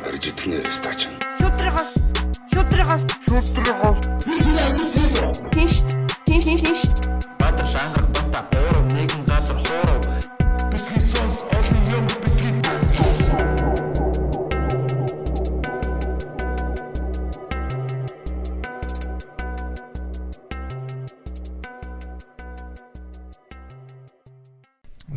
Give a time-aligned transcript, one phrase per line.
[0.00, 1.00] Барж итгэнэ стач.
[1.40, 1.90] Шүтрихос
[2.52, 3.98] шүтрихос шүтрихос
[5.52, 5.74] Тинш
[6.26, 7.19] тинш тинш Баатар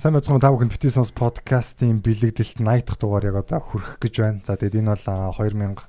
[0.03, 4.43] Сайн байцгаана та бүхэнд Petitions podcast-ийн бэлэгдэлт 80 дахь дугаар яг одоо хүрэх гэж байна.
[4.43, 5.79] За тэгээд энэ бол а, 2000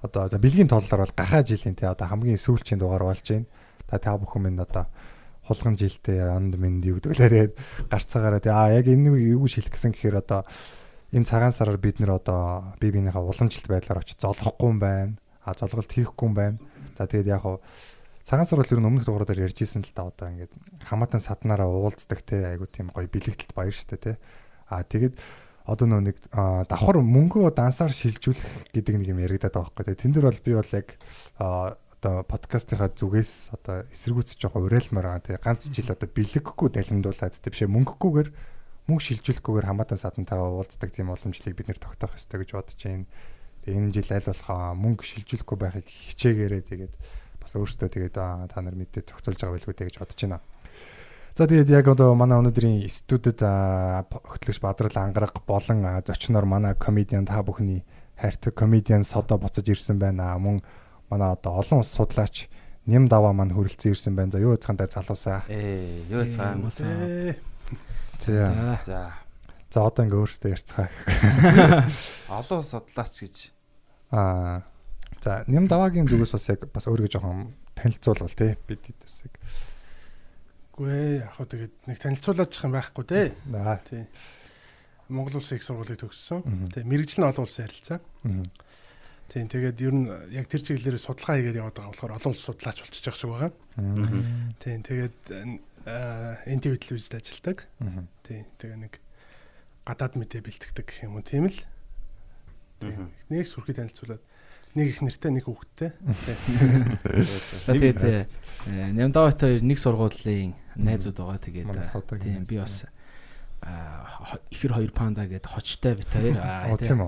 [0.00, 3.44] одоо за бэлгийн тооллоор бол гахаа жилийн те одоо хамгийн сүүлчийн дугаар болж байна.
[3.84, 4.88] Та та бүхэн минь одоо
[5.44, 7.46] хулган жилтэй онд минь юу гэдэг лээрээ
[7.92, 10.48] гарцаагаараа те а яг энэ юу хэлэх гэсэн гэхээр одоо
[11.12, 15.20] энэ цагаан сараар бид нэр одоо бие биенийхээ уламжлалт байдлаар очиж золгохгүй юм байна.
[15.44, 16.56] А золголт хийхгүй юм байна.
[16.96, 17.60] За тэгээд яг хуу
[18.22, 20.52] цагаан сар бол ер нь өмнөх дугаар дээр ярьжсэн л та одоо ингээд
[20.86, 24.12] хамаатан саднараа уулздаг те айгу тийм гоё бэлэгдэлт баяр штэ те.
[24.70, 25.18] А тэгээд
[25.66, 30.02] одоо нөө нэг давхар мөнгөө дансаар шилжүүлэх гэдэг нэг юм яригадаад байгаа байхгүй те.
[30.06, 30.88] Тэн дээр бол би бол яг
[31.38, 35.42] одоо подкастынхаа зүгээс одоо эсэргүүцэж жоохон уриалмаар байгаа те.
[35.42, 37.50] Ганц жил одоо бэлэггүй далимдуулаад те.
[37.50, 38.28] Бишээ мөнгөггүйгээр
[38.90, 43.06] мөнгө шилжүүлэхгүйгээр хамаатан садантайгаа уулздаг тийм уламжлалыг бид нэр тогтоох ёстой гэж бодож байна.
[43.70, 46.94] Энэ жил аль болох мөнгө шилжүүлэхгүй байхыг хичээгээрээ тэгээд
[47.42, 50.40] бас өөртөө тэгээд та нар мэдээ зохицуулж байгаа байлгүй дээ гэж бодож байна.
[51.36, 57.42] За тэгээд яг одоо манай өнөөдрийн студид хөтлөгч Бадрал Ангараг болон зочноор манай комедиан та
[57.42, 57.84] бүхний
[58.20, 60.36] хайртай комедиан Содо буцаж ирсэн байна.
[60.38, 60.60] Мөн
[61.08, 62.48] манай одоо олон улс судлаач
[62.82, 64.34] Нэм даваа маань хүрэлцэн ирсэн байна.
[64.34, 65.46] За юу яцгаантай залуусаа.
[65.46, 66.66] Ээ, юу яцгаан.
[66.66, 67.38] За.
[68.82, 69.14] За.
[69.70, 70.90] За одоо ингээ өөртөө ярьцгаа.
[72.42, 73.54] Олон судлаач гэж
[74.12, 74.66] Аа.
[75.22, 79.38] За Нэм даваагийн зүгээс бас яг бас өөрийгөө жоохон танилцуулбал тий бид дэс яг.
[80.74, 83.20] Үгүй ээ яг хөө тэгээд нэг танилцуулаачих юм байхгүй те.
[83.54, 83.78] Аа.
[83.86, 84.02] Тий.
[85.06, 86.42] Монгол улсын их сургуулийг төгссөн.
[86.74, 86.82] Тий.
[86.82, 88.02] Мэргэжлийн олон улсын харилцаа.
[89.30, 89.46] Тий.
[89.46, 93.06] Тэгээд ер нь яг тэр чиглэлээр судалгаа хийгээд яваад байгаа болохоор олон улс судлаач болчихж
[93.06, 93.52] байгаа шиг байгаа.
[94.58, 94.74] Тий.
[94.82, 95.18] Тэгээд
[96.50, 97.58] энти хөдөлгөөнд ажилладаг.
[97.78, 98.04] Мгм.
[98.26, 98.40] Тий.
[98.58, 98.98] Тэгээ нэг
[99.86, 101.58] гадаад мэдээ бэлтгэдэг гэх юм уу тийм л.
[102.82, 102.98] Тий.
[103.30, 104.31] Нэг сүрхий танилцуулаад
[104.74, 105.90] нэг их нэртэй нэг хүүхэдтэй.
[107.68, 108.30] Тэгээд
[108.72, 112.86] Нямдават хоёр нэг сургуулийн найзууд байгаа тэгээд э, тийм би бас
[113.62, 116.34] хо- ихэр хоёр панда гэдэг хочтой бит хоёр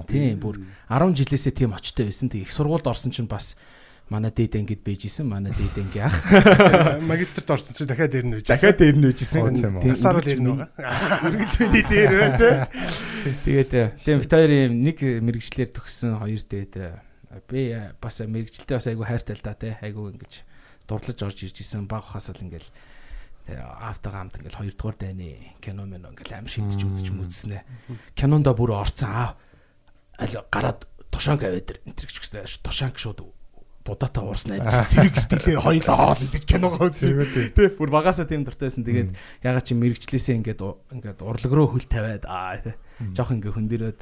[0.10, 0.60] тийм бүр
[0.90, 2.28] 10 жилээсээ тийм хочтой байсан.
[2.28, 3.56] Тэг их сургуульд орсон чинь бас
[4.10, 5.26] манай дээд ангид бэж исэн.
[5.26, 6.14] Манай дээд анги ах.
[7.10, 8.50] Магистрт орсон чинь дахиад нь үжиж.
[8.50, 8.82] Дахиад
[9.42, 9.80] Оо, үжсэн.
[9.82, 10.68] Насаар л ирнэ байгаа.
[11.32, 12.50] Үргэлж миний дээр байна те.
[13.48, 17.00] Тэгээд э, тийм бит хоёрын нэг мэрэгчлэр төгссөн хоёр дээд э,
[17.48, 19.78] би э, бас мэрэгчлээ бас айгу хайртай л да те.
[19.82, 20.44] Айгу ингэж
[20.88, 22.68] дурлаж орж ирж исэн баг хасал ингээл
[23.46, 27.60] автога хамт ингээл хоёрдугаар дайны кино мэн ингээл амар шивдэж үзэж мүдснэ.
[28.16, 29.36] Кинонда бүр орцсон аа.
[30.16, 32.48] Аль гараад тушаанг аваад тэр энэ гэж хүснэ.
[32.64, 33.20] Тушаанг шууд
[33.84, 37.20] будаатай уурсан ажил зэрэг стилээр хоёлоо хоол идэж киногоо үзсэн.
[37.56, 38.80] Тэ бүр багасаа тийм дуртайсэн.
[38.80, 39.12] Тэгээд
[39.44, 42.80] ягаад чи мэрэгчлээсээ ингээд ингээд урлаг руу хөл тавиад аа тэ.
[43.12, 44.00] Жохо ингээ хөндөрөөд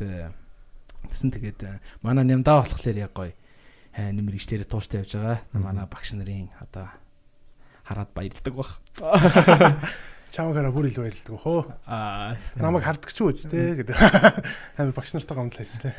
[1.08, 3.32] тэсэн тэгээд э, манай нямдаа болохоор яг гоё
[3.96, 5.38] э, нэм мэрэгчлэрээ тууштай явж байгаа.
[5.56, 6.90] Манай багш нарын одоо
[7.84, 8.80] хараад баярлдаг бах.
[10.32, 11.60] Чамаараа бүр илүү ярилдаг хөө.
[11.84, 13.92] Аа Намайг харддаг ч үү те гэдэг.
[14.80, 15.92] Амар багш нартай гомдлаа хэс те.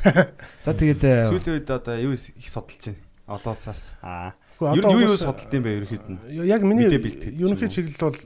[0.66, 3.02] за тэгээд э, сүүлийн үед одоо юу их судалж байна?
[3.30, 3.94] Олон улсаас.
[4.02, 4.34] Аа.
[4.58, 6.50] Юу юу судалт юм бэ ерөөхдөө нь?
[6.50, 8.18] Яг миний ерөнхий чиглэл бол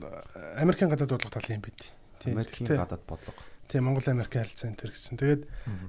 [0.56, 1.92] Америкийн гадаад бодлого талын юм бид.
[2.24, 2.40] Тийм.
[2.40, 3.36] Америкийн гадаад бодлого.
[3.68, 5.20] Тийм Монгол Америкийн харилцаа энэ төр гэсэн.
[5.20, 5.42] Тэгээд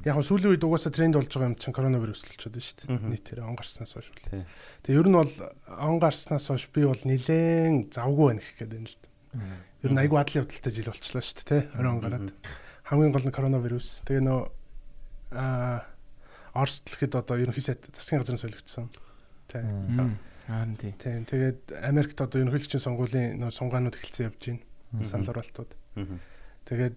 [0.03, 3.07] яг нь сүүлийн үед угаасаа тренд болж байгаа юм чинь коронавирус болчиход байна шүү дээ.
[3.07, 4.11] Нийтээр он гарснаас хойш.
[4.11, 4.27] бол.
[4.27, 4.43] Тий.
[4.83, 5.33] Тэгээ ер нь бол
[5.79, 9.07] он гарснаас хойш би бол нилээн завгүй байна гэх гээд байна л да.
[9.79, 11.59] Ер нь айгүй адлын явдалтай жил болчлоо шүү дээ, тэ?
[11.79, 12.27] Орон гараад.
[12.83, 14.03] Хамгийн гол нь коронавирус.
[14.03, 14.41] Тэгээ нөө
[15.39, 15.87] аа
[16.51, 18.89] Оросд л хэд одоо ерөнхий сайд засгийн газрын солигдсон.
[19.47, 19.61] Тэ.
[19.63, 20.17] мм,
[20.49, 20.91] харин тий.
[20.97, 21.23] Тийм.
[21.29, 25.05] Тэгээд Америкт одоо ерөнхийлөгчийн сонгуулийн нөө сунгаанууд эхэлсэн явж байна.
[25.05, 25.29] Санал.
[25.95, 26.17] Мгм.
[26.65, 26.95] Тэгээд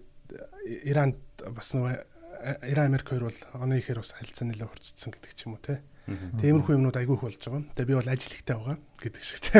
[0.63, 5.31] Иранд бас нөгөө э, Иран Америк хоёр бол оны ихээр бас харилцаа нэлээд хурцсан гэдэг
[5.35, 5.81] ч юм уу те.
[6.07, 7.63] Тиймэрхүү юмнууд айгүй их болж байгаа.
[7.75, 9.59] Тэгээ би бол ажил ихтэй байгаа гэдэг шиг те.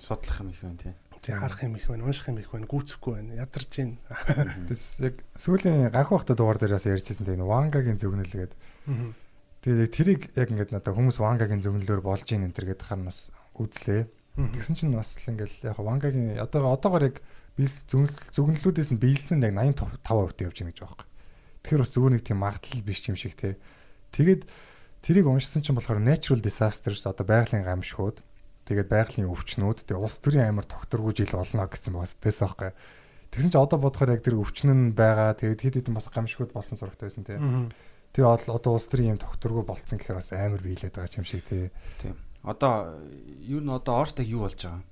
[0.00, 0.94] Судлах юм их байна тий.
[1.24, 3.96] Тэгээ харах юм их байна, унших юм их байна, гүйцэхгүй байна, ядарч байна.
[4.68, 8.52] Тэс яг сүүлийн ганх бахта дугаар дээр бас ярьжсэн тийм Вангагийн зөвгнөл гээд
[9.64, 13.08] тэгээд яг тэрийг яг ингээд надад хүмүүс Вангагийн зөвгнөлөөр болж ийн энэ төр гэдэг хань
[13.08, 14.04] бас үзлээ.
[14.36, 19.38] Тэгсэн чинь бас л ингээл яг Вангагийн одоо одоогоор яг биес зөвгнөл зөвгнлүүдээс нь биелсэн
[19.38, 21.10] нь яг 85% явж байна гэж байгаа юм.
[21.62, 23.56] Тэгэхээр бас зүгээр нэг тийм магадлал биш юм шиг те.
[24.12, 24.42] Тэгээд
[25.00, 28.20] тэрийг уншсан чинь болохоор natural disasters одоо байгалийн гамшгууд
[28.66, 32.72] тэгээд байгалийн өвчнүүд тэгээд улс төрийн амар тогтворгүй жил болно гэсэн бас байсан байхгүй.
[33.34, 35.34] Тэгсэн чинь одоо бодохоор яг тэр өвчин нь байгаа.
[35.34, 37.38] Тэгээд хэд хэдэн бас гамшгууд болсон сурагтай байсан те.
[38.14, 41.42] Тэгээ бол одоо улс төрийн юм докторгүй болцсон гэхээр бас амар биелээд байгаа юм шиг
[41.50, 41.74] тий.
[41.98, 42.14] Тийм.
[42.46, 43.02] Одоо
[43.42, 44.86] юу н одоо Оростыг юу болж байгаа?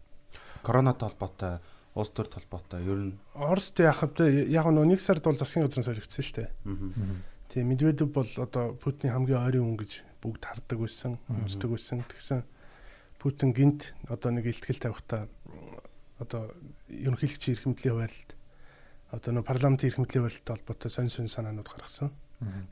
[0.67, 1.55] Коронавитой холбоотой,
[1.95, 4.49] улс төр холбоотой ер нь Оросд яах вэ?
[4.49, 6.51] Яг нөө нэг сард бол засгийн газрын солигдсон шүү дээ.
[7.53, 9.93] Тийм Медведев бол одоо Путиний хамгийн ойрын хүн гэж
[10.25, 12.01] бүгд хардаг байсан, үздэг байсан.
[12.09, 12.41] Тэгсэн
[13.21, 15.29] Путин гинт одоо нэг ихтгэл тавихтаа
[16.17, 16.49] одоо
[16.89, 18.31] ерөнхийлөгчийн эрхэмдлийн хуваалт
[19.13, 22.09] одоо нэг парламентын эрхэмдлийн хуваалттай холбоотой сонь сонь санаанууд гаргасан.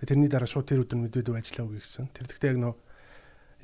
[0.01, 2.09] Тэрний дараа шууд тэр өдөр Медведев ажиллаа үгүй гэсэн.
[2.17, 2.75] Тэр тэгтээ яг нөө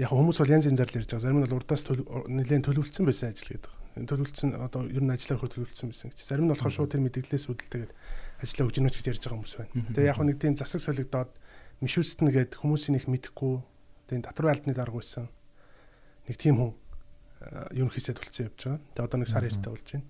[0.04, 1.24] яг хүмүүс бол янз янзаар л ярьж байгаа.
[1.24, 3.85] Зарим нь бол урдаас нэлээд төлөвлөсөн байсан ажил гэдэг.
[3.96, 6.20] Төлөвлөсөн одоо ер нь ажиллаа өгөх төлөвлөсөн байсан гэж.
[6.20, 7.92] Зарим нь болохоор шууд тэр мэдээлэлээс үүдэлтэйгээр
[8.44, 9.72] ажиллаа өгч гинөч гэж ярьж байгаа хүмүүс байна.
[9.96, 11.32] Тэгээ яг нэг тийм засаг солигдоод
[11.80, 13.54] мишүүстэн гээд хүмүүсийн их мэдхгүй
[14.12, 15.32] тийм татвар алдны дарга байсан.
[16.28, 16.72] Нэг тийм хүн
[17.40, 18.80] э, ерөнхийсээ тулцсан явж байгаа.
[18.92, 20.06] Тэгээ одоо нэг сар ярьтаа болж байна.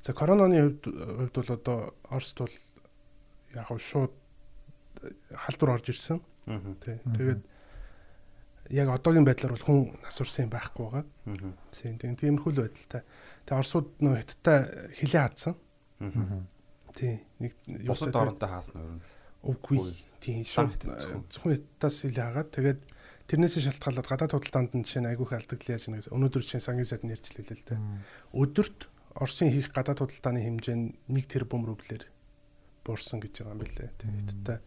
[0.00, 1.78] За коронавигийн хувьд хувьд бол одоо
[2.08, 2.56] Оросд бол
[3.52, 4.14] яг шууд
[5.04, 6.20] э, халдвар орж ирсэн.
[6.80, 6.96] Тий.
[7.04, 7.40] Тэгээд
[8.70, 11.04] яг одоогийн байдлаар бол хүн насурсан юм байхгүй байгаа.
[11.70, 13.02] Тийм тийм тиймэрхүү л байдалтай.
[13.46, 14.58] Тэгээ Оросууд нөө хятадтай
[14.98, 15.54] хилээ хадсан.
[16.02, 16.46] Мгм.
[16.96, 17.14] Тий.
[17.38, 17.52] Нэг
[17.86, 19.02] Бусад оронтой хаасна ер нь.
[19.46, 19.94] үгүй.
[20.18, 20.82] Тийм шууд
[21.30, 21.54] зөвхөн.
[21.54, 22.80] хятадаас хилээ хагаад тэгээд
[23.30, 27.02] тэрнээсээ шалтгаалаад гадаад худалдаанд нь жишээ нь айгүйх алдагдал яаж нэгээс өнөөдөр чинь сангийн сайд
[27.06, 27.80] нэрчлээ л дээ.
[28.34, 32.04] Өдөрт Оросын хийх гадаад худалдааны хэмжээ нь 1 тэрбум рублээр
[32.84, 33.90] буурсан гэж байгаа юм билээ.
[33.98, 34.58] Тэгээд хятадтай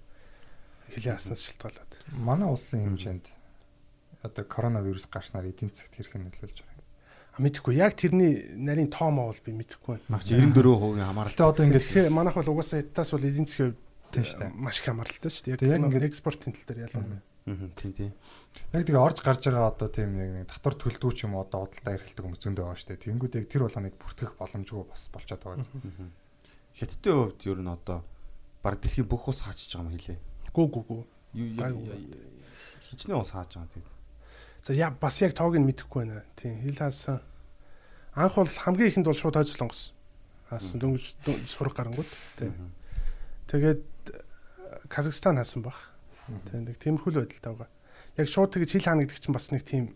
[0.92, 1.92] хилээ хаснаас шалтгаалаад.
[2.18, 3.26] Манай улсын хэмжээнд
[4.24, 6.88] одоо коронавирус гарснаар эдийн засгт хэрхэн нөлөөлж байгаа юм.
[7.36, 10.20] А мэдэхгүй яг тэрний нарийн тоомоо бол би мэдэхгүй байна.
[10.20, 11.32] Нагч 94% хамаарал.
[11.32, 13.76] Гэтэ одоо ингээд Тэгэхээр манайх бол угаасаа хятадаас бол эдийн засгийн
[14.12, 14.50] Тийм шүү дээ.
[14.50, 15.70] хувьд маш их хамааралтай шүү дээ.
[15.70, 17.22] Яг ингээд экспортын тал дээр ялангуяа.
[17.50, 17.68] Мгм.
[17.80, 18.12] Тийм тийм.
[18.74, 21.96] яг тэгээ орж гарч байгаа одоо тийм нэг нэг татвар төлдөө ч юм одоо худалдаа
[21.98, 23.04] эрхэлдэг хүмүүс зөндөө байгаа шүү дээ.
[23.10, 26.12] Тэнгүүд яг тэр болгоныг бүртгэх боломжгүй бас болчиход байгаа юм.
[26.78, 27.98] Хятадын хувьд ер нь одоо
[28.62, 30.20] баг дэлхийн бүх ус хаачиж байгаа юм хэлээ.
[30.54, 31.02] Гүү.
[31.34, 31.88] Юу Гайгүй.
[32.90, 33.99] хичнээн ус хааж байгаа тэгээд.
[34.64, 36.24] За я бас яг тоог нь мэдэхгүй байна.
[36.36, 37.22] Тийм хил хаасан.
[38.16, 39.94] Анх бол хамгийн ихэнд бол шууд хойд солонгос
[40.50, 41.16] хаасан дөнгөж
[41.48, 42.10] сурах гарангууд.
[42.38, 42.54] Тийм.
[43.48, 44.22] Тэгээд э,
[44.90, 45.78] Казахстан хаасан баг.
[46.52, 47.70] Тийм нэг тиймэрхүү л байдалтай байгаа.
[48.18, 49.96] Яг шууд тэгж хил хаана гэдэг чинь бас нэг тийм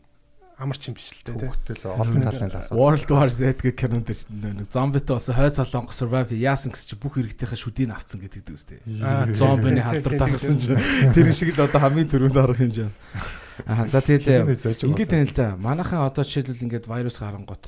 [0.58, 1.36] амарч юм биш л дээ.
[1.36, 1.50] тийм.
[1.50, 2.78] Төвхтэл олон талын л асуудал.
[2.80, 6.96] World War Z гэх кинонд дэр нэг зомбитой болсон хойд солонгос survive яасан гэсэн чи
[6.96, 8.80] бүх хэрэгтийнхээ шүдийг авцсан гэдэг дээ үстэй.
[9.34, 10.78] Зомбины халдвар тархсан чи
[11.12, 12.92] тэр шиг л одоо хамгийн түрүүнд юм жаа.
[13.66, 15.10] Аа за тэгээд ингээд байгаа.
[15.10, 15.48] байна л да.
[15.58, 17.64] Манайхан одоо жишээлбэл ингээд вирус гарангууд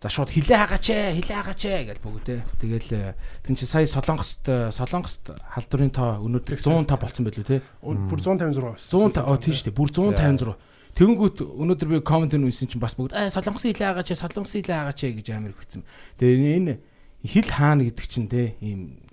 [0.00, 2.40] за шууд хилээ хагаач ээ, хилээ хагаач ээ гэж бүгдээ.
[2.56, 3.14] Тэгэл э,
[3.44, 7.60] тэн чи сая солонгост э, солонгост халдварын тоо өнөөдөр 105 болсон байлгүй те.
[7.84, 9.12] Бүр 156 байсан.
[9.12, 9.76] 100 оо тийм шүү дээ.
[9.76, 10.56] Бүр 156.
[10.96, 14.80] Тэгэнгүүт өнөөдөр би комент нүсэн чинь бас бүгд аа солонгосын хилээ хагаач, ээ, солонгосын хилээ
[14.80, 15.84] хагаач ээ гэж амар ихвцэн.
[16.16, 16.74] Тэгээ энэ
[17.20, 19.04] хил хаана гэдэг чинь те ийм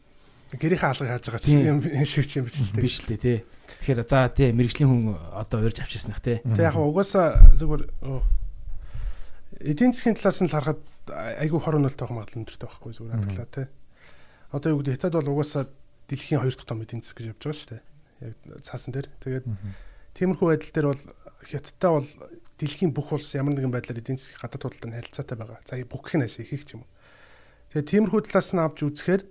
[0.55, 2.79] Гэрийнхээ алгыг хааж байгаа чинь юм шиг ч юм биш л дээ.
[2.79, 3.35] биш л дээ те.
[3.81, 5.03] Тэгэхээр за тий мэрэгжлийн хүн
[5.33, 6.41] одоо урьж авчихснах те.
[6.43, 7.83] Тэг яг угаасаа зүгээр
[9.61, 10.81] эдийн засгийн талаас нь л харахад
[11.13, 13.67] айгүй хор өнөлт байх магадлал өндөртэй байхгүй зүгээр хандлаа тий.
[14.51, 15.63] Одоо юу гэдэг хятад бол угаасаа
[16.07, 17.83] дэлхийн хоёр дахь том эдийн засаг гэж явж байгаа шүү дээ.
[18.27, 19.07] Яг цаасан дээр.
[19.23, 19.45] Тэгээд
[20.17, 21.03] тиймэрхүү байдал дээр бол
[21.43, 22.09] хятадтай бол
[22.57, 25.59] дэлхийн бүх улс ямар нэгэн байдлаар эдийн засгийн гадаад худалдаанд харилцаатай байгаа.
[25.67, 26.83] За бүх гэх нэш их их юм.
[27.71, 29.21] Тэгээд тиймэрхүү талаас нь авч үзэхээр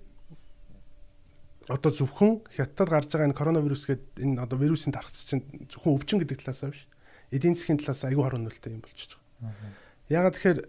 [1.68, 6.18] одоо зөвхөн хятад гарч байгаа энэ коронавирус гэдэг энэ одоо вирусын тархас чинь зөвхөн өвчин
[6.22, 6.86] гэдэг талаас биш.
[7.34, 9.74] Эдийн засгийн талаас айгүй хор өнөлттэй юм болчихж байгаа.
[10.06, 10.60] Ягаад тэгэхээр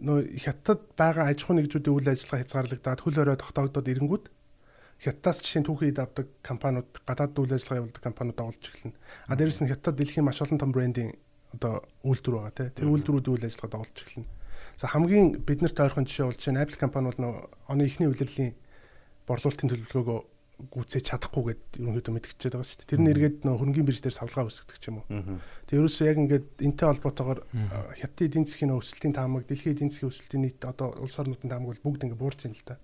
[0.00, 4.24] нөө хятад байгаа аж ахуйн нэгжүүдийн үйл ажиллагаа хязгаарлагдаад хөл өрөө тогтоогдоод ирэнгүүт
[5.04, 8.96] хятадаас жишээ нь түүхий авдаг компаниуд гадаад үйл ажиллагаа явуулдаг компаниуд олж эхэлнэ.
[9.30, 11.14] А дээрэс нь хятад дэлхийн маш олон том брендийн
[11.54, 12.68] одоо үйлдвэр байгаа тий.
[12.74, 14.26] Тэр үйлдвэрүүдийн үйл ажиллагаад олж эхэлнэ.
[14.80, 17.34] За хамгийн биднэрт ойрхон жишээ бол жишээ нь Apple компани бол нөө
[17.70, 18.54] оны эхний улирлын
[19.28, 20.20] борлуулалтын төлөвлөгөөгөө
[20.58, 22.90] гүйцээж чадахгүйгээд ерөнхийдөө мэдгчээд байгаа шүү дээ.
[22.90, 25.38] Тэр нь эргээд нөө хөрөнгөний бирж дээр савлгаа үүсгдэг ч юм уу.
[25.70, 27.40] Тэгээ ерөөсөө яг ингээд энтэй холбоотойгоор
[27.94, 31.84] хятадын эдийн засгийн өсөлтийн таамаг, дэлхийн эдийн засгийн өсөлтийн нийт одоо улс орнуудын таамаг бол
[31.86, 32.76] бүгд ингээд буурч байна л да.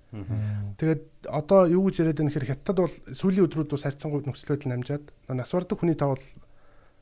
[0.78, 4.70] Тэгээд одоо юу гэж яриад байна гэхээр хятад бол сүүлийн өдрүүд бас харьцангуй нөхцөл байдал
[4.70, 5.04] намжаад
[5.34, 6.26] нас бардаг хүний тав бол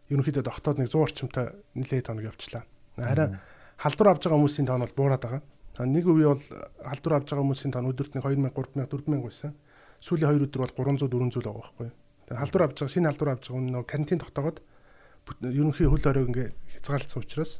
[0.09, 2.65] ерөнхийдөө тогтоод нэг 100 орчимтой нэлээд тоног явчлаа.
[2.97, 3.41] Харин
[3.77, 5.43] халдвар авж байгаа хүмүүсийн тоон бол буураад байгаа.
[5.89, 6.45] Нэг үе бол
[6.85, 9.53] халдвар авж байгаа хүмүүсийн тоон өдөрт нэг 2000 3000 4000 байсан.
[10.03, 11.89] Сүүлийн 2 өдөр бол 300 400 л байгаа байхгүй.
[12.27, 14.59] Тэгээд халдвар авж байгаа шинэ халдвар авж байгаа нөгөө карантин тогтоогоод
[15.23, 17.53] бүт- ерөнхий хөл оройг ингээ хязгаарлалцсан учраас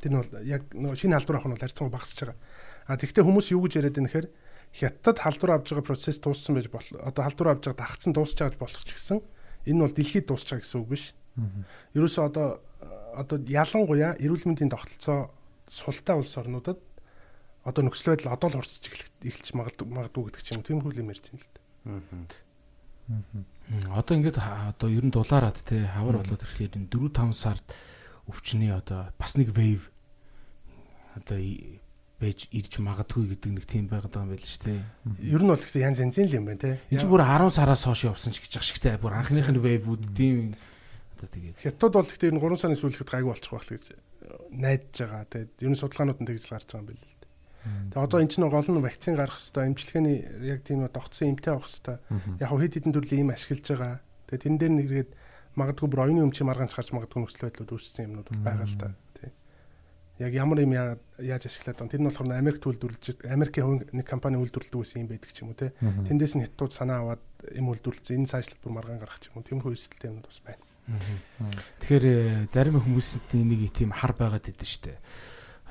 [0.00, 2.36] тэр нь бол яг нөгөө шинэ халдвар авах нь бол харьцангуй багасч байгаа.
[2.88, 4.28] А тэгвэл хүмүүс юу гэж яриад байна гэхээр
[4.72, 8.60] хятад халдвар авж байгаа процесс дууссан байж бол одоо халдвар авж байгаа даргацсан дуусч байгаа
[8.60, 9.18] болох ч гэсэн
[9.68, 11.04] энэ бол дэлхийд дуусч байгаа гэсэн үг биш.
[11.96, 12.46] Ерөөсөө одоо
[13.16, 15.30] одоо ялангуяа эрүүл мэндийн тогтолцоо
[15.68, 16.78] султай улс орнуудад
[17.64, 18.84] одоо нөхцөл байдал одоо л хурцж
[19.24, 22.44] эхэлж магадгүй гэдэг ч юм уу тиймэрхүү юм ярьж байна л дээ.
[23.88, 27.64] Одоо ингээд одоо ер нь дулаараад те хавар болоод ирэхлээр энэ 4 5 сард
[28.28, 29.88] өвчний одоо бас нэг wave
[31.16, 31.40] одоо
[32.20, 34.80] байж ирж магадгүй гэдэг нэг тийм байгаад байгаа юм байл шүү дээ.
[35.20, 36.80] Ер нь бол гэхдээ янз янзэн л юм байна те.
[36.88, 40.02] Энэ ч бүр 10 сараас хойш явсан ч гэж ах шигтэй бүр анхных нь wave-үүд
[40.16, 40.56] тийм
[41.16, 43.84] одоо тэгээд хятад бол гэхдээ ер нь 3 сарын сүүлэхэд гайгүй болчих байх л гэж
[44.54, 45.24] найдаж байгаа.
[45.28, 47.23] Тэгээд ер нь судалгаанууд нь тэгж л гарч байгаа юм байл л дээ.
[47.64, 50.18] Тэгээд одоо эн чинь гол нь вакцин гарах хэвээр эмчилгээний
[50.52, 51.98] яг тийм тогтсон эмтэй авах хэвээр.
[52.40, 53.94] Яг хэд хэдэн төрлийн юм ашиглаж байгаа.
[54.28, 55.10] Тэгээд тэн дээр нэгээд
[55.56, 58.88] магадгүй бүр оюуны өмчийн маргаанч гарч магадгүй нөхцөл байдлууд үүссэн юмнууд бол байгаа л та.
[59.16, 59.32] Тийм.
[60.18, 61.92] Яг ямар юм яа- яаж ашиглаад байгаа.
[61.94, 65.58] Тэр нь болохоор Америкт үйлдвэрлэж Америкийн нэг компани үйлдвэрлэдэг байсан юм байдаг ч юм уу
[65.58, 65.72] те.
[65.80, 67.22] Тэндээс нь хятадууд санаа аваад
[67.54, 68.18] юм үйлдвэрлэсэн.
[68.18, 69.46] Энэ цаашлал бүр маргаан гарах ч юм уу.
[69.46, 70.62] Тиймэрхүү эсэлтэй юмнууд бас байна.
[71.80, 74.98] Тэгэхээр э, зарим хүмүүсийн нэг тийм хар байгаад идэв штэ.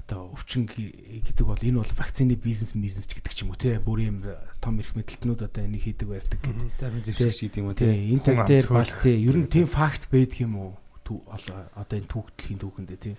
[0.03, 3.79] Одоо өвчин гэдэг бол энэ бол вакцины бизнес бизнес ч гэдэг ч юм уу те.
[3.79, 6.75] Бүр юм э, том эрх мэдэлтнүүд одоо энийг хийдэг барьдаг гэдэг.
[6.75, 8.12] Зарим зэвсэгч гэдэг юм уу тий.
[8.12, 10.72] энэ тал дээр бас тий, ер нь тийм факт байдаг юм уу?
[11.07, 13.15] Одоо энэ түүхтлийн түүхэндээ тий.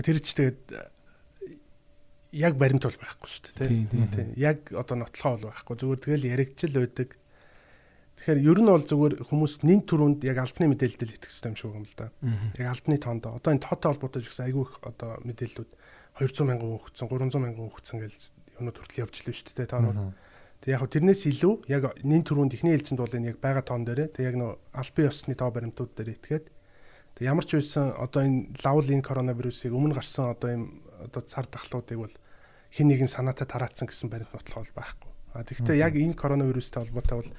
[0.00, 0.88] Тэр ч тэгээд э,
[2.32, 4.08] яг баримт бол байхгүй шүү дээ.
[4.08, 4.26] Тий.
[4.40, 5.76] Яг одоо нотлохоо бол байхгүй.
[5.76, 7.08] Зүгээр тэгэл яригчл байдаг.
[8.18, 11.70] Тэгэхээр ер нь бол зүгээр хүмүүс нэн төрөнд яг албаны мэдээлэлд итгэх хэрэгтэй юм шиг
[11.70, 12.10] юм л да.
[12.58, 15.70] Яг албаны тоонд одоо энэ тоотой холбоотой ч гэсэн айгүй их одоо мэдээллүүд
[16.18, 18.14] 200 мянган хүн өгцөн 300 мянган хүн өгцөн гэж
[18.58, 20.14] юмнууд хүртэл явж лээ шүү дээ тоонууд.
[20.58, 24.10] Тэг яг тэрнээс илүү яг нэн төрөнд ихний ээлжинд бол энэ яг байгаа тоон дээрээ
[24.18, 26.46] тэг яг нөө албан ёсны тоо баримтууд дээр итгээд
[27.14, 30.64] тэг ямар ч байсан одоо энэ лавл энэ коронавирусыг өмнө гарсан одоо юм
[30.98, 32.14] одоо цар тахлуудыг бол
[32.74, 35.10] хин нэгэн санаатай тараацсан гэсэн баримт нотлох бол байхгүй.
[35.38, 37.30] А тэгэхдээ яг энэ коронавирустай холбоотой бол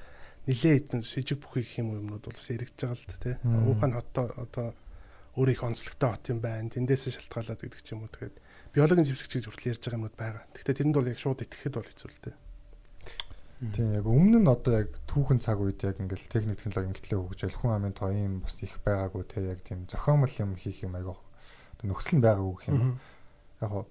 [0.48, 3.36] нилээ хэдэн с жиг бүхий гэх юм юмнууд бол бас эргэж байгаа л тий.
[3.44, 4.66] Уухань хотоо одоо
[5.36, 6.72] өөр их онцлогтой хот юм байна.
[6.72, 8.10] Тэндээс шалтгаалаад гэдэг ч юм уу.
[8.10, 8.36] Тэгээд
[8.74, 10.44] биологийн зэвсэгч гэж хүртэл ярьж байгаа юмуд байгаа.
[10.54, 12.36] Гэхдээ тэрэнд бол яг шууд итгэхэд бол хэцүү л дээ.
[13.60, 17.58] Тийм яг өмнө нь одоо яг түүхэн цаг үед яг ингээл техник технологи ингээдлээ хөгжөөл
[17.60, 21.20] хүн амын тоон бас их байгаагүй те яг тийм зохиомл юм хийх юм айгаа
[21.84, 22.96] нөхцөл нь байгаагүй гэх юм.
[23.60, 23.84] Яг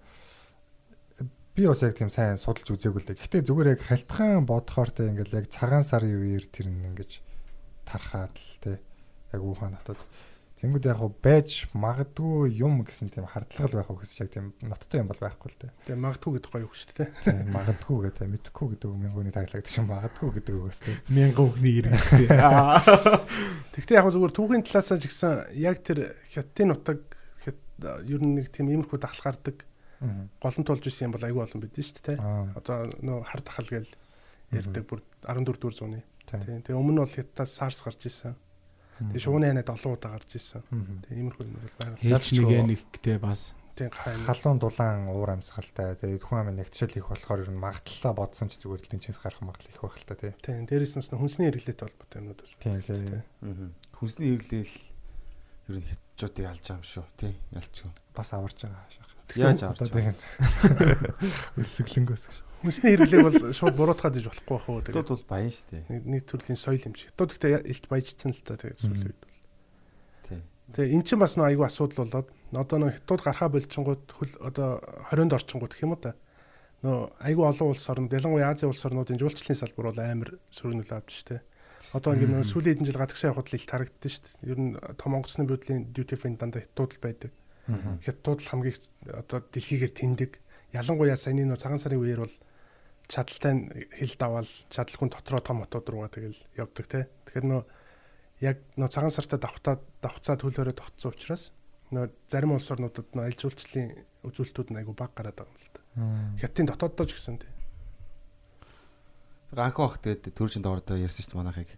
[1.53, 3.19] би бас яг тийм сайн судалж үзээгүй л дээ.
[3.21, 7.21] Гэхдээ зүгээр яг халтгаан бодохоор те ингээл яг цагаан сарын үеэр тэр нь ингэж
[7.85, 8.71] тархаад л те
[9.35, 9.99] яг уухаан хотод
[10.59, 14.99] Тэнгүүд яг хоо байж магадгүй юм гэсэн тийм хардлага байх уу гэсэн яг тийм ноттой
[14.99, 15.71] юм бол байхгүй л дээ.
[15.87, 17.09] Тэгээ магадгүй гэдэг гоё үг шүү дээ.
[17.23, 20.97] Тийм магадгүй гэдэг мэдхгүй гэдэг үг мянганы таглагдаг шиг магадгүй гэдэг үгээс тийм.
[21.15, 22.27] Мянган хүүхний иргэцээ.
[23.71, 25.31] Тэгвэл яг зүгээр түүхийн талаасаа ч гэсэн
[25.63, 26.99] яг тэр хятадын нутаг
[27.79, 29.63] ер нь нэг тийм иймэрхүү дахал гардаг
[30.43, 32.17] голон тулж исэн юм бол айгүй олон байдэн шүү дээ.
[32.59, 33.91] Одоо нөө хар дахал гээл
[34.51, 36.03] ярьдаг бүр 14 дэх зууны.
[36.27, 36.43] тийм.
[36.43, 36.59] Тийм.
[36.63, 38.35] Тэгээ өмнө нь бол хятадаас SARS гарч исэн.
[38.99, 40.31] Тэгээ шууны ханаад олон удаа гарч.
[40.69, 40.95] Мгм.
[41.07, 41.97] Тэгээ иймэрхүү юм бол байгаа.
[42.03, 43.41] Хэлж нэг нэгтэй бас
[43.79, 48.51] Тийм халуун дулаан уур амьсгалтай тэгээд хүн амын нэгтшил их болохоор ер нь магадлалаа бодсон
[48.51, 50.35] ч зүгээр л тэнцээс гарах магадлал их байх л та тийм.
[50.43, 50.67] Тийм.
[50.67, 52.51] Дээрээс нь хүнсний хэрэглээтэй холбоотой юмнууд бас.
[52.59, 53.71] Тийм, л тийм.
[53.95, 57.91] Хүнсний хэвлэл ер нь хятадчуудыг алж байгаа юм шүү тий ялчгүй.
[58.11, 59.09] Бас аварч байгаа шах.
[59.39, 60.11] Яаж Одоо байгаа?
[60.11, 62.23] тийм өсөглөнгөөс.
[62.59, 64.79] Хүнсний хэрэглээг бол шууд буруутгаад иж болохгүй байх уу.
[64.83, 65.83] Хятад Тэгээ бол баян шүү дээ.
[65.87, 67.15] нэг нэг төрлийн соёл юм шиг.
[67.15, 69.21] Одоо гэхдээ илт баяжцсан л та тэгээ сүүлийн үед.
[70.27, 70.39] Тий.
[70.75, 74.69] Тэгээ эн чинь бас нэг айгүй асуудал болоод одоо нэг хятад гарахаа болчингууд хөл одоо
[75.07, 76.19] 20-нд орчингууд гэх юм уу та.
[76.83, 81.11] Нөө айгүй олон улс орнууд ялангуяа Азийн улс орнуудын жуулчлалын салбар бол амар сөргөнөл авч
[81.15, 81.39] штэ.
[81.95, 84.47] Одоо ингээд нөө сүүлийн хэдэн жил гадагшаа явхад л илт харагддаг штэ.
[84.47, 87.31] Ер нь том онгоцны буудлын duty free дандаа хятад л байдаг.
[88.03, 88.79] Хятад л хамгийн
[89.11, 90.31] одоо дэлхийгээр тэндэг.
[90.71, 92.35] Ялангуяа саяны нөө цагаан сарын үеэр бол
[93.09, 97.09] чадaltaй хил даваал чадалгүй дотроо том хотууд руугаа тэгэл явдаг те.
[97.25, 97.61] Тэгэхээр нөө
[98.45, 101.49] яг нөө цагаан сартаа давхтаа давхцаа төлөөрөө тогтсон учраас
[101.89, 105.73] нөө зарим улс орнуудад нөө аль жуулчлалын үзүүлэлтүүд нь айгу баг гараад байгаа юм л
[105.73, 105.81] да.
[106.37, 107.49] Хятадын дотооддоо ч гэсэн те.
[109.57, 111.77] Анх бах тэгээд төржин доордоо ярьсан шүү дээ манайхыг э,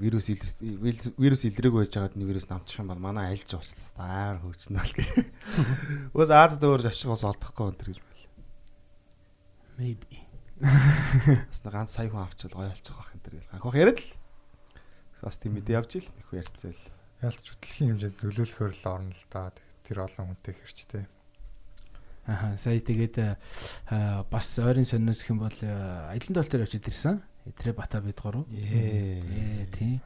[0.00, 4.80] вирус вирус- илрээгүй байж байгаад нэг вирус намчих юм бол манай айлж уучлаа амар хөгжнө
[4.80, 5.12] л гэх.
[6.16, 8.24] Өөс Азад өөр ашиг ус олдохгүй өнтер гэж байл.
[9.78, 10.27] maybe.
[10.63, 13.51] Бас нэг ганц сая хүн авчвал гоё болчих واخ энэ төр гэл.
[13.51, 14.11] Анх бах яриад л.
[15.23, 16.83] Бас тийм мэдээ явж ил их ярьцэл.
[17.23, 19.51] Ялч хөтлөхийн хэмжээнд нөлөөлөхөр л орно л да.
[19.83, 21.03] Тэр олон хүнтэй хэрчтэй.
[22.27, 23.35] Аха сая тэгээд э,
[24.31, 25.71] бас ойрын сониос гэх юм бол э,
[26.11, 27.19] аялын тоол дээр очиж ирсэн.
[27.47, 28.47] Этрэ бата бид гурав.
[28.47, 29.99] Ээ тий.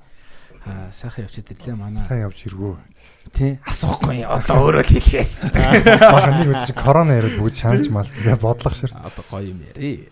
[0.63, 2.03] Аа сайхан явчихад ирлээ манай.
[2.07, 2.75] Сайн явж иргүү.
[3.35, 3.59] Тий.
[3.67, 5.33] Асуухгүй одоо өөрөө л хэлхээс.
[5.51, 7.91] Бага нэг үз чи корона яриад бүгд шаналж.
[7.91, 8.95] Тэгээ бодлох ширс.
[8.95, 10.07] Одоо гоё юм яри.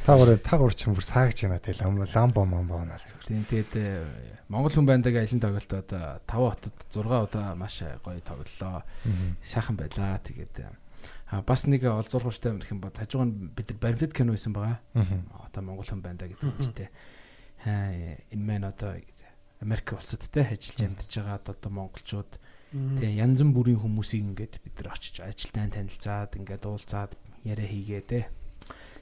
[0.00, 3.04] Та гурав та гурав чинь бүр саагж байна те ламбо момбо наал.
[3.28, 4.00] Тийм тэгээд э,
[4.48, 8.80] Монгол хүн байндаг аялын тоглолтод 5 хотод 6 удаа маш гоё тоглолоо.
[9.44, 10.16] Сайхан байлаа.
[10.24, 10.72] Тэгээд э,
[11.28, 14.80] а бас нэг олзуурхууштай гэх юм бол хажууг нь бид нар баримтат кино байсан байгаа.
[15.44, 16.88] Одоо Монгол хүн байна да гэдэг нэртэй.
[17.66, 18.96] энэ мэн одоо
[19.60, 22.32] Америк улсад те ажиллаж амьдарч байгаа одоо монголчууд
[22.72, 27.12] тэгээ янз бүрийн хүмүүсийг ингээд бид нар очиж ажилтаа танилцаад ингээд уулзаад
[27.44, 28.20] яриа хийгээ те.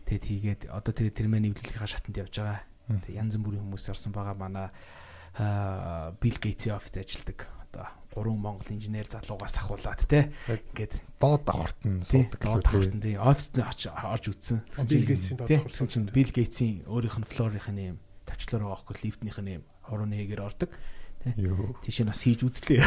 [0.09, 2.65] Тэгэд хийгээд одоо тэгээ тэр мэн нэвлэлийнхаа шатанд явж байгаа.
[2.91, 4.69] Тэгээ янз бүрийн хүмүүс орсон байгаа манай
[6.19, 7.39] Билл Гейтсийн оффист ажилладаг.
[7.69, 7.87] Одоо
[8.17, 10.33] гурван монгол инженер залуугаас ахуулаад те.
[10.49, 14.59] Ингээд доод давхарт нь суудаг доод давхарт нь оффист нь орж үзсэн.
[14.89, 17.99] Билл Гейтсийн доод давхарт чинь Билл Гейтсийн өөрийнх нь флорынх нь юм
[18.39, 20.71] тавчлаар байгаа хгүй лифтнийх нь юм хорооны хэгээр ордог.
[21.83, 22.79] Тийш нь бас хийж үзлээ.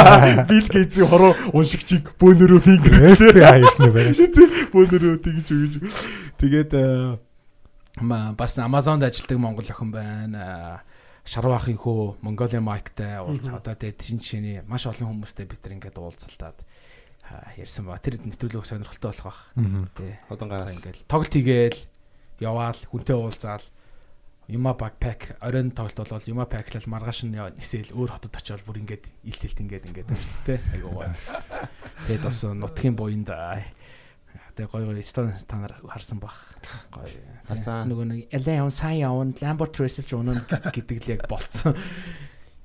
[0.48, 4.16] Билл Гейтсийн хороо уншигчийг бөөнөрөө фингер FBI юм байна.
[4.72, 5.74] Бөөнөрөө тэгж өгөж.
[6.40, 6.72] Тэгээд
[8.34, 10.80] бас Amazon-д ажилладаг монгол охин байна.
[11.24, 13.60] Шарвахын хөө Mongolia Mike-тай уулзаа.
[13.60, 16.58] Одоо тэгээд тийм жишээний маш олон хүмүүстэй бид нар ингээд уулзалтаад
[17.56, 17.96] ярьсан ба.
[17.96, 19.40] Тэр нэвтрүүлэг сонирхолтой болох бах.
[19.96, 20.12] Тий.
[20.28, 21.80] Одан гараас ингээд тоглолт хийгээл
[22.44, 23.64] яваал хүнтэй уулзаал
[24.48, 29.08] Юма backpack оройн тоглолт болол Юма pack-лал маргааш нь нисэл өөр хотод очиод бүр ингээд
[29.24, 30.08] илт илт ингээд ингээд
[30.44, 31.16] тэ айгуугаа.
[32.04, 33.32] Тэгээд бас нутгийн буйнд
[34.54, 36.36] тэгээ гой гой стон танаар харсан бах.
[36.92, 37.08] Гой.
[37.48, 37.88] Харсан.
[37.88, 41.74] Нөгөө нэг LA он сайн явна Lambo Tracer унаа гэдэг л яг болцсон.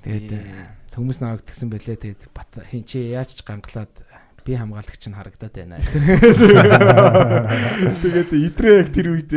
[0.03, 3.93] Тэгээд хүмүүс наваг тгсэн байлээ тэгээд бат хин чи яаж ганглаад
[4.49, 5.77] би хамгаалагч нь харагдаад байна.
[8.01, 9.31] Тэгээд идрээ яг тэр үед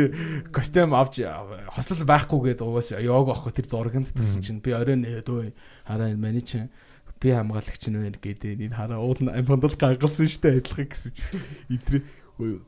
[0.49, 1.21] костюм авч
[1.69, 5.53] хослол байхгүйгээд угаас яг авахгүй тэр зурганд тасан чинь би оройн өөдөө
[5.85, 6.73] хараа энэ маний чинь
[7.21, 11.45] би хамгаалагч нь байна гэдэг энэ хараа уул амбандал гангалсан штэ адилхан гэсэн чинь.
[11.69, 12.01] Идрээ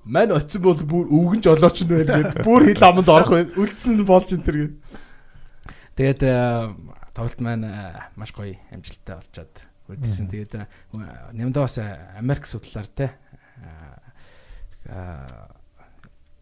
[0.05, 4.37] мань очсон бол бүр өвгөнж олооч нь байна гэдэг бүр хил аманд орох үлдсэн болж
[4.37, 4.77] энэ тэр гээд
[5.97, 6.21] тэгээд
[7.17, 7.65] тоглолт маань
[8.13, 10.53] маш гоё амжилттай болчоод Үдсэн тэгээд
[11.33, 11.77] нямдаа бас
[12.17, 13.13] Америк судлаар те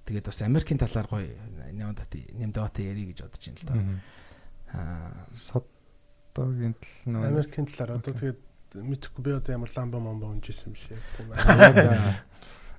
[0.08, 1.28] тэгээд бас Америкийн талаар гоё
[1.76, 3.76] нямдаатай ярих гэж бодож байна л да.
[4.74, 8.40] Аа содогийн тал нөө Америкийн талаар одоо тэгээд
[8.80, 12.24] мэдхгүй би одоо ямар ламба момбо унжсэн юм шиг тийм ээ.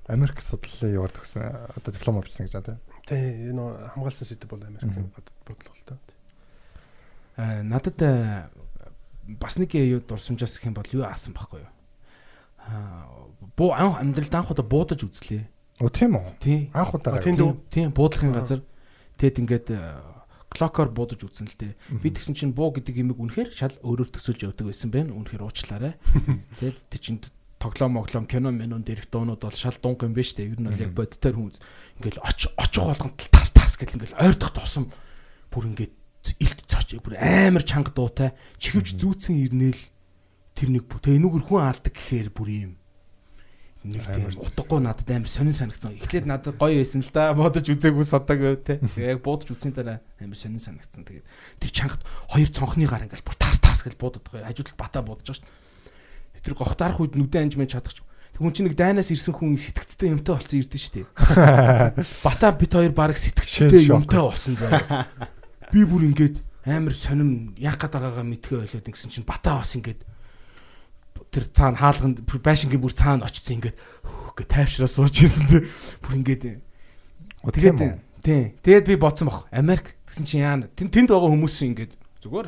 [0.09, 1.45] Америк судлалын яваар төгсөн
[1.77, 2.79] одоо диплом авчихсан гэж байна тийм.
[3.05, 5.09] Тий, энэ хамгаалсан сэдв бол Америкийн
[5.45, 5.97] бодлого л та.
[7.37, 7.97] Аа надад
[9.27, 11.71] бас нэг юу дурсамжаас гэх юм бол юу аасан байхгүй юу.
[12.65, 13.09] Аа
[13.57, 15.45] буу амьдралд анх удаа буудаж үзлээ.
[15.81, 16.27] Оо тийм үү?
[16.39, 16.61] Тийм.
[16.73, 17.21] Анх удаа.
[17.21, 18.61] Тийм тийм буудлахын газар
[19.17, 19.67] тэгэд ингээд
[20.55, 21.73] клокоор буудаж үзсэн л дээ.
[21.99, 25.11] Би тэгсэн чинь буу гэдэг юмыг үнэхээр шал өөрөөр төсөөлж явдаг байсан байх.
[25.11, 25.93] Үнэхээр уучлаарай.
[26.63, 27.19] Тэгэд тий чинь
[27.59, 30.51] тоглоом моглоом кино минун дээрх дуунууд бол шал дунг юм байна шүү дээ.
[30.55, 31.59] Ер нь бол яг бодитоор хүмүүс
[31.99, 34.87] ингээл очих очих болгонд тас тас гэл ингээл ойрдох тусам
[35.51, 35.93] бүр ингээд
[36.39, 39.83] илт цаач бүр амар чанга дуутай чихвж зүүцэн ирнээл
[40.55, 42.73] тэр нэг тэгээ энүүгэр хүн алдаг гэхээр бүр юм
[43.85, 45.93] нэг тийм утгагүй надад амар сонин санагдсан.
[46.01, 47.37] Эхлээд надад гоё байсан л да.
[47.37, 48.81] Бодож үзээгүй содог те.
[48.97, 51.05] Яг буудаж үзсийн дараа амар сонин санагдсан.
[51.05, 51.25] Тэгээд
[51.61, 52.01] тэр чангад
[52.33, 54.49] хоёр цонхны гар ингээл бүр тас тас гэж буудаад байгаа.
[54.49, 56.41] Хажууд бата буудаж байгаа шүү.
[56.41, 57.93] Тэр гохт арах үед нүдэн анжмын чадах.
[58.33, 61.07] Тэгүн чи нэг дайнаас ирсэн хүн сэтгцтэй юмтай болсон ирдэ шүү дээ.
[62.25, 65.07] Бата бит хоёр баг сэтгцтэй юмтай болсон заа
[65.71, 70.01] би бүр ингээд амар сонирм яах гээд байгаагаа мэдхээ ойлоод гэсэн чинь батаа бас ингээд
[71.29, 73.77] тэр цаана хаалганд байшингийн бүр цаана очсон ингээд
[74.35, 75.63] гэ тайвшраа сууж ийсэн тэр
[76.01, 76.43] бүр ингээд
[77.45, 78.57] тэгээд тий.
[78.65, 81.93] Тэгээд би бодсон бах Америк гэсэн чинь яа тэнд тэнд байгаа хүмүүс ингээд
[82.25, 82.47] зүгээр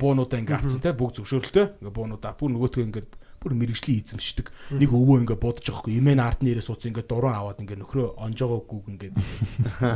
[0.00, 3.08] буунуудаа ингээд авцсан те бүгд зөвшөөрөлтэй ингээд буунуудаа бүр нөгөөтгөө ингээд
[3.48, 4.76] бүр мэрэгжлийн эзэмшдэг.
[4.76, 5.96] Нэг өвөө ингээ бодож байгаа хгүй.
[5.96, 9.12] Имэн ард нэрээ суудсан ингээ дуран аваад ингээ нөхрөө онжоогоогүй ингээ.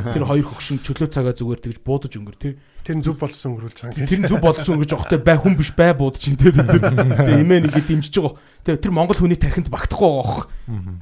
[0.09, 2.57] Тэр хоёр хөгшин чөлөө цагаа зүгээр тэгж буудаж өнгөр тий.
[2.81, 3.93] Тэр зүв болсон өнгөрүүл цаан.
[3.93, 6.49] Тэр зүв болсон өнгөрж явахтай бай хүн биш бай буудаж ин тий.
[6.49, 8.35] Тэгээ имэн ингээ дэмжиж байгаа.
[8.65, 10.49] Тэгээ тэр монгол хүний тархинд багтахгүй байгаа хөх.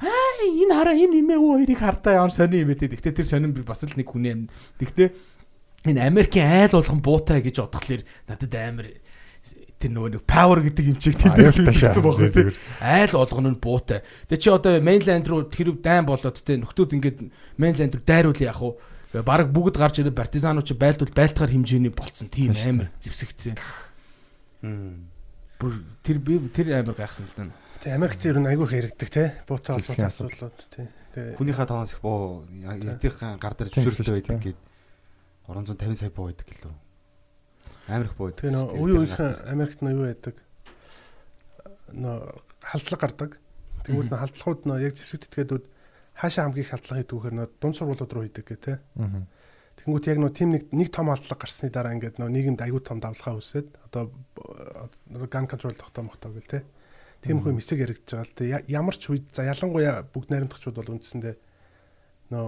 [0.04, 2.92] Аа энэ хараа энэ имээ өө хоёрыг хардаа ямар сони юм бэ тий.
[2.92, 4.40] Тэгтээ тэр сонин би бас л нэг хүн юм.
[4.78, 5.08] Тэгтээ
[5.90, 8.86] энэ Америкийн айл болгон буутай гэж бодхолэр надад амар
[9.82, 14.06] тэр нөгөө нэг power гэдэг юм чиг тэндээс хэлсэн байгаа тийм айл олгоно нь буутай.
[14.30, 17.18] Тэгээ чи одоо mainland руу тэр дайн болоод те нөхдүүд ингээд
[17.58, 19.26] mainland руу дайруул яах вэ?
[19.26, 23.58] Бараг бүгд гарч ирээ партизанууд чи байлдвал байлтахаар хэмжээний болцсон тийм амар зевсэгцэн.
[25.58, 25.72] Бүр
[26.06, 27.52] тэр би тэр амар гайхсан л даа.
[27.82, 30.88] Тэгээ Америкт ер нь айгүй хэрэгдэг те буутай холбоотой асуудлууд те.
[31.36, 34.60] Хүнийхээ тоонос их буу эдийн гар дээр зөвшөөрлөө байдаг гээд
[35.44, 36.72] 350 сая буу байдаг гэлөө.
[37.88, 38.36] Амар их бууд.
[38.38, 40.36] Тэгээ нөө үе үеийнхэн Америкт нөө юу байдаг?
[41.92, 42.16] Нөө
[42.62, 43.30] халдлага гардаг.
[43.82, 45.64] Тэгвэл нөө халдлагууд нөө яг зэвсэгдэтгээдүүд
[46.14, 48.78] хаашаа хамгийн хийдэг вэхэр нөө дунд сургуулиуд руу хийдэг гэх тээ.
[49.82, 53.00] Тэгэнгүүт яг нөө тийм нэг нэг том халдлага гарсны дараа ингээд нөө нийгэмд аягүй том
[53.02, 54.12] давлгаа үүсээд одоо
[55.26, 56.62] ган контрол тогтоо мохтоо гэл тээ.
[57.24, 58.70] Тийм хүн хэсэг яригдж байгаа л тээ.
[58.70, 61.34] Ямар ч үед за ялангуяа бүгд найрамдагчуд бол үндсэндээ
[62.30, 62.46] нөө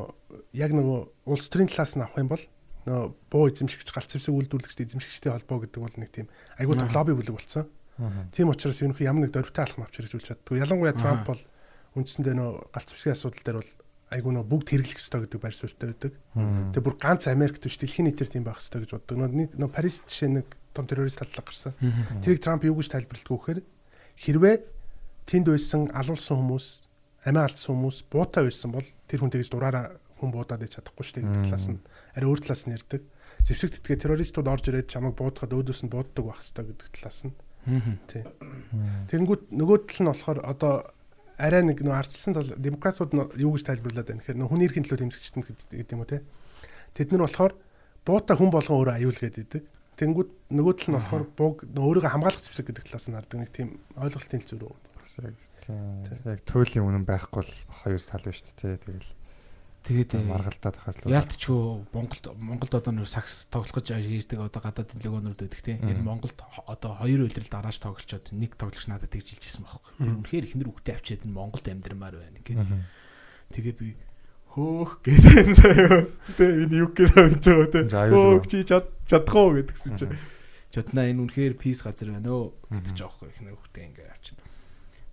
[0.54, 2.44] яг нөгөө улс төрийн талаас нь авах юм бол
[2.84, 7.36] нөө буу эзэмшигч галц зэвсэг үйлдвэрлэгчдийн эзэмшигчдийн холбоо гэдэг бол нэг тийм том лобби бүлэг
[7.36, 7.68] болсон.
[8.34, 10.60] Тийм учраас ерөнхий ямар нэг дөрвтэй алхам авч хэрэгжүүлж чаддгүй.
[10.60, 11.42] Ялангуяа Трамп бол
[11.94, 13.72] үндсэндээ нөө галц зэвсгийн асуудал дээр бол
[14.10, 16.12] айгүй нөө бүгд хэрэглэх ёстой гэдэг байр суурьтай байдаг.
[16.74, 19.16] Тэгээ бүр ганц Америкт биш дэлхийн нийтээр тийм байх ёстой гэж боддог.
[19.16, 21.72] Нөө нөө Парис жишээ нэг том террорист татлаг гарсан.
[22.22, 23.60] Тэрийг Трамп юу гэж тайлбарлалтгүй гэхээр
[24.18, 24.56] хэрвээ
[25.30, 26.66] тэнд байсан алуулсан хүмүүс,
[27.24, 31.14] амиа алдсан хүмүүс буутай байсан бол тэр хүн тэгж дураараа хүн буудаад иж чадахгүй шүү
[31.14, 31.80] дээ гэдэг талаас нь
[32.14, 33.02] арай өөр талаас нь ярьдаг.
[33.44, 37.34] Зэвсэг тэтгэ террористууд орж ирээд чамайг буудахад өөдөөс нь бууддаг байх хэрэгтэй гэдэг талаас нь.
[38.08, 38.22] Тий.
[39.10, 40.74] Тэнгүүд нөгөө тал нь болохоор одоо
[41.36, 45.02] арай нэг нөө ардчилсан тал демократууд юу гэж тайлбарлаад байна гэхээр нөө хүний эрхийн төлөө
[45.10, 46.22] тэмцэгчтэн гэдэг юм уу те.
[46.94, 47.52] Тэд нар болохоор
[48.06, 49.64] буута хүн болгон өөрөө аюулгээд идэг.
[49.98, 53.68] Тэнгүүд нөгөө тал нь болохоор бууг өөрийгөө хамгаалах зэвсэг гэдэг талаас нь хардаг нэг тийм
[53.98, 54.74] ойлголтын хэлцүү рүү.
[55.24, 55.78] Яг тийм.
[56.28, 58.82] Яг туйлын үнэн байхгүй бол хоёр тал байна шүү дээ.
[58.84, 59.10] Тэгэл
[59.84, 64.96] Тэгээд маргалтаад хаас л яалтчгүй Монголд Монголд одоо нэр сакс тоглох гэж ирдэг одоо гадаад
[64.96, 65.84] легонууд байдаг тийм.
[65.84, 70.08] Энэ Монголд одоо хоёр үйлрэл дарааж тоглолцоод нэг тоглогч надад тэгж хэлжсэн байхгүй.
[70.24, 72.64] Үнэхээр ихнэр үгтэй авчиад энэ Монголд амьдрмаар байна гэх.
[73.52, 73.92] Тэгээд би
[74.56, 76.08] хөөх гэдэг заяа.
[76.32, 78.08] Тэгээ энэ юу гэж авч байгаа те.
[78.08, 80.16] Хөөх чи чад чадах уу гэдгсэн чинь.
[80.70, 84.43] Чаднаа энэ үнэхээр пис газар байна өө гэдэг ч аахгүй ихнэр үгтэй ингээ авчихна.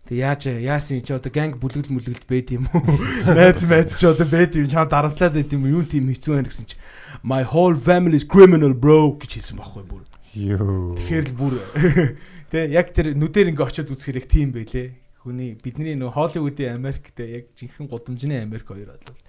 [0.09, 2.81] Тэг яаж яасан чи одоо ганг бүлэгэл мүлгэлд бэд юм уу?
[3.37, 6.65] Найз найз чи одоо бэд юм чам дарамтлаад байд юм юу тийм хэцүү байна гэсэн
[6.65, 6.75] чи
[7.21, 10.03] my whole family is criminal bro гэж хэлсэн байхгүй бүр.
[10.33, 10.97] Йоо.
[10.97, 11.53] Тэгэхээр л бүр
[12.51, 14.97] тэг яг тэр нүдээр ингээ очиод үзэхээр яг тийм байлээ.
[15.21, 19.21] Хүний бидний нөө Холливуудын Америктэй яг жинхэнэ гудамжны Америк хоёр бол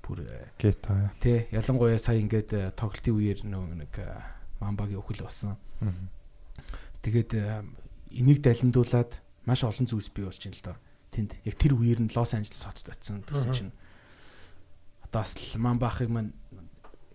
[0.00, 0.24] бүр
[0.56, 1.12] Гэт аа.
[1.20, 3.92] Тэ ялангуяа сая ингээд тоглолтын үеэр нөө нэг
[4.56, 5.60] мамбагийн өхөл болсон.
[7.04, 7.36] Тэгээд
[8.16, 10.76] энийг далимдуулаад маш олон зүйлс бий болж байна л доо.
[11.08, 13.72] Тэнд яг тэр үеэр нь Лос Анжелес хотод очисон гэсэн чинь.
[15.08, 16.36] Одоо бас ман баахыг маань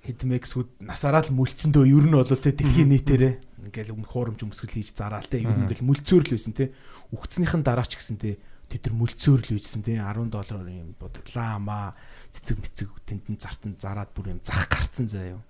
[0.02, 3.34] хэдмэксүүд насаараа л мүлцэндөө ер нь бол тэ дэлхийн нийтээрээ
[3.70, 6.76] ингээл хуурамч өмсгөл хийж зараал тэ ер нь ингээл мүлцөөр л байсан тэ.
[7.16, 10.04] Үгцнийхэн дараа ч гэсэн тэ тэд нар мүлцөөр л үйсэн тэ.
[10.04, 11.96] 10 доллар юм бодлаа маа
[12.36, 15.42] цэцэг мэцэг тэнд нь зарцсан зараад бүр юм зах гарцсан заа юу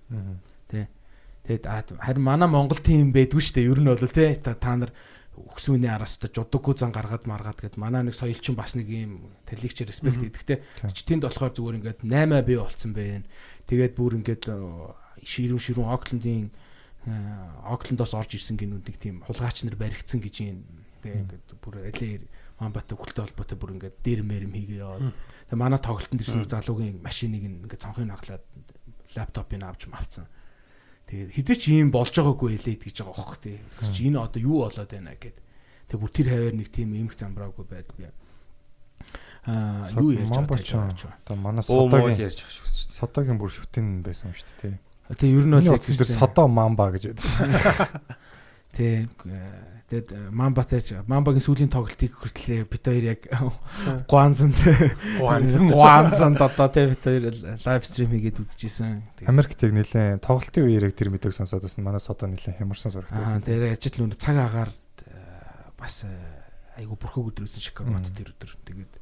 [0.70, 0.92] тэ.
[1.50, 1.66] Тэгээд
[1.98, 4.38] харин манай Монгол тийм байдгүй шүү дээ ер нь бол тэ.
[4.38, 4.94] Та нар
[5.34, 9.82] өксүүний араас одоо жудаггүй зан гаргаад маргаад гэд манай нэг соёлчин бас нэг юм талигч
[9.82, 10.62] респект гэдэгтэй
[10.94, 13.26] ч тэнд болохоор зүгээр ингээд 8 бие болцсон байна.
[13.66, 14.46] Тэгээд бүр ингээд
[15.26, 16.54] ширүүн ширүүн Оклендийн
[17.66, 20.62] Оклендоос орж ирсэн гинүүд нэг тийм хулгаач нар баригдсан гэж юм.
[21.02, 22.22] Тэгээд ингээд бүр алей
[22.62, 25.12] Манбат өвгөлтэй холбоотой бүр ингээд дээр мэрэм хийгээ яваад.
[25.50, 28.44] Тэгээд манай тоглолтод ирсэн залуугийн машиныг ингээд цонхыг наглаад
[29.18, 30.30] лаптопыг авч мавцсан.
[31.08, 33.60] Тэгээд хизээч ийм болж байгаагүй элэд гэж байгаа бохох тий.
[33.92, 35.38] Чи энэ одоо юу болоод байна гэд.
[35.92, 38.08] Тэг бүр тэр хаваар нэг тийм эмх замбраагүй байд би.
[39.46, 42.68] Аа юу ярьж байгаа одоо манай содогийн ярьж байгаа шүү.
[42.98, 44.76] Содогийн бүр шүтэн байсан юм шүү дээ тий.
[45.20, 47.52] Тэг ер нь бол яг тэр содо мамба гэж байдсан.
[48.72, 49.12] Тэг
[49.94, 53.30] Тэгэд Мамбатач Мамбагийн сүүлийн тоглолтыг хүртлээ бит хоёр яг
[54.10, 54.58] Гуанзанд
[55.22, 57.30] Гуанзанд одоо тэ бит хоёр
[57.62, 59.06] лайв стрим хийгээд үзчихсэн.
[59.30, 63.22] Америкт яг нэлээд тоглолтын үеэр яг тэр мэдээг сонсоод бас манай содо нэлээд хямарсан сурагтай.
[63.22, 64.74] Аа тэр ажил нүн цаг агаар
[65.78, 66.10] бас
[66.74, 68.50] айгу бүрхөг өдрөөсөн Шикагот тэр өдөр.
[68.66, 68.94] Тэгээд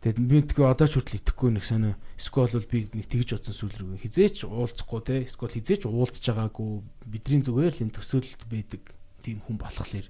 [0.00, 1.96] Тэгэд би тэгээ одоо ч хүртэл итгэхгүй нэг сонио.
[2.16, 5.24] Эсвэл бол би нэг тэгж бодсон сүл рүү хизээч уулзахгүй те.
[5.24, 8.84] Эсвэл хизээч уулзж байгаагүй бидний зүгээр л энэ төсөөлөлд байдаг
[9.24, 10.08] тийм хүн болохлээр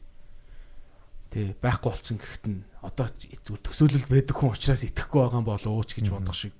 [1.30, 5.70] тий байхгүй болцсон гэхэд нь одоо зүгээр төсөөлөл байдаг хүн учраас итгэхгүй байгаа юм болов
[5.70, 6.54] уу ч гэж бодох шиг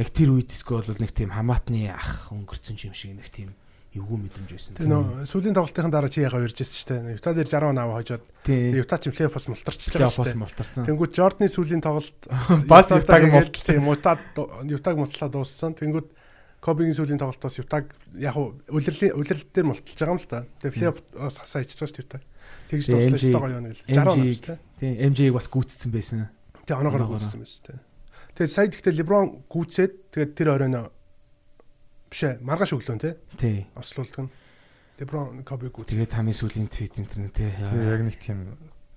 [0.00, 3.52] яг тэр үед диско бол нэг тийм хамаатны ах өнгөрцөн юм шиг нэг тийм
[3.94, 4.74] эвгүй мэдрэмж байсан.
[4.74, 7.14] Тэр нөө сүүлийн тоглолтын дараа чи ягаа ирж байсан шүү дээ.
[7.14, 10.42] Юта дээр 60 наваа хожоод Юта ч плей-оффс мултарч байгаа шүү дээ.
[10.42, 10.82] мултарсан.
[10.90, 12.20] Тэнгүүд Жордны сүүлийн тоглолт
[12.66, 14.18] бас Ютаг Юта
[14.66, 15.78] Ютаг мултлаа дууссан.
[15.78, 16.10] Тэнгүүд
[16.64, 20.48] Кобигийн сүүлийн тоглолтоос Ютаг яг улирлын улирлал дээр мулталж байгаа юм л та.
[20.64, 22.22] Тэгээ флип хасаа байгаа шүү Ютаг.
[22.72, 23.84] Тэгж дуслаа шүү гоё юм гэл.
[23.84, 24.56] 60 он шүү.
[24.80, 26.24] Тийм MJ-г бас гүйтсэн байсан.
[26.64, 27.80] Тэгээ оноогоор гүйтсэн байсан тийм.
[28.32, 30.88] Тэгээ сая гэхдээ Леброн гүйтсээд тэгээд тэр оройно
[32.08, 33.20] биш ээ маргааш өглөө те.
[33.36, 33.68] Тий.
[33.76, 34.32] Ослуулдаг нь.
[35.04, 35.92] Леброн Коби гүйт.
[35.92, 37.52] Тэгээд хамгийн сүүлийн твит энэ тий.
[37.52, 38.38] Тэгээ яг нэг тийм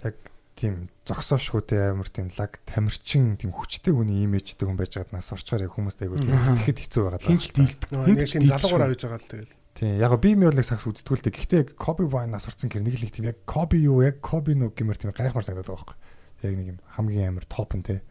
[0.08, 0.15] яг
[0.58, 5.70] тийм зогсоошгүйтэй амар тийм лаг тамирчин тийм хүчтэй хүний имижтэй хүн байж байгаад нас орчоор
[5.70, 7.30] яг хүмүүст айгуу тийм итгэхэд хэцүү байгаа даа.
[7.30, 7.89] Хинч дийлдэг.
[7.93, 9.54] Хинч тийм залуугаар авж байгаа л тэгэл.
[9.78, 11.38] Тийм яг би ми бол нэг сакс үзтгүү л дээ.
[11.38, 14.74] Гэхдээ Коби Брайан нас орсон гэр нэг л тийм яг Коби юу яг Коби нүг
[14.74, 16.50] гэмээр тийм гайхмар санагдаад байгаа байхгүй.
[16.50, 18.02] Яг нэг юм хамгийн амар топ нь те.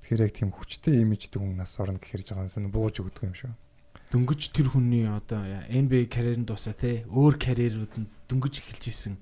[0.00, 3.52] Тэгэхээр яг тийм хүчтэй имижтэй хүн нас орно гэхэрж байгаа юм бууж өгдөг юм шүү.
[4.16, 9.20] Дөнгөж тэр хүний одоо NBA карьерын дуусаа те өөр карьерүүд нь дөнгөж эхэлж исэн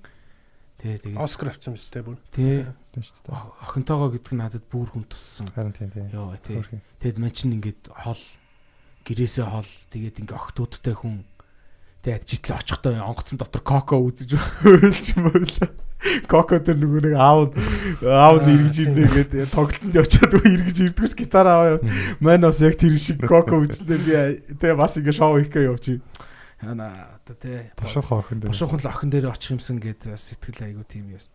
[0.75, 2.19] Тий, тэгээд Оскар авсан биз дээ бүр.
[2.35, 2.67] Тий.
[2.91, 3.41] Тийм шүү дээ.
[3.63, 5.47] Охинтойгоо гэдэг нь надад бүр хүн туссан.
[5.55, 6.11] Харин тийм тийм.
[6.11, 6.59] Йоо, тий.
[6.99, 8.19] Тэгэд мань чинь ингээд хол
[9.07, 11.23] гэрээсээ хол тэгээд ингээ охтуудтай хүн
[12.03, 15.57] тэгээд житлээ очихдоо онгоцон дотор коко үзэж өөлж мөөл.
[16.29, 17.55] Коко тэр нөгөө нэг аав
[18.05, 21.81] аав эргэж ирнэ гэдэг тоглолтод үе эргэж ирдгүүс гитар аваа.
[22.21, 24.13] Мань бас яг тэр шиг коко үзсээр би
[24.53, 26.01] тэгээ бас ингээ шоу хийх гэж явчих.
[26.61, 28.51] Одоо тэ Бошоохон охин дээр.
[28.51, 31.27] бошоохон л охин дээр очих юмсан гэд бас сэтгэл айгуу тийм яс.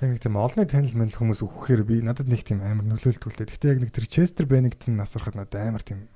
[0.00, 3.52] Яг нэг тийм олонний танил мэл хүмүүс өгөхээр би надад нэг тийм амар нөлөөлтүүлээ.
[3.52, 6.08] Гэхдээ яг нэг тэр Chester Bennington нас урахад надад амар тийм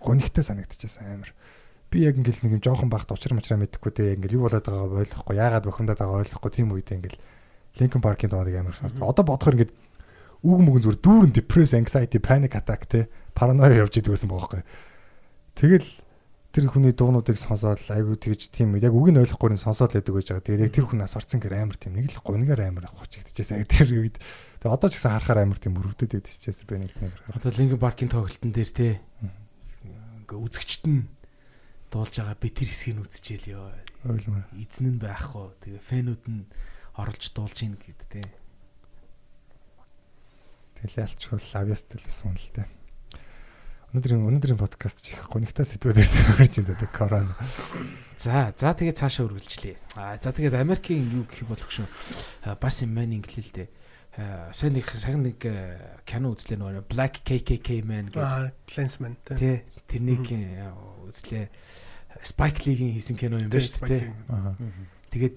[0.00, 1.30] гонигтай санагдчихсан амар.
[1.92, 4.98] Би яг ингээл нэг юм жоохон багт учир мачраа мэдэхгүй те ингээл юу болоод байгааг
[5.04, 7.20] ойлгохгүй яагаад бохимдаад байгааг ойлгохгүй тийм үедээ ингээл
[7.78, 9.04] Linkin Park-ийн дуудаг амар сонсдог.
[9.04, 9.74] Одоо бодохоор ингээд
[10.40, 13.06] үг мөгөн зүгээр дүүрэн depress anxiety panic attack те
[13.36, 14.62] параноя явж идэг байсан байгаа байхгүй.
[15.54, 15.88] Тэгэл
[16.50, 20.26] тэр хүний дуунуудыг сонсоод айгүй тэгж тийм яг үгийг нь ойлгохгүй нь сонсоод байдаг байж
[20.34, 20.46] байгаа.
[20.50, 23.62] Тэгээд яг тэр хүн нас орцсон гэр амар тийм нэг л гунигаар амар хучигдчихсэн.
[23.62, 26.92] Яг тэр үед тэгээд одоо ч гэсэн харахаар амар тийм өрөвдөд байдаг чээс би нэг
[26.98, 27.14] нэг.
[27.30, 28.98] Одоо Linkin Park-ийн тоглолтын дээр те
[30.26, 31.06] ингээ үзэгчт нь
[31.94, 33.70] дуулж байгаа би тэр хэсгийг нь үзчихэл ёо.
[34.10, 34.50] Ойлгомоор.
[34.58, 35.46] Эзэн нь байхгүй.
[35.62, 36.50] Тэгээ фэнүүд нь
[36.98, 38.22] оролж дуулж ийн гэд те.
[40.82, 42.79] Тэгэл ялчвал авьяастай л байсан л дээ.
[43.90, 47.34] Өнөөдрийн өнөөдрийн подкаст ч их гонигтай сэдвүүдээр төвөрж байна дээ корона.
[48.14, 49.82] За за тэгээ цаашаа үргэлжлэе.
[49.98, 51.90] А за тэгээд Америкийн юу гэх болох шүү.
[52.46, 53.66] А, Бас юм маань инглэлтэй.
[54.54, 55.42] Сайн нэг сайн нэг
[56.06, 59.66] кино үзлээ нөгөө Black KKK Man гэх Аа, Clansman тий.
[59.90, 60.22] тэрнийг
[61.10, 61.50] үзлээ.
[62.22, 64.14] Spike Lee-ийн хийсэн кино юм байна шүү дээ.
[65.10, 65.36] Тэгээд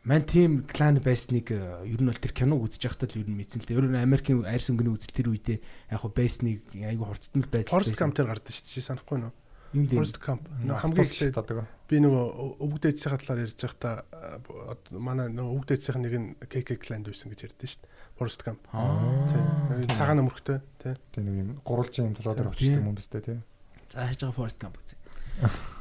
[0.00, 3.28] э, ман тим клан байсныг э, ер нь бол тэр киног үзэж байхдаа л ер
[3.28, 3.78] нь мэдсэн л дээ.
[3.78, 7.96] Ер нь Америкийн арьс өнгөний үзэл тэр үедээ яг хуу байсныг айгүй хурцтмал байдал Forest
[8.00, 8.88] Gump дээр гардаг шүү дээ.
[8.88, 9.32] санахгүй нөө.
[9.76, 10.18] юм дээр Forest.
[10.24, 12.24] Нөө хамгийн эхлээд одоо би нөгөө
[12.64, 17.28] өвөг дээдсийн талаар ярьж байхдаа а, манай нөгөө өвөг дээдсийн нэг нь KK Clan байсан
[17.34, 17.92] гэж ярьдэн шүү дээ.
[18.18, 18.62] Forest Gump.
[18.70, 19.96] Тий.
[19.96, 20.94] Цагаан өмөрхтэй тий.
[21.12, 23.42] тийм нэг юм гурвалжин юм толгой дээр очиж юм бистэй тийм.
[23.90, 24.98] За хайж байгаа Forest Gump үзье.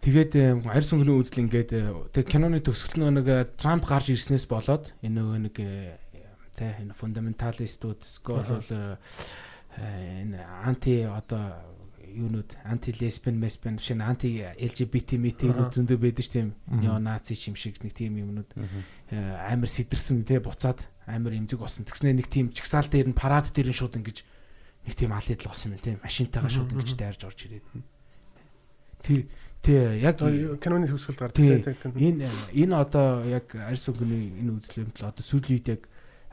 [0.00, 4.48] Тэгээд э, арьс өнгөний үзэл ингээд э, тэг киноны төгсгөл нэг э, Трамп гарч ирснээс
[4.48, 6.00] болоод энэ нөгөө нэг э,
[6.56, 8.96] тэ энэ фундаменталистууд скол э,
[9.76, 11.60] э, энэ анти одоо
[12.00, 17.36] юунууд анти лесбиан месбиан биш энэ анти LGBT митинг зөндөө байдаг ш тийм нео наци
[17.36, 19.20] юм шиг нэг тийм юмнууд э,
[19.52, 21.84] амар сэтэрсэн те буцаад амар эмзэг болсон.
[21.84, 24.24] Тэгснэ нэг тийм чагсаал дээр нь парад дээр нь шууд ингэж
[24.88, 27.66] нэг тийм ал идэл болсон юм тийм машинтайгаа шууд ингэж дайрж орж ирээд.
[29.04, 29.20] Тэр
[29.62, 30.16] тий яг
[30.60, 31.60] Киноны төгсгөлд гардаг Тий.
[31.62, 31.74] тий.
[31.76, 31.94] кино.
[31.96, 35.82] энэ энэ одоо яг арьс өнгөний энэ үзлэмт л одоо сүүлийн үед яг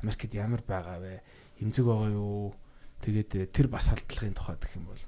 [0.02, 1.22] Америкт ямар байгаа вэ?
[1.60, 2.54] Эмзэг байгаа юу?
[3.02, 5.02] Тэгээд э, тэр бас халдлагын тухай гэх юм бол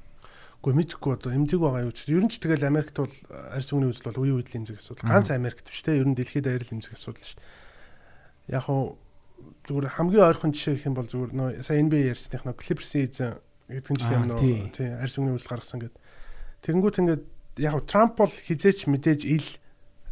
[0.59, 2.09] Гэхдээ мэдхгүй одоо эмзэг байгаа юу ч.
[2.11, 3.13] Ер нь ч тэгэл Америкт бол
[3.55, 5.07] арьс өнгөний үзэл бол үе үеийн эмзэг асуудал.
[5.07, 5.95] Ганц Америкт биш те.
[5.95, 8.59] Ер нь дэлхийд даяар л эмзэг асуудал шүү дээ.
[8.59, 8.99] Яг хуу
[9.71, 13.31] зүгээр хамгийн ойрхон жишээ гэх юм бол зүгээр нөө сая NBA ярьсных нөө Clippers-ийн эзэн
[13.71, 14.39] гэдэг нь жишээ Аа, нөө
[14.75, 14.89] тий.
[14.99, 15.95] арьс өнгөний үзэл гаргасан гэд.
[16.67, 17.23] Тэгэнгүүт ингээд
[17.59, 19.45] яг Трамп бол хизээч мэдээж ил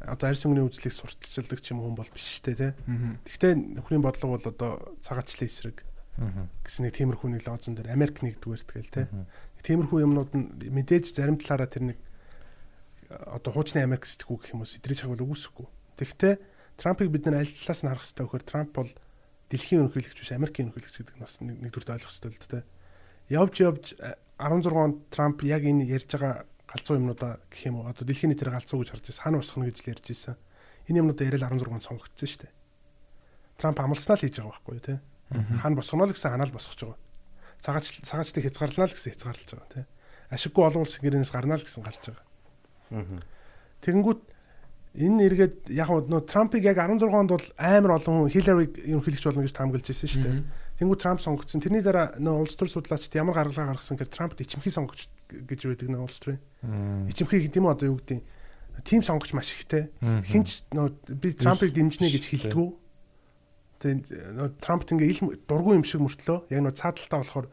[0.04, 2.70] одоо арьс өнгөний үзлийг сурталчилдаг ч юм хүн бол биш шүү дээ те.
[3.26, 5.78] Гэхдээ нөхрийн бодлого бол одоо цагаачлалын эсрэг
[6.66, 9.04] гэсэн нэг тиймэрхүү нэг лозон дээр Америк нэгдүгээр тэгэл те.
[9.66, 11.98] Тиймэрхүү юмнууд нь мэдээж зарим талаараа тэр нэг
[13.10, 15.68] одоо хуучны Америк сэтгүү гэх юм уу сэдрийг чагвал үгүйсэхгүй.
[15.98, 16.36] Тэгэхдээ
[16.78, 18.92] Трампыг бид нар аль талаас нь харах хэрэгтэй вөхөр Трамп бол
[19.50, 22.64] дэлхийн ерөнхийлөгч биш Америкийн ерөнхийлөгч гэдэг нь бас нэг- нэгдүгürt ойлгох хэрэгтэй л дээ.
[23.34, 27.88] Явж явж э, 16 онд Трамп яг энэ ярьж байгаа галзуу юмнуудаа гэх юм уу
[27.88, 30.36] одоо дэлхийн нийтээр галзуу гэж харж байсан хана усхна гэж л ярьж байсан.
[30.92, 32.54] Энэ юмнуудаа яриад 16 онд сонгогдсон шүү дээ.
[33.58, 34.96] Трамп амласнаа л хийж байгаа байхгүй юу те.
[35.32, 37.00] Хан босгоно л гэсэн ханаал босгож байгаа.
[37.64, 39.82] Цагаач цагаачлыг хязгаарлана л гэсэн хязгаарлаж байгаа те.
[40.30, 42.26] Ашиггүй олон улсын гэрээс гарнаа л гэсэн гарч байгаа.
[43.82, 44.22] Тэгэнгүүт
[44.98, 49.46] энэ эргээд яг нөө Трампыг яг 16 онд бол амар олон хүн Хиллариг ерөнхийлөгч болно
[49.46, 50.44] гэж таамаглаж байсан шүү дээ.
[50.78, 51.62] Тэнгүү Трамп сонгогдсон.
[51.62, 55.90] Тэрний дараа нөө улс төр судлаачид ямар гаргалгаа гаргасан гэхээр Трампд ичимхий сонгогч гэж байдаг
[55.90, 56.42] нөө улс төрийн.
[57.10, 58.22] Ичимхий гэдэг юм одоо юу гэдэг
[58.86, 59.90] тим сонгогч маш ихтэй.
[60.00, 62.70] Хинч нөө би Трампыг дэмжинэ гэж хэлдэггүй.
[63.82, 64.06] Тэгээд
[64.38, 67.48] нөө Трампт ингээ ил дургүй юм шиг мөртлөө яг нөө цаадалтаа болохоор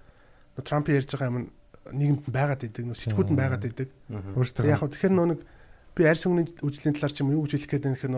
[0.61, 1.49] нөө Трамп ярьж байгаа юм нь
[1.93, 3.89] нийгэмд байгаад идэг нөө сэтгүүд нь байгаад идэг.
[4.69, 5.41] Яг хөө тэгэхээр нөө нэг
[5.95, 8.15] би арьс өнгөний үзлийн талаар ч юм юу гэж хэлэх гээд байна гэхээр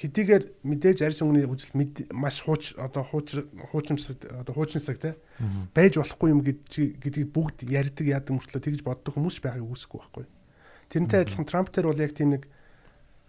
[0.00, 3.28] хэдийгээр мэдээж арьс өнгөний мэд- маш хууч одоо хууч
[3.72, 5.16] хуучимсаг одоо хуучинсаг те
[5.76, 10.24] байж болохгүй юм гэдгийг бүгд ярьдаг яадаг мөртлөө тэгж боддог хүмүүс байгааг үүсэхгүй байхгүй.
[10.88, 12.48] Тэрнтэй адилхан Трамп дээр бол яг тийм нэг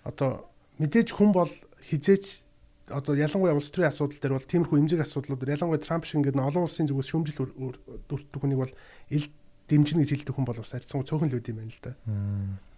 [0.07, 0.47] одоо
[0.79, 1.51] мэдээж хүн бол
[1.83, 2.43] хизээч
[2.89, 6.63] одоо ялангуяа улс төрийн асуудал дээр бол тиймэрхүү эмзэг асуудлууд ялангуяа Трамп шиг ингээд олон
[6.65, 8.73] улсын зүгээс үр- дүртдэг хүнийг бол
[9.11, 9.27] ил
[9.69, 11.91] дэмжинэ гэж хэлдэг хүн бол бас арцсан цөөхөн л үт юм байна л да.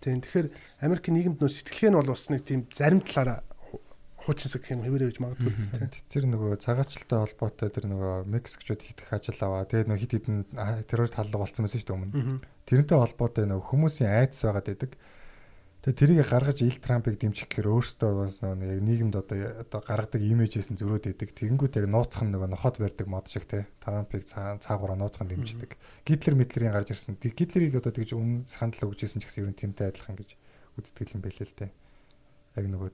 [0.01, 0.47] Тийм тэгэхээр
[0.81, 3.81] Америкийн нийгэмд нөө сэтгэлгээ нь бол бас нэг тийм зарим талаараа ху-
[4.25, 6.01] хуучинсаг юм хэвээрээ гэж магадгүй л тий.
[6.09, 9.69] Тэр нөгөө цагаачлалтай холбоотой тэр нөгөө Мексикчууд хит их ажил аваа.
[9.69, 10.37] Тэгээд нөгөө хит хитэн
[10.89, 12.41] террорист халлага болсон байсан шүү дээ өмнө.
[12.65, 14.91] Тэрнтэй холбоотой нөгөө хүмүүсийн айдас байгаад байдаг.
[15.81, 20.21] Тэгээд тэрийг гаргаж ил Трампыг дэмжих гэхээр өөртөө бас нөгөө яг нийгэмд одоо одоо гаргадаг
[20.21, 21.33] имижээс нь зөрөөд идэг.
[21.33, 23.65] Тэгэнгүүт яг нууцхан нөгөө нохот барьдаг мод шиг те.
[23.81, 25.73] Трампыг цаагаараа нууцхан дэмждэг.
[26.05, 27.17] Гитлер Митлерийн гарч ирсэн.
[27.17, 30.29] Гитлерийг одоо тэгж өмнө санал өгчээсэн ч гэсэн ер нь тэмтэй адилхан гэж
[30.77, 31.73] үздэг юм байлээ л те.
[32.61, 32.89] Яг нөгөө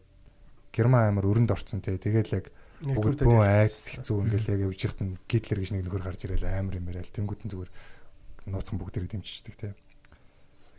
[0.71, 1.99] Герман аймар өрөнд орцсон те.
[1.99, 2.55] Тэгэл яг
[2.87, 6.47] бүгд бөө айс хэцүү ингээл яг явж ихт нь Гитлер гэж нэг нөхөр гарч ирээл
[6.47, 7.71] аймар юм яриад тэнгуүтэн зүгээр
[8.47, 9.75] нууцхан бүгдээрээ дэмжиждэг те.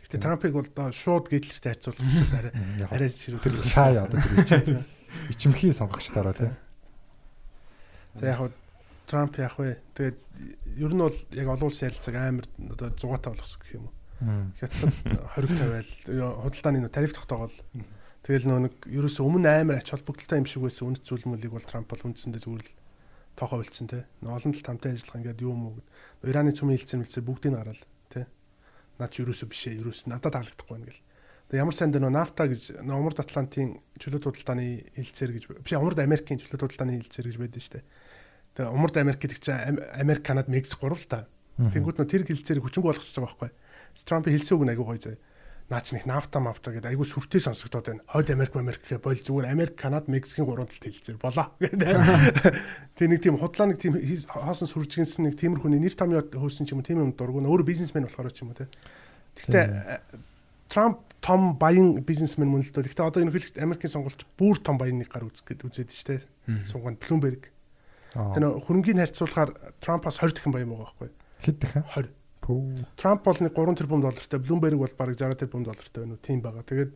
[0.09, 2.51] Гэтэ Трампыг бол шууд Гитлертэй харьцуулах гэсэн арай
[2.89, 3.39] арай ширүү.
[3.45, 4.81] Тэр шаа одоо тэр
[5.29, 6.49] ичимхий сонгогч дараа те.
[8.17, 8.51] Тэг яг
[9.05, 9.77] Трамп яг вэ.
[9.93, 10.17] Тэгээд
[10.81, 13.93] ер нь бол яг олон улсын ярилцаг амар одоо 100 болгосон гэх юм уу.
[14.57, 14.89] Хятад
[15.37, 17.53] 20 тавиал худалдааны тариф тогтоогол
[18.23, 21.63] Тэгэл нөө нэг ерөөсөө өмнө амар ач холбогдолтой юм шиг байсан үнэт зүйл мөлийг бол
[21.63, 22.73] Трамп бол үндсэндээ зүгээр л
[23.39, 24.03] тоохоо болцсон те.
[24.21, 25.87] Олон тал тамтай ажиллах ингээд юу мүү гэд.
[26.27, 27.87] Ираны цөмийн хилцэн мэлцээ бүгдийг гараал те.
[28.99, 29.79] Наад чи ерөөсөө биш ээ.
[29.79, 31.01] Ерөөсөө надад таалагдахгүй байна гэл.
[31.49, 34.67] Тэгээ ямар сайн дээр нөө нафта гэж Умард Атлантын чөлөөт худалдааны
[34.99, 37.81] хилцээр гэж биш Умард Америкийн чөлөөт худалдааны хилцээр гэж байдаг штэ.
[38.53, 41.25] Тэгээ Умард Америк гэдэг чинь Америк, Канада, Мексик гурав л та.
[41.57, 43.51] Тэнгүүд нөө тэр хилцээрийг хүчингү болгочихж байгаа байхгүй.
[44.05, 45.17] Трампын хэлсэн үг нь айгүй гоё заяа
[45.69, 48.03] наач нэг нафта мафта гэдэг айгүй сүртэй сонсогдоод байна.
[48.09, 51.93] Хойд Америк Америк гэх бол зүгээр Америк, Канада, Мексикийн гурван талд хэлцээр болоо гэдэг.
[52.97, 53.93] Тэг нэг тийм худлаа нэг тийм
[54.33, 57.45] хоосон сүржигэнсэн нэг тиймэрхүү нэр томьёо хөөсөн ч юм уу тийм юм дургу.
[57.45, 58.65] Өөрөө бизнесмен болохоор ч юм уу те.
[59.37, 60.01] Гэхдээ
[60.69, 62.89] Трамп том баян бизнесмен мөн л дөө.
[62.89, 66.25] Гэхдээ одоо ерөнхийдөө Америкийн сонгуульч бүр том баян нэг гар үзэх гээд үзээд штэ.
[66.65, 67.49] Сунганд Bloomberg.
[68.13, 71.09] Тэр хөрөнгөний харьцуулахаар Трампаас 20 дахин баян байгаа байхгүй.
[71.45, 71.83] Хэд дахин?
[71.93, 72.18] 20.
[72.97, 76.23] Трамп бол нэг 3 тэрбум доллартай, Bloomberg бол бараг 60 тэрбум доллартай байна уу?
[76.25, 76.65] Тийм байгаа.
[76.65, 76.93] Тэгээд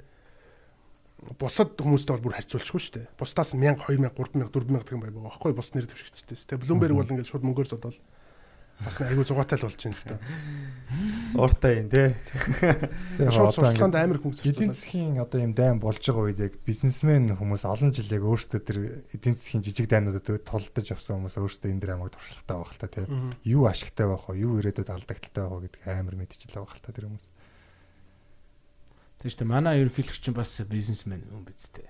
[1.39, 3.07] бусад хүмүүстэй бол бүр харьцуулчихгүй шүү дээ.
[3.19, 6.35] Бусдаас 1000, 2000, 3000, 4000 гэх юм байгаа байхгүй бус нэр дэвшигчтэй.
[6.35, 7.97] Тэгээд Bloomberg бол ингээд шууд мөнгөөр зодвол
[8.81, 10.17] бас айгүй зугаатай л болж байна л да.
[11.37, 12.09] Ууртай юм тий.
[13.29, 14.49] Шууд сурталчилгаанд амар хүн зэрэг.
[14.49, 18.61] Эдийн засгийн одоо юм дайм болж байгаа үед яг бизнесмен хүмүүс олон жил яг өөрсдөө
[18.65, 18.77] тэр
[19.13, 22.87] эдийн засгийн жижиг дайнуудад тулдаж авсан хүмүүс өөрсдөө энэ дэр амаг туршлагатай байх л та
[22.89, 23.05] тий.
[23.45, 24.41] Юу ашигтай байх вэ?
[24.41, 27.25] Юу ирээдүйд алдагдaltaй байх вэ гэдэг амар мэдчихлээ байх л та тэр хүмүүс.
[29.23, 29.53] Тийм шүү дээ.
[29.53, 31.87] Манай ерөнхийлөгч чинь бас бизнесмен юм биз дээ.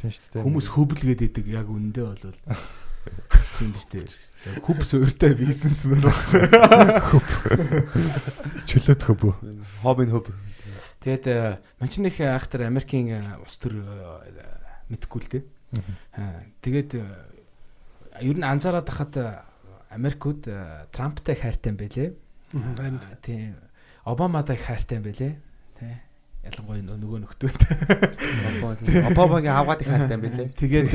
[0.00, 0.44] Тийм шүү дээ.
[0.48, 2.24] Хүмүүс хөблгээд идэг яг үндэ бол
[3.58, 4.06] тийм биз дээ.
[4.62, 7.28] Хүп сууртай бизнесмен хөп.
[8.66, 9.22] Чөлөөт хөп.
[9.82, 10.30] Хоббин хөп.
[11.02, 11.26] Тэгээд
[11.82, 13.82] манчнийх айхтар Америкийн ус төр
[14.90, 15.44] мэдхгүй л дээ.
[16.62, 19.46] Тэгээд ер нь анзаараад хахад
[19.90, 20.46] Америкууд
[20.94, 22.10] Трамптай хайртай юм байлээ.
[23.22, 23.56] Тийм.
[24.06, 25.34] Обаматай хайртай юм байлээ.
[25.78, 25.94] Тий
[26.42, 27.50] ялангуяа нөгөө нөхдөө
[29.06, 30.48] Обамагийн авгаад их хайртай юм билээ.
[30.58, 30.90] Тэгээд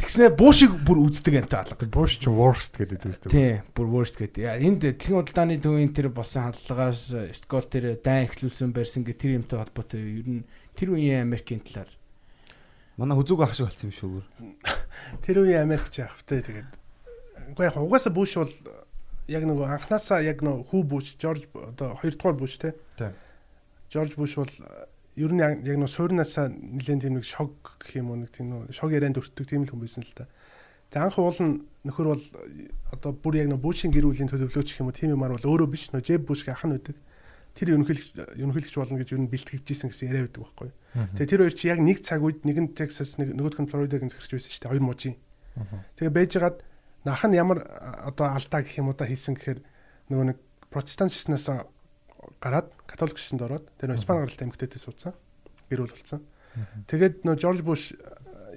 [0.00, 1.84] тэгснэ буушиг бүр үздэг амтай алга.
[1.92, 3.28] Буш ч worst гэдэг үздэг.
[3.28, 4.48] Тийм, бүр worst гэдэг.
[4.64, 9.60] Энд дэлхийн удалдааны төвийн тэр болсон хандлагаас скол тэр дайн эхлүүлсэн барьсан гэх тэр юмтай
[9.60, 11.92] холбоотой ер нь тэр үеийн Америкийн талаар
[12.96, 14.24] манай хүзүүг ах шиг болсон юм шүү.
[15.24, 16.72] Тэр үеийн Америкч яах вэ тэгээд.
[17.60, 18.52] Уу яг угаасаа буш бол
[19.28, 22.72] яг нөгөө анханасаа яг нөгөө хүү буш Жорж одоо хоёрдугаар буш те.
[22.96, 23.12] Тийм
[23.88, 24.54] Жорж Буш бол
[25.16, 28.76] ер нь яг нэг суурнаасаа нэлээд тийм нэг шок гэх юм уу нэг тийм нэг
[28.76, 30.28] шок ярианд өртдөг тийм л хүн байсан л да.
[30.92, 32.24] Тэгээ анх уул нь нөхөр бол
[32.92, 35.68] одоо бүр яг нэг Бушийн гэр бүлийн төлөвлөгөөч гэх юм уу тийм юмар бол өөрөө
[35.68, 36.96] биш нөө Жеб Буш ах нь байдаг.
[37.56, 40.70] Тэр ерөнхийлөгч ерөнхийлөгч болно гэж ер нь бэлтгэжсэн гэсэн яриа байдаг байхгүй.
[41.18, 44.06] Тэгээ тэр хоёр чи яг нэг цаг үед нэг нь Texas нэг нөгөөх нь Florida-г
[44.06, 44.72] захирч байсан шүү дээ.
[44.78, 45.16] Хоёр мужийн.
[45.98, 46.56] Тэгээ байжгаад
[47.02, 47.66] нах нь ямар
[48.06, 49.60] одоо алдаа гэх юм уу да хийсэн гэхээр
[50.08, 50.38] нөгөө нэг
[50.70, 51.50] протестант шашнаас
[52.40, 55.14] гараад католик шишинд ороод тэр нөө Испани гаралтай эмгтээтэй суудсан.
[55.72, 56.22] Гэр бүл болсон.
[56.86, 57.92] Тэгээд нөө Жорж Буш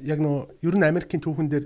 [0.02, 1.66] яг нөө ер нь Америкийн түүхэн дээр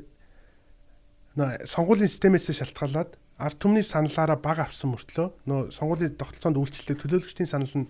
[1.36, 7.52] нөө сонгуулийн системээс шалтгаалаад ард түмний саналаараа баг авсан мөртлөө нөө сонгуулийн тогтолцоонд үйлчлэлтэй төлөөлөгчдийн
[7.52, 7.88] санал нь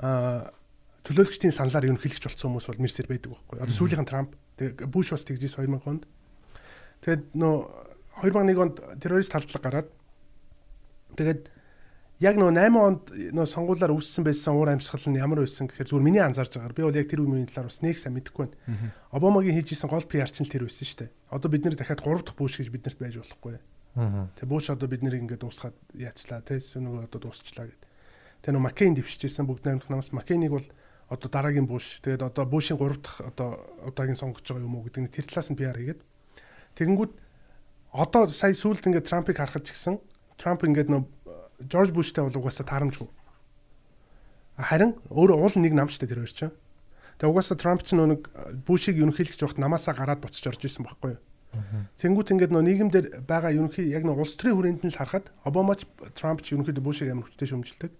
[0.00, 0.52] аа
[1.04, 3.56] төлөөлөгчдийн саналаар ерөнхийлөгч болсон хүмүүс бол мэрсэр байдаг байхгүй.
[3.64, 6.04] Одоо сүүлийнхэн Трамп тэгээ Буш бас тэгжээс 2000 онд.
[7.00, 7.56] Тэгээд нөө
[8.20, 9.88] 2001 онд террорист халдлага гараад
[11.16, 11.48] тэгээд
[12.20, 13.02] яг нөө 8 онд
[13.32, 16.84] нөө сонгуулиар үүссэн байсан уур амьсгал нь ямар байсан гэхээр зүгээр миний анзаарж байгаагаар би
[16.84, 18.92] бол яг тэр үеийн талаар бас нэг сайн мэдэхгүй байна.
[19.08, 21.10] Обамагийн хийжсэн гол PR чинь л тэр байсан шүү дээ.
[21.32, 23.56] Одоо бид нэр дахиад 3 дахь бүүш гэж биднэрт байж болохгүй.
[24.36, 27.82] Тэгээ бүүш одоо бид нэрийг ингээд дуусгаад яачлаа те нөгөө одоо дуусчлаа гэд.
[28.44, 30.68] Тэгээ нөө Маккейн дэвшижсэн бүгд найрамдах намаас Маккейнийг бол
[31.08, 33.48] одоо дараагийн бүүш тэгээд одоо бүүшийн 3 дахь одоо
[33.88, 36.00] удаагийн сонгогч байгаа юм уу гэдэг нь тэр талаас нь PR хийгээд
[36.78, 37.12] тэгэнгүүт
[37.90, 39.98] одоо сая сүүлд ингээд Трампыг харахад ч гэсэн
[40.40, 41.02] Трамп ингээд нөө
[41.68, 43.08] Жорж Буштай бол угаасаа таарамжгүй.
[44.56, 46.54] Харин өөрөө уул нэг нам штэ тэр хоёр чинь.
[47.20, 48.28] Тэгээ угаасаа Трамп ч нэг
[48.64, 51.20] Бушийг ерөнхийлөгч байхад намаасаа гараад буцаж орж исэн байхгүй юу?
[52.00, 55.84] Тэнгүүт ингээд нөө нийгэмдэр байгаа ерөнхий яг нэг улс төрийн хүрээнд нь л харахад Обамач
[56.14, 57.92] Трамп ч ерөнхийдөө Бушийг амар хүчтэй шөмжилдэг.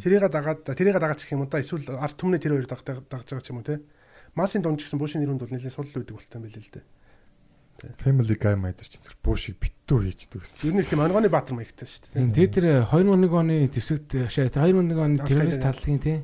[0.00, 3.50] Тэрийг дагаад тэрийг дагаад гэх юм да эсвэл ард түмний тэр хоёр дагаж байгаа ч
[3.52, 3.82] юм уу те.
[4.34, 6.84] Масын донд ч гэсэн Бушийн нэрүнд бол нэлээд сул байдаг болтой юм билээ л дээ.
[8.00, 10.64] Family Guy маядар чинь тэр буушиг битүү хийчдэг гэсэн.
[10.64, 12.32] Ер нь их тийм онгоны баатар маягтай шүү дээ.
[12.32, 16.18] Тэгээ тэр 2001 оны дэвсэгт шээ тэр 2001 оны террорист таллагын тий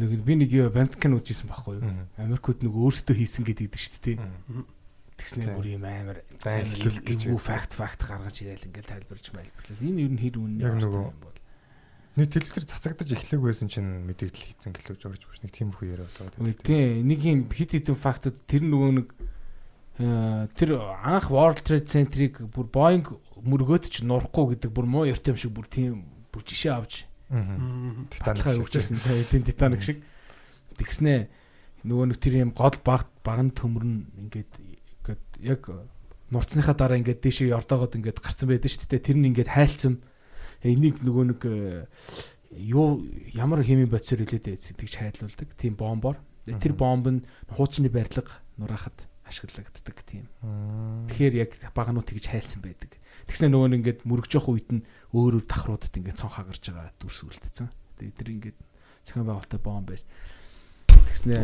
[0.00, 2.08] нэг би нэг бамткен үзсэн байхгүй юу.
[2.16, 4.18] Америкууд нэг өөрсдөө хийсэн гэдэг шүү дээ.
[5.20, 7.28] Тэгснээр бүр юм амар Дайрлуулах гэж.
[7.28, 11.12] юу факт факт гаргаж ирээл ингээл тайлбарч мэлбэрлээс энэ ер нь хэр үнэ Яг нөгөө
[12.16, 16.08] Нэг телевизээр цацагдаж эхлэх байсан чинь мэдээлэл хийцэн гэлж орж биш нэг тийм их яриа
[16.08, 16.34] басаад.
[16.64, 19.30] Тийм нэг юм хит хитэн фактууд тэр нөгөө нэг э,
[20.00, 23.04] тэр анх World Trade Center-ыг бүр Boeing
[23.44, 28.58] мөргөөд ч нурахгүй гэдэг бүр муу ёртой юм шиг бүр тийм бүр жишээ авч Титаник
[28.58, 30.02] үржсэн сая тийм Титаник шиг.
[30.74, 31.30] Тэгснэ.
[31.86, 35.62] Нөгөө нэг тэр юм гол баг баган төмөрн ингээд ингээд яг
[36.34, 39.06] нурцныхаа дараа ингээд дээшээ ордоогоод ингээд гарцсан байдаг шүү дээ.
[39.06, 40.02] Тэр нь ингээд хайлцсан.
[40.66, 41.86] Энийг нөгөө нэг э,
[42.58, 46.18] юу ямар хими бодисоор хэлээд байсан гэдгийг хайлуулдаг тийм бомбоор.
[46.44, 48.98] Тэр бомб нь хуучны барилга нураахад
[49.30, 50.26] ашиглагддаг тийм.
[51.06, 52.98] Тэгэхээр яг багнууд тэгж хайлсан байдаг.
[53.30, 54.82] Тэгснэ нөгөө нь ингээд мөрөгж явах үед нь
[55.14, 57.70] өөр өөр давхруудад ингээд цонхаа гарч байгаа дүрс үлдсэн
[58.00, 58.58] тэгээ тэр ингээд
[59.06, 60.08] зохион байгуулалттай бомб байсан.
[60.88, 61.36] Тэгснэ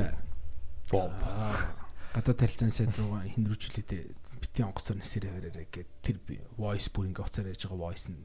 [0.90, 1.14] бомб.
[2.16, 3.90] гадаад харилцааны сайд руу хиндрүүлээд
[4.40, 6.16] бити онгоцоор нэсэрэ хараарэ гэд тэр
[6.56, 8.24] voice бүр ингээд уцаар яж байгаа voice нь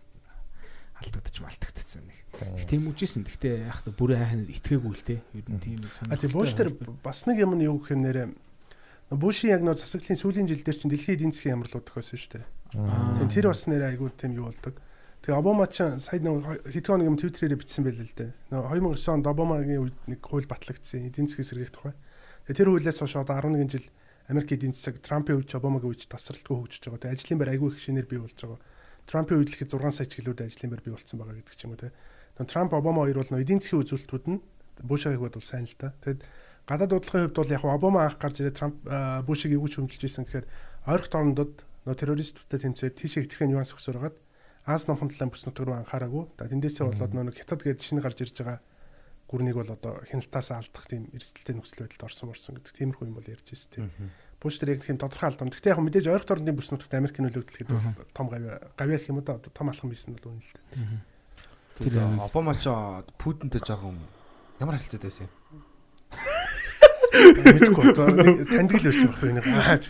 [1.02, 2.20] алдагдчих малтагдчихсан нэг.
[2.70, 3.26] Тийм үжсэн.
[3.26, 5.18] Гэхдээ яг та бүрэн хайхын итгээгүй л те.
[5.34, 8.24] Ер нь тийм нэг А тийм Буш дээр бас нэг юм нь юу гэхээр нэрэ
[9.12, 13.28] Бушийн яг нөө засаглалын сүүлийн жил дээр чинь дэлхийн эдийн засгийн ямарлууд тохиосон шүү дээ.
[13.28, 14.80] Тэр бас нэрэ айгүй тийм юу болдог.
[15.20, 18.32] Тэгээ Обама ч сая нэг хэдхэн хоног юм Твиттерээр бичсэн байл л дээ.
[18.56, 21.94] Нөө 2009 онд Обамагийн үед нэг хууль батлагдсан эдийн засгийн сэргийх тухай.
[22.48, 23.86] Тэгээ тэр хуулиас хойш одоо 11 жил
[24.32, 27.04] Америк эдийн засаг Трампын үед Обамагийн үед тасралтгүй хөгжиж байгаа.
[27.04, 28.60] Тэгээ ажлын байр айгүй их шинээр бий болж байгаа.
[29.12, 31.76] Трампын үед л ихэд 6 сая чиглэлүүд ажлын байр бий болсон байгаа гэдэг ч юм
[31.76, 31.92] уу те.
[32.48, 34.40] Трамп Обама хоёр бол эдийн засгийн үзүүлэлтүүд нь
[34.82, 35.94] Бушагийг бол сайн л та.
[36.02, 36.24] Тэгэд
[36.72, 38.80] гадаад бодлогын хувьд бол яг Обама анх гарч ирээд Трамп
[39.28, 40.48] Бушийг юу ч хөндлөж исэн гэхээр
[40.88, 44.18] ойрхон орондод нөө террористуудтай тэмцээд тийшээ хитгэн нюанс өгсөөр хагаад
[44.66, 46.38] Аз номхон талын бүс нутаг руу анхаараагүй.
[46.38, 48.62] За тэндээсээ болоод нөө хятад гээд шинэ гарч ирж байгаа
[49.26, 53.26] гүрнийг бол одоо хяналтаас алдах тийм эрсдэлтэй нөхцөл байдалд орсон морсон гэдэг тиймэрхүү юм бол
[53.26, 53.90] ярьж байсан тийм.
[54.38, 55.50] Буш тэр яг тийм тодорхой алдам.
[55.50, 58.46] Гэхдээ яг мэдээж ойрхон орны бүс нутагт Америкийн нөлөөдлөхэд бол том гавь
[58.78, 61.90] гавь гэх юм уу да том алхам хийсэн бол үнэ л дээ.
[61.90, 62.70] Тэр Обама ч
[63.18, 63.98] Путинтэй жоохон
[64.62, 65.71] ямар харилцаатай байсан юм?
[67.12, 69.84] Мэдгүй нэг таньдаг л байсан байх юм гаач.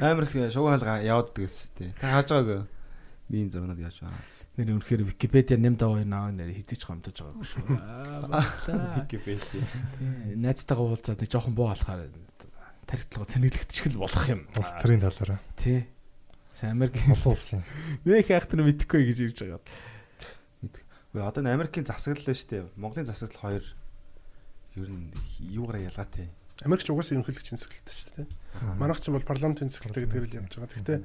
[0.00, 1.90] Амар их шугаалга яваад гэсэн дээ.
[2.00, 2.60] Та хааж байгаагүй.
[3.32, 4.20] Миний зурнууд яаж байгаа.
[4.54, 7.64] нэр үнэхээр Википедиа нэм даваа наа нэр хизэж гомдож байгаагүй шүү.
[9.02, 9.66] Википедиа.
[10.38, 12.06] Найзтайгаа уулзаад нэг жоохон буу алахаар
[12.86, 14.46] тархитлага цэнэглэгдчих л болох юм.
[14.54, 15.42] Улс төрийн талаараа.
[15.58, 15.88] Тий.
[16.54, 17.66] Сайн Америк Олон улсын.
[18.06, 19.62] нэг хайхтар мэдхгүй гэж ирж байгаа.
[21.10, 22.62] Үгүй одоо н Америкийн засаглал шүү дээ.
[22.78, 23.64] Монголын засаглал хоёр
[24.76, 26.28] ер нь юугаараа ялгаатай.
[26.62, 28.26] Америкч угаасаа ерөнхийлөгчийн засаглалтай шүү дээ.
[28.78, 30.70] Манайх ч бол парламентын засаглалтай гэдгээр л явж байгаа.
[30.70, 30.98] Гэхдээ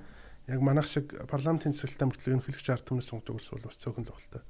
[0.49, 4.13] яг манайх шиг парламентын засаглалтай мөртлөө ерөнхийлөгч ард түмнээс сонгодог улс бол бас цөөхөн л
[4.13, 4.41] багтай.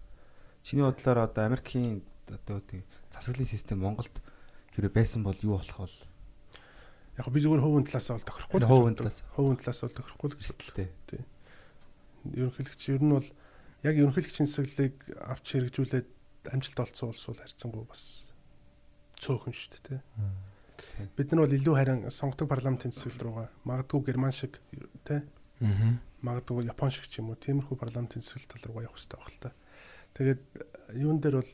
[0.64, 4.16] Чиний бодлоор одоо Америкийн одоо тийм засаглалын систем Монголд
[4.76, 6.08] хэрэв байсан бол юу болох вэ?
[7.20, 8.60] Яг би зүгээр хөвөн талаас бол тохирохгүй.
[8.64, 9.24] Хөвөн талаас.
[9.36, 10.44] Хөвөн талаас бол тохирохгүй л боддог.
[10.48, 11.24] Эрсдэлтэй.
[12.32, 13.28] Ерөнхийлөгч ер нь бол
[13.84, 16.08] яг ерөнхийлөгчийн засаглалыг авч хэрэгжүүлээд
[16.48, 18.29] амжилт олцсон улс бол харьцангуй бас
[19.20, 20.00] цөөхөн шүү дээ тий.
[21.16, 24.60] Бид нар бол илүү харин сонгодог парламентын засаглал руугаа магадгүй герман шиг
[25.06, 25.22] тий
[25.60, 26.00] Аа.
[26.24, 29.44] магадгүй япон шиг ч юм уу тиймэрхүү парламентын засаглал тал руугаа явах хэрэгтэй байх л
[29.44, 29.52] та.
[30.16, 30.42] Тэгээд
[30.96, 31.52] юун дээр бол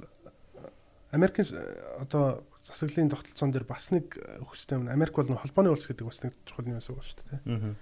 [1.11, 1.57] Америкийн с-
[2.01, 4.89] одоо засаглалын тогтолцоон дээр бас нэг өгөхтэй юм.
[4.89, 7.39] Америк бол холбооны улс гэдэг бас нэг чухал юм асуу шүү дээ.
[7.49, 7.75] Аа.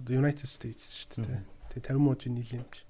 [0.00, 1.42] Одоо United States шүү дээ.
[1.70, 2.86] Тэгээ 50 мужийн нийлэн юм шиг.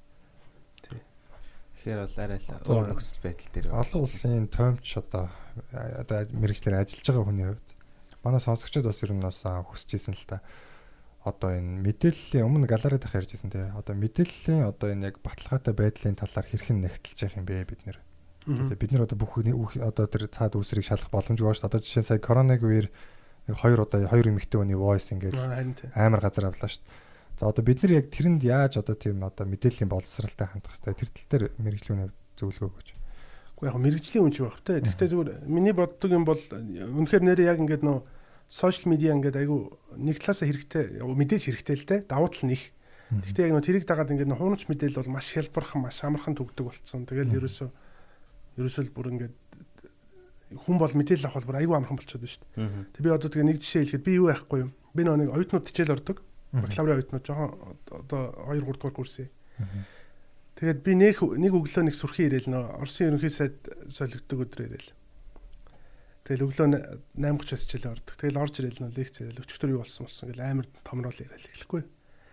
[1.85, 5.29] Тэгэхээр бол арай л өөр нөхцөл байдал дээр Олон улсын томч одоо
[5.69, 7.69] одоо мэрэгчлэр ажиллаж байгаа хүний хувьд
[8.25, 10.41] манай сонсогчдод бас ер нь бас аа, хүсэж исэн л та.
[11.29, 13.69] Одоо энэ мэдээллийн өмнө галерейд ах ярьжсэн тий.
[13.77, 18.01] Одоо мэдээллийн одоо энэ яг баталгаатай байдлын талаар хэрхэн нэгтэлж явах юм бэ бид нэр.
[18.49, 19.37] Тэгээ бид нар одоо бүх
[19.77, 21.69] одоо тэр цаад үсрийг шалах боломжгүй шүү дээ.
[21.69, 25.37] Одоо жишээ сая коронавиг үеэр нэг хоёр удаа хоёр эмэгтэй хүний voice ингээд
[25.93, 26.97] амар газар авлаа шүү дээ.
[27.35, 30.95] За одоо бид нар яг тэрэнд яаж одоо тийм одоо мэдээллийн боловсралтай хандах хэрэгтэй.
[30.95, 32.89] Тэр тал дээр мэрэгжлийн зөвлөгөө өгөөч.
[33.59, 34.79] Уу яг мэрэгжлийн үнч байх те.
[34.79, 38.07] Гэхдээ зүгээр миний боддог юм бол үнэхээр нэрээ яг ингээд нөө
[38.47, 41.97] сошиал медиа ингээд айгу нэг талаасаа хэрэгтэй мэдээж хэрэгтэй л те.
[42.07, 42.71] Давуу тал нь их.
[43.11, 46.71] Гэхдээ яг нөө тэрийг дагаад ингээд нөө хуурч мэдээлэл бол маш хялбархан маш амархан төгдөг
[46.71, 47.03] болцсон.
[47.03, 47.69] Тэгэл ерөөсөө
[48.63, 49.35] ерөөсөө л бүр ингээд
[50.55, 52.95] хүн бол мэдээлэл авах бол айгүй амархан болчиход шүү дээ.
[52.95, 54.71] Тэг би одоо тэгээ нэг жишээ хэлэхэд би юу яахгүй юм.
[54.95, 56.23] Би нэг оюутнууд хичээл ордог.
[56.55, 57.51] Бакалаврын оюутнууд жоохон
[57.91, 59.29] одоо 2 3 дугаар курсын.
[60.55, 63.59] Тэгээд би нэг нэг өглөө нэг сүрхэн ирээл нөө Оросын ерөнхий сайд
[63.91, 64.91] солигддог өдөр ирээл.
[66.25, 66.67] Тэгэл өглөө
[67.19, 68.15] 8:30-аас хичээл ордог.
[68.15, 71.83] Тэгэл орж ирээл нөө лекц ирээл өчтөр юу болсон болсон гэл амар томрол ирээл эхлэхгүй.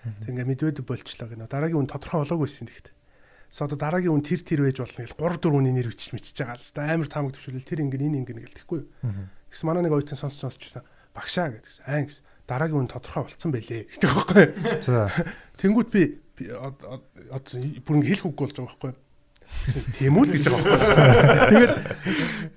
[0.02, 1.50] Тэг ингээ мэдвэд болчлоо гэнэ.
[1.50, 2.94] Дараагийн үн тодорхой болоогүйсэн тэгт.
[3.52, 6.40] So одоо дараагийн үн тэр тэр байж болно гэл 3 4 үний нэр бичиж мэдчихэж
[6.40, 8.82] байгаа л та амар таамаг төвшүүлэл тэр ингээ энэ ингээ гэл тэгэхгүй.
[9.52, 10.88] Тэгс манай нэг оюутан сонсч сонсч байсан.
[11.12, 11.84] Багшаа гэдгсэн.
[11.84, 12.24] Аа гэсэн.
[12.52, 14.46] Дараагийн үн тодорхой болцсон байлээ гэдэг байхгүй.
[14.84, 15.08] За.
[15.56, 16.04] Тэнгүүд би
[16.52, 17.00] одоо
[17.88, 18.92] бүр ингээ хэлэх үггүй болж байгаа байхгүй.
[19.96, 21.00] Тийм үү л гэж байгаа байхгүй.
[21.48, 21.74] Тэгээд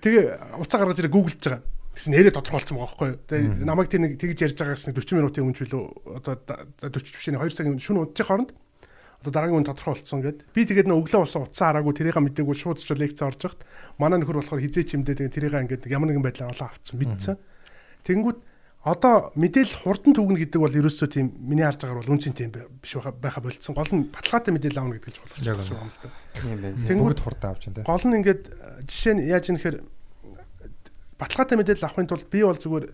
[0.02, 0.24] тэгээ
[0.58, 1.62] уцаа гаргаж ирээ гуглдж байгаа.
[1.94, 3.10] Тэгс нэрээ тодорхойлцсон байгаа байхгүй.
[3.28, 5.82] Тэгээ намайг тэр нэг тэгж ярьж байгаагаас нэг 40 минутын өмнө ч үлээ
[6.18, 6.34] одоо
[6.90, 8.50] 40 биш 2 цагийн шөнө удчих хооронд
[9.22, 10.38] одоо дараагийн үн тодорхой болцсон гэд.
[10.52, 13.62] Би тэгээд нөө өглөө усан утсаа хараагүй тэрийг мэдээгүй шууд ч лекц орж хахад
[13.96, 17.36] манай нөхөр болохоор хизээч юмдээ тэгээд тэрийг ингээд ямар нэгэн байдлаар олоо авцсан мэдсэн.
[18.04, 18.38] Тэнгүүд
[18.84, 23.00] одоо мэдээлэл хурдан түгнэ гэдэг бол ерөөсөө тийм миний харж байгаагаар бол үнцэн тийм биш
[23.00, 23.72] байха болцсон.
[23.72, 26.12] Гол нь баталгаатай мэдээлэл аавна гэдэг л болох ч юм л да.
[26.36, 26.84] Тийм байна.
[26.84, 27.88] Тэнгүүд хурдан авч энэ.
[27.88, 28.42] Гол нь ингээд
[28.84, 29.76] жишээ нь яаж юм нэхэр
[31.16, 32.84] баталгаатай мэдээлэл авахын тулд би бол зүгээр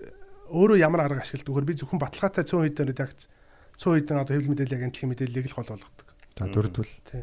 [0.55, 3.27] өөрөө ямар арга ашигладаг вөхөр би зөвхөн баталгаатай цөөн хэдэн редакц
[3.83, 6.07] цөөн хэдэн одоо хэвлэл мэдээлэл агентлагийн мэдээллийг л гол болгодог.
[6.39, 6.95] За дөрөвдүл.
[7.11, 7.23] Тий.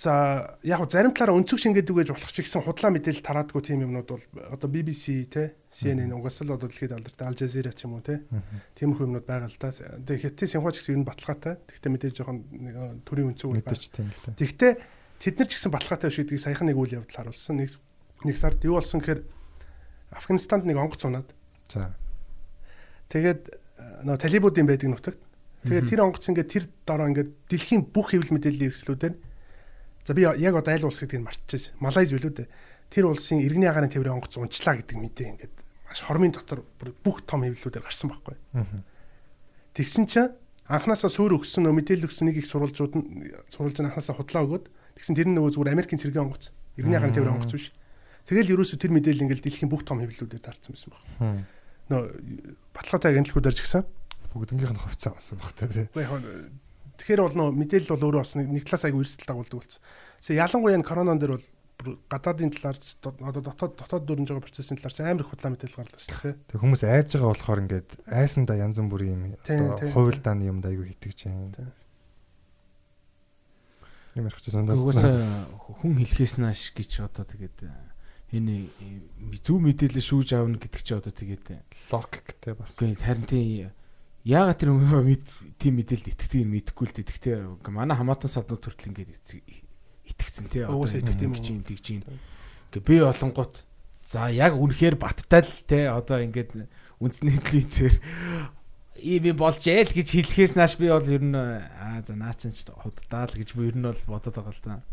[0.00, 4.08] За яг зарим талаараа өнцөг шингээдэг гэж болох ч гэсэн худлаа мэдээлэл тараадгүй тийм юмнууд
[4.08, 8.24] бол одоо BBC те CNN угсаал одоо дэлхийд алдартай Al Jazeera ч юм уу те
[8.80, 9.68] тиймэрхүү юмнууд байгаа л да.
[9.76, 11.60] Тэгээ хятадын синхуач гэсэн ер нь баталгаатай.
[11.68, 12.38] Тэгтээ мэдээж жоохон
[13.04, 13.76] төрийн өнцөг да.
[14.40, 14.72] Тэгтээ
[15.20, 17.60] тэд нар ч гэсэн баталгаатай биш гэдгийг саяхан нэг үйл явдал харуулсан.
[17.60, 17.76] Нэг
[18.24, 19.20] нэг сард юу болсон гэхээр
[20.16, 21.28] Афганистанд нэг онгоц унаад.
[21.68, 21.92] За.
[23.12, 23.52] Тэгээд
[24.08, 25.20] нөө талибуудын байдаг нутагт
[25.60, 29.14] Тэгээд тэр онгоц ингээд тэр дараа ингээд дэлхийн бүх хэвлэл мэдээллийн хэрэгслүүдээр
[30.06, 32.48] за би яг одоо аль улс гэдгийг мартчихаж Малайз билүү дээ.
[32.90, 35.54] Тэр улсын иргэний агаарын тээврийн онгоц унчлаа гэдэг мэдээ ингээд
[35.86, 36.64] маш хормын дотор
[37.04, 38.36] бүх том хэвлэлүүдээр гарсан байхгүй.
[39.74, 40.34] Тэгсэн чинь
[40.66, 44.64] анханасаа суур өгсөн нөө мэдээлэл өгсөн нэг их сурвалжууд нь сурвалж анханасаа худлаа өгөөд
[44.98, 47.70] тэгсэн тэр нь нөгөө зүгээр Америкийн цэргийн онгоц иргэний агаарын тээврийн онгоц биш.
[48.30, 51.46] Тэгэл ерөөсө тэр мэдээлэл ингээд дэлхийн бүх том хэвлэлүүдээр таарсан байсан байна.
[51.90, 52.02] Нөө
[52.70, 53.82] баталгаатай агентлагуудаар ч гэсэн
[54.30, 55.90] бүгднгийнх нь хувьцаа авсан баг та тий.
[57.00, 59.80] Тэгэхээр бол нөө мэдээлэл бол өөрөө бас нэг талаас айгүй эрсдэл дагуулдаг болсон.
[60.20, 62.78] Тэсээ ялангуяа энэ коронавирус дээр бол гадаадын талаар
[63.24, 66.36] одоо дотоод дотоод дөрнж байгаа процессын талаар ч амар их худлаа мэдээлэл гарлаа шүү дээ.
[66.52, 71.18] Тэг хүмүүс айж байгаа болохоор ингээд айсандаа янз бүрийн юм одоо хувилдааны юмд айгүй хитгэж
[71.24, 71.72] байна.
[74.14, 75.00] Юм ярих чинь сондоос.
[75.80, 77.64] Хүн хэлхээс нааш гэж одоо тэгээд
[78.36, 78.68] энэ
[79.40, 81.46] зөв мэдээлэл шүүж аавна гэдэг чи одоо тэгээд
[81.90, 82.76] логиктэй бас.
[82.76, 83.70] Үгүй харин тийм
[84.30, 85.26] Яагаад тэр хүмүүс мэд
[85.58, 87.06] тийм мэдээлэл итгэдэг юм мэдэхгүй л дээ.
[87.10, 89.10] Гэхдээ манай хамаатан саднууд төртөл ингээд
[90.06, 90.62] итгэцэн тий.
[90.62, 92.06] Одоо итгэдэг юм чинь тэгж чинь.
[92.70, 93.66] Ингээ би олонгууд
[94.06, 95.90] за яг үнэхээр баттай л тий.
[95.90, 96.70] Одоо ингээд
[97.02, 97.94] үндэсний телевизээр
[99.02, 102.54] ийм юм болж ял гэж хэлэхээс нааш би бол ер нь аа за наа чинь
[102.54, 104.84] худдаа л гэж би ер нь бол бодоод байгаа л да.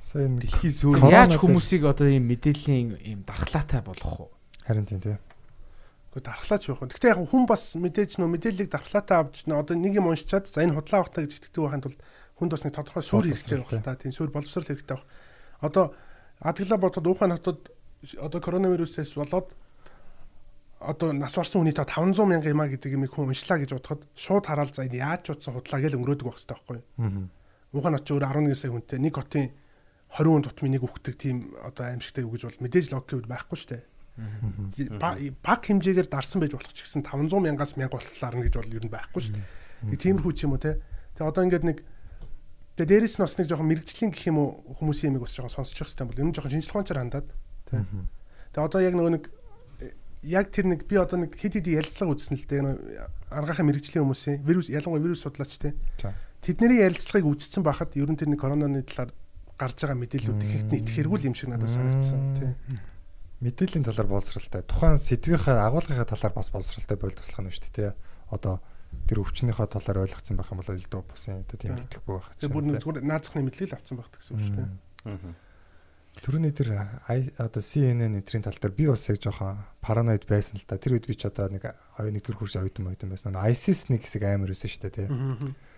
[0.00, 4.32] Сая дэлхийн сүүр яаж хүмүүсийг одоо ийм мэдээллийн ийм дархлаатай болгох вэ?
[4.68, 5.16] Харин тийм тий.
[6.10, 6.82] Гэхдээ дархлаач байх.
[6.90, 10.66] Гэхдээ яг хүн бас мэдээж нөө мэдээллийг дархлаатай авч нөө одоо нэг юм уншичаад за
[10.66, 12.00] энэ худлаа авахтаа гэж итгэдэг байхын тулд
[12.34, 13.94] хүнд бас нэг тодорхой суурь хэрэгтэй байх та.
[13.94, 15.06] Тийм суурь боловсрал хэрэгтэй байх.
[15.62, 15.94] Одоо
[16.40, 17.70] Адглаа ботод Ухаан хотод
[18.16, 19.52] одоо коронавирусээс болоод
[20.80, 24.48] одоо нас барсан хүний та 500 мянган юмаа гэдэг юм хүн уншлаа гэж бодоход шууд
[24.48, 27.28] хараал за энэ яаж утсан худлаа гэж өнгөрөөдөг байх хэрэгтэй байхгүй юу.
[27.76, 29.52] Ухаан хот ч өөр 11 сая хүнтэй нэг хотын
[30.16, 33.68] 20 хүн тутмын нэг өгдөг тийм одоо аимшигтай үг гэж бол мэдээж логик байхгүй шүү
[33.76, 33.82] дээ
[35.40, 38.92] баг хэмжээгээр дарсан байж болох ч гэсэн 500 мянгаас 1000 болтлаарна гэж бол ер нь
[38.92, 39.96] байхгүй шүү дээ.
[39.96, 40.80] Тиймэрхүү ч юм уу те.
[41.16, 41.78] Тэгээ одоо ингээд нэг
[42.76, 45.80] тэгээ дээрэс нь бас нэг жоохон мэрэгжлийн гэх юм уу хүмүүсийн юмыг бас жоохон сонсчих
[45.80, 47.28] хэрэгтэй бол юм жоохон шинжлэх ухаанчаар хандаад
[47.70, 47.80] те.
[48.52, 49.24] Тэгээ одоо яг нөгөө нэг
[50.20, 52.60] яг тэр нэг би одоо нэг хэд хэд ярилцлага үзсэн л дээ
[53.32, 55.72] аргахын мэрэгжлийн хүмүүсийн вирус ялангуяа вирус судлаач те.
[56.44, 59.12] Тэдний ярилцлагыг үзсэн байхад ер нь тэр нэг коронавирусны талаар
[59.56, 62.52] гарч байгаа мэдээлүүд ихэвчлэн итгэх хэрэггүй юм шиг надад санагдсан тий
[63.40, 64.62] мэдээллийн талаар боловсралтай.
[64.68, 67.92] Тухайн сэдвийнхээ агуулгынхаа талаар бас боловсралтай боловсрох нь шүү дээ.
[68.30, 68.60] Одоо
[69.08, 72.28] тэр өвчнийхөө талаар ойлгоцсон байх юм бол элдв бас юм тийм итгэхгүй байх.
[72.36, 75.34] Тэгээ бүр нэг зүгээр наазахны мэдлэл авсан байх гэсэн үг шүү дээ.
[76.20, 76.68] Төрөний тэр
[77.38, 80.76] одоо CNN энтрийн тал дээр би бас яг жоохон параноид байсан л да.
[80.76, 83.38] Тэр үед би ч одоо нэг нэг төр хурж оюутан оюутан байсан.
[83.38, 85.08] ISIS нэг хэсэг амар байсан шүү дээ тийм.
[85.08, 85.69] Тэгээ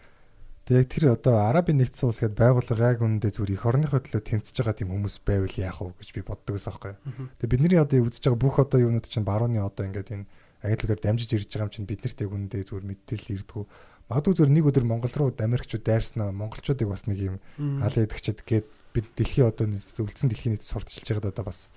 [0.79, 4.55] яг тэр одоо Арабын нэгдсэн улс гэдээ байгууллага яг үүндээ зүгээр их орныхоо төлөө тэмцэж
[4.57, 6.95] байгаа тийм хүмүүс байвал яах вэ гэж би боддог байсан байхгүй.
[7.43, 10.27] Тэгээ бидний одоо үзэж байгаа бүх одоо юунууд чинь барууны одоо ингээд энэ
[10.62, 13.64] агентлагаар дамжиж ирж байгаа юм чинь бид нарт яг үүндээ зүгээр мэдээлэл ирдгүү.
[14.12, 18.66] Магадгүй зүгээр нэг өдөр Монгол руу Америкчууд дайрснаа монголчуудыг бас нэг юм хаалаа идэгчэд гээд
[18.93, 21.73] бид дэлхийн одоо үлдсэн дэлхийн нийт сурталчилж байгаад одоо бас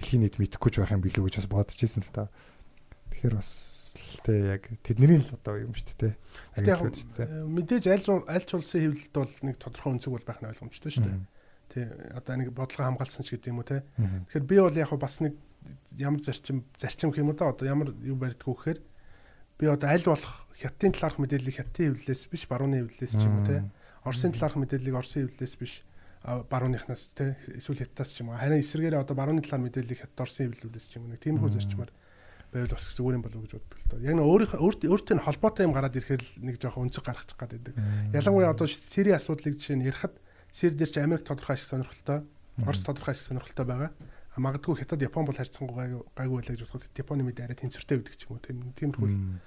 [0.00, 2.32] дэлхийн нийт мэдэхгүй ч байх юм билүү гэж бас бодож ирсэн л та.
[3.12, 3.75] Тэгэхээр бас
[4.16, 6.14] л тэ яг тэдний л одоо юм шүү дээ.
[6.56, 7.28] Гэтэ яг Англи шүү дээ.
[7.44, 11.20] мэдээж аль аль улсын хэвлэлд бол нэг тодорхой өнцөг бол байх нь ойлгомжтой шүү дээ.
[11.76, 11.84] Тий
[12.16, 13.84] одоо нэг бодлого хамгаалсан ч гэдэг юм уу те.
[14.00, 15.34] Тэгэхээр би бол яг бас нэг
[16.00, 18.80] ямар зарчим зарчим гэх юм уу да одоо ямар юу барьдгүй гэхээр
[19.60, 23.46] би одоо аль болох хятадын талаарх мэдээллийг хятадын хэвлэлээс биш барууны хэвлэлээс ч юм уу
[23.46, 23.64] те.
[24.04, 25.84] Оросын талаарх мэдээллийг Оросын хэвлэлээс биш
[26.24, 30.50] барууныхнаас те эсвэл хятадаас ч юм уу харин эсвэргээр одоо барууны талаар мэдээллийг хятад Оросын
[30.50, 31.90] хэвлэлүүдээс ч юм уу нэг тийм хүү зарчмаар
[32.56, 34.00] байвал бас зүгээр юм болов уу гэж боддог л доо.
[34.00, 37.52] Яг нэг өөрийнхөө өөрт өөртөө холбоотой юм гараад ирэхээр л нэг жоохон өнцөг гаргачих гад
[37.52, 37.74] байдаг.
[38.16, 40.14] Ялангуяа одоо Сири асуудлыг жишээ нь ярихад
[40.50, 42.24] Сири дээр ч Америк тодорхой ашиг сонирхолтой,
[42.64, 43.90] Орос тодорхой ашиг сонирхолтой байгаа.
[44.32, 45.76] А магадгүй Хятад Япон бол харьцангуй
[46.16, 49.16] гайгүй байлаа гэж бодоход Японы мэд арай тэнцвэртэй байдаг ч юм уу тийм тиймэрхүү л
[49.16, 49.40] Мм.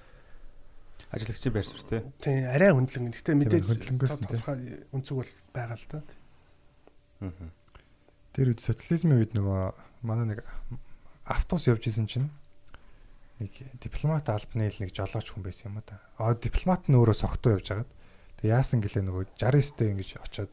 [1.09, 2.01] Ажлагчийн байр суурь тий.
[2.21, 3.09] тийм арай хөндлөн.
[3.13, 4.57] Гэхдээ мэдээж хөндлөнгөөс нь, тодорхой
[4.93, 5.99] өнцөг бол байгаа л да.
[8.33, 9.61] Тэр үед социализмын үед нөгөө
[10.05, 10.45] манай нэг
[11.25, 12.29] автобус явж исэн чинь
[13.39, 15.99] нэг дипломат албаны л нэг жолооч хүн байсан юм уу да.
[16.19, 17.91] Аа дипломат нь өөрөө согтуу явж байгаад
[18.39, 20.51] тэг яасан гэлээ нөгөө 69-тэй ингэж очиод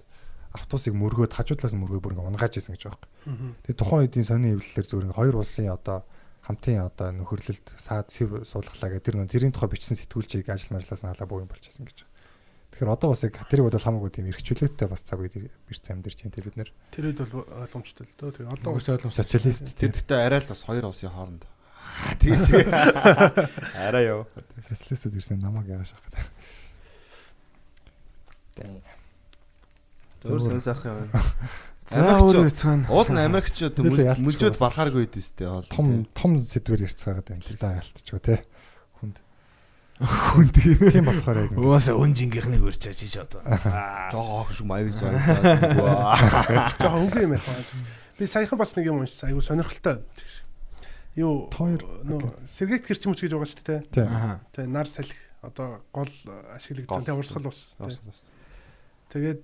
[0.56, 3.54] автобусыг мөргөөд хажуудлаас мөргөө бүр ингэ унгааж исэн гэж байгаа юм.
[3.66, 5.98] Тэгээ тухайн үеийн сони хэвлэлээр зүгээр ингээ хоёр улсын одоо
[6.46, 11.02] хамтын одоо нөхөрлөлд саад сэв суулгалаа гэдэг тэр нөө тэрийн тухай бичсэн сэтгүүлчийг ажил марлаас
[11.02, 12.06] нь халаа буу юм болчихсон гэж.
[12.70, 16.30] Тэгэхээр одоо бас яг тэрийг бодвол хамаагүй тийм эрхчлөөтэй бас цаг үед ирсэн амьдэрч юм
[16.30, 18.30] те бид нэр Тэр үед бол ойлгомжтой л дөө.
[18.36, 19.22] Тэгээ одоо Угсаа ойлгомжтой.
[19.26, 21.42] социалист Тэр дэхтэй арай л бас хоёр улсын хооронд.
[22.20, 22.68] Тэгээс
[23.76, 24.26] арай яв.
[24.60, 26.24] социалистууд ирсэн намайг яаш ах гэдэг.
[30.26, 31.10] Зөөр сонсох юм.
[31.86, 32.90] За өөрөө цаана.
[32.90, 34.58] Уул нь Америкчууд бас.
[34.58, 37.46] барахааргүй байдэн сте том том сэдвэр ярьцгаагаад байна.
[37.46, 38.42] Тэ да ялтчихгүй те.
[38.98, 39.22] Хүнд.
[40.02, 41.06] хүн тийм.
[41.06, 43.38] Болохоор яг Угаасаа өн жингийнхнийг өрч ажиж одоо.
[44.10, 46.18] Жоо шиг маяг зоолоо.
[46.74, 47.54] жоохон үгүй юм яхаа.
[48.18, 49.30] Би саяхан бас нэг юм уншсан.
[49.30, 50.02] Айгу сонирхолтой.
[51.16, 53.80] Юу нөө сэргээгт гэрч мөч гэж байгаа шүү дээ.
[53.88, 54.08] тийм.
[54.12, 54.40] Аха.
[54.52, 56.12] Тэ нар салхи одоо гол
[56.52, 56.92] ашиглагдсан.
[56.92, 57.08] Гол.
[57.08, 57.74] Тэ урсгал ус.
[57.80, 59.16] Тэ.
[59.16, 59.40] Тэгээд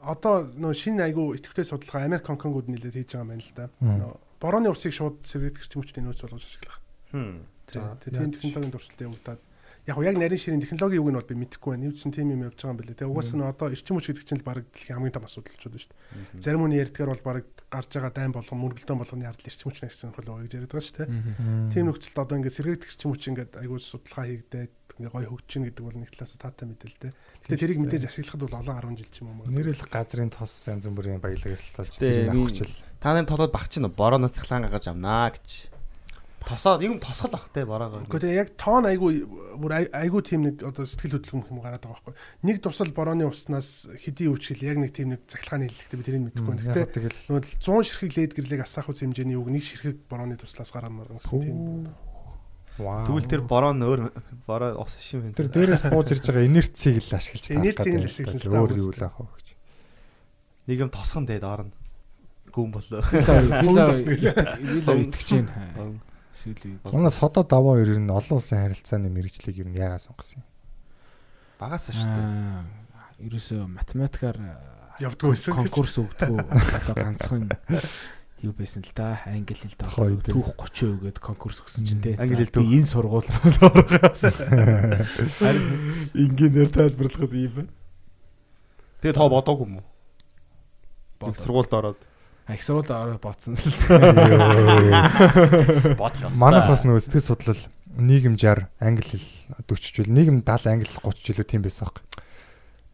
[0.00, 3.66] одоо нөө шинэ айгу идэвхтэй судалгаа Америк Конконгууд нэлээд хийж байгаа юм байна л да.
[3.82, 6.78] Нөө борооны урсыг шууд сэргээгт гэрч мөчтэй нөөц болгож ашиглах.
[7.12, 7.44] Хм.
[7.66, 7.82] Тэ.
[7.82, 9.40] За, Тэ тийм технологийн дурсалтын явагдаад
[9.88, 11.88] яг яг нарийн ширийн технологийн үг нь бол би мэдэхгүй байна.
[11.88, 12.96] Нэвчсэн тийм юм явж байгаа юм билээ.
[13.00, 15.72] Тэгээ угаасаа нь одоо эрчим хүч гэдэг чинь л баг дэлхийн хамгийн том асуудал болчиход
[15.72, 15.92] байна шүү
[16.36, 16.42] дээ.
[16.44, 17.36] Зарим хүний ярьдгаар бол баг
[17.72, 20.84] гарч байгаа дайм болгон мөргөлдөөн болгоны ардл эрчим хүч нэгсэн хөл байгаа гэж яриад байгаа
[20.84, 21.08] шүү дээ.
[21.72, 25.84] Тийм нөхцөлд одоо ингээд сэргээгт эрчим хүч ингээд айгүй судалгаа хийгдээд ингээд гой хөгжиж гэдэг
[25.88, 27.12] бол нэг талаас таатай мэдээ л дээ.
[27.48, 29.48] Гэтэ тэрийг мэдээж ашиглахад бол олон 10 жил ч юм уу.
[29.48, 32.72] Нэрэл газрын тос янз бүрийн баялагаас л болж Тэ, тэрийг би- авах чил.
[32.98, 35.77] Таны толгойд багч нь борооноос цахлаан гаргаж авнаа гэж.
[36.48, 38.08] Тосоо юм тосгол ах те бороогоо.
[38.08, 39.20] Гэхдээ тэгээ яг тоон айгүй
[39.60, 42.14] бүр ай- айгүй тийм нэг одоо сэтгэл хөдлөм юм гараад байгаа байхгүй.
[42.48, 46.48] Нэг тусал борооны уснаас хэдий өвчгөл яг нэг тийм нэг захилгааны хэллэгтэй би тэрийг мэдэхгүй
[46.48, 46.64] байна.
[46.72, 50.72] Гэхдээ тэгэл нөгөө 100 ширхэг лед гэрлийг асаах үс хэмжээний үг нэг ширхэг борооны туслаас
[50.72, 51.56] гараад марган гэсэн тийм.
[52.80, 53.04] Вау.
[53.10, 54.00] Тэгвэл тэр бороо нь өөр
[54.48, 55.34] бороо ус шим юм.
[55.36, 58.88] тэр дээрээс бууж ирж байгаа инерцийг л ашиглаж таах Инерцийг л ашиглаж л өөр юу
[58.88, 59.48] л таах авах гэж.
[60.70, 61.74] нэг юм тосхон дээд орно.
[62.54, 63.02] Гүн болоо.
[63.12, 63.90] Вила
[64.62, 65.98] вила итгэж байна.
[66.38, 66.92] Сүүлийн үед.
[66.94, 70.46] Манай содо даваа хоёр нь олон улсын харилцааны мэрэгжлийг юу яагаад сонгосон юм?
[71.58, 73.26] Багасаа шүү дээ.
[73.26, 74.38] Ерөөсөө математикаар
[75.02, 75.54] Явдгүй байсан.
[75.58, 77.50] конкурс өгдөггүй одоо ганцхан
[78.42, 79.18] юу байсан л да.
[79.26, 80.30] Англи хэл үед.
[80.30, 82.14] түүх 30% гээд конкурс өгсөн чинь те.
[82.14, 82.70] Англи хэл түүх.
[82.70, 84.22] энэ сургууль руу орохоос.
[86.22, 87.70] Инженер тайлбарлахад юм байна.
[89.02, 89.86] Тэгээ тоо бодоогүй юм уу?
[91.34, 91.98] Сургуульд ороод
[92.48, 95.12] Их сургууль ороо ботсон л да.
[96.00, 96.32] бодлоо.
[96.32, 97.60] Манайх бас нөгөө сэтгэл судлал
[97.92, 102.00] нийгэм 60 англи хэл 40 жил нийгэм 70 англи хэл 30 жилөө тийм байсан баг.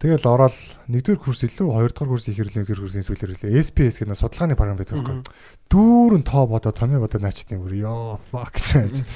[0.03, 0.59] Тэгэл ороод
[0.91, 3.63] нэгдүгээр курс илүү хоёрдугаар курс их хэрлэн нэгдүгээр курсын сүүлээр хэлээ.
[3.63, 5.23] SPS гэдэг нь судалгааны програм байдаг байхгүй.
[5.71, 9.07] Дүүрэн тоо бодоо томьёо бодоо наачтын бүр ёо fuck гэж.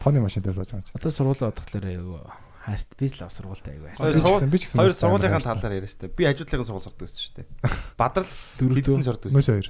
[0.00, 0.96] Тооны машинтай сууж байгаа юм чи.
[0.96, 3.96] Одоо сургуулаа бодглохлоор аюу хайрт би л сургуультай хайрт.
[4.20, 6.16] сургууль- би ч гэсэн Хоёр бас сургуулийн амар талаар яриа дээ.
[6.16, 7.46] Би ажуудлын сургууль сурдаг байсан шүү дээ.
[7.96, 8.28] Бадрал
[8.60, 9.06] Дөрөв хэдэн дөө.
[9.08, 9.38] сурдаг байсан?
[9.40, 9.68] Мөс хоёр.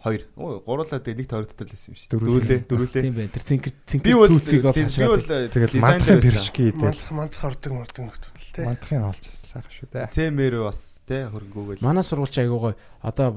[0.00, 0.22] Хоёр.
[0.32, 2.12] Өө гурлаа дээ нэг тойрогдтол байсан юм шүү дээ.
[2.16, 2.60] Дөрвөлээ.
[2.72, 3.04] Дөрвөлээ.
[3.04, 3.32] Тийм байна.
[3.36, 3.72] Тэр цинкер
[4.16, 5.10] бол түүцийг бол би хашаад.
[5.12, 6.24] бол Тэгэл байсан.
[6.24, 8.62] бэршки идэл Мандлах мандлах ордог мордог нөтөл те.
[8.64, 10.08] мантахын олчсан сайхан шүү дээ.
[10.08, 11.84] Цэмэр бас те хөрөнгөөгөл.
[11.84, 12.74] Манай сургуульч аюу гой
[13.04, 13.28] одоо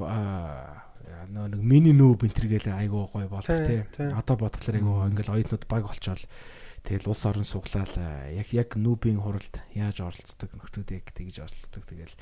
[1.33, 4.07] нөө нэг мини нүүб энтер гээл аюу гой болох Тий.
[4.15, 6.19] Одоо бодглохлоор аюу ингээл оюутнууд баг болчоол
[6.83, 11.83] тэгэл улс орон суглаал аа, яг яг нүүбийн хуралд яаж оролцдог нөхдүүд яг тэгж оролцдог
[11.87, 12.15] тэгэл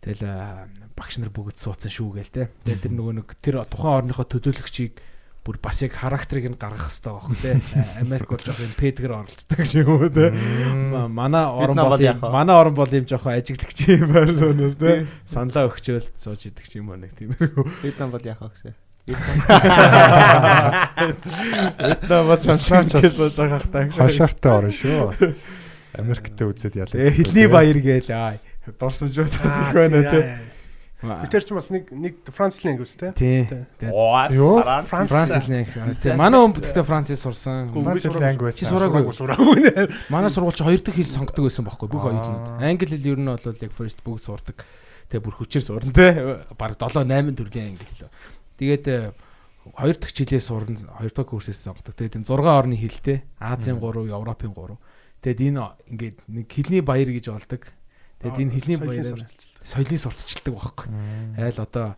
[0.00, 2.46] тэгэл аа, багш нар бүгд суудсан шүү гээл тий.
[2.64, 4.96] Тэгээд тэр нөгөө нэг тэр тухайн орныхоо төлөөлөгчийг
[5.46, 7.54] бүр бас яг характерыг нь гаргах хэрэгтэй байх тий.
[7.78, 10.30] А- Америк бол жоох юм педгэр оролцдог шиг тий.
[10.74, 12.02] Ма- Манай орон нам бол
[12.34, 15.06] манай орон бол юм жоохон ажиглагч юм байр соноос тий.
[15.28, 17.62] Саналаа өгчөөл сууж идэх ч юм уу нэг тиймэрхүү.
[17.84, 18.42] Вьетнам бол яах
[19.06, 19.14] вэ?
[22.10, 23.86] Намаа чамшаач сууж байгаа хта.
[23.94, 25.34] Хашаартай орно шүү.
[25.96, 26.92] Америктэй үзээд ялаа.
[26.92, 28.34] Тэгээ хилний баяр гээл аа.
[28.66, 30.20] Дорсомжуудаас их байна те.
[31.06, 33.12] Би тэр ч бас нэг нэг Францлын ангиус те.
[33.14, 33.44] Тий.
[34.32, 34.64] Юу?
[34.64, 35.76] Франц хэлний их.
[36.02, 36.16] Тий.
[36.16, 37.70] Манай хүн гэхдээ Францыг сурсан.
[37.70, 38.58] Францын анги байсан.
[38.58, 39.12] Чи сураагүй.
[39.12, 39.92] Сураагүй.
[40.08, 42.64] Манай сургууль чи хоёр дахь хэл сонгодог байсан байхгүй бүх хоёуланд.
[42.64, 44.64] Англи хэл ер нь бол яг first бүгд сурдаг.
[45.12, 46.42] Тэгээ бүр хүчээр сурна те.
[46.56, 48.08] Бараг 7 8 төрлийн англи хэл.
[48.56, 49.12] Тэгээд э,
[49.76, 51.94] хоёр дахь жилээ сурна, хоёр дахь курсээс сонгодог.
[51.94, 53.24] Тэгээд энэ 6 орны хэлтэй.
[53.38, 54.76] Азийн 3, Европын 3.
[55.22, 57.62] Тэгээд энэ ингээд нэг хэлний баяр гэж болдог.
[58.22, 59.26] Тэгээд энэ хэлний баяраар
[59.66, 60.86] соёлын сурталчилдаг байхгүй.
[61.36, 61.96] Айл одоо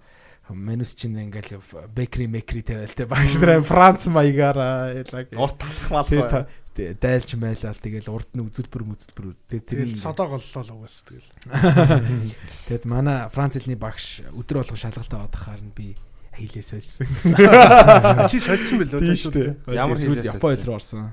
[0.48, 1.60] менюс чинь ингээл
[1.92, 6.48] бекри мекри тавиал те багш нар Франц маягаар ялаг Урт талах мал.
[6.78, 11.28] дайлж майлал тэгэл урд нь үзүүлбэр мүзэлбэр тэгээд тэр содоо голлоо угаас тэгэл.
[12.70, 15.98] Тэгэд манай Франц хэлний багш өдөр болго шалгалтаа авахаар нь би
[16.38, 17.06] хийлээ сольсон.
[18.30, 19.50] Чи сольсон билүү Тийм шүү дээ.
[19.74, 21.10] Ямар хэлээс Япон хэл рүү орсон.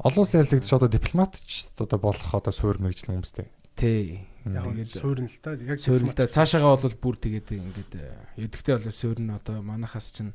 [0.00, 3.48] Олон улсын ялагдчих одоо дипломатч одоо болох одоо суур мэрэгжлийн хүмүүстэй.
[3.76, 4.28] Тий.
[4.44, 5.52] Яг Тэгээд суурн л та.
[5.56, 7.92] Яг суурилтаа цаашаагаа бол бүр тэгээд ингээд
[8.40, 10.32] эдгтээ бол суурн одоо манахаас чинь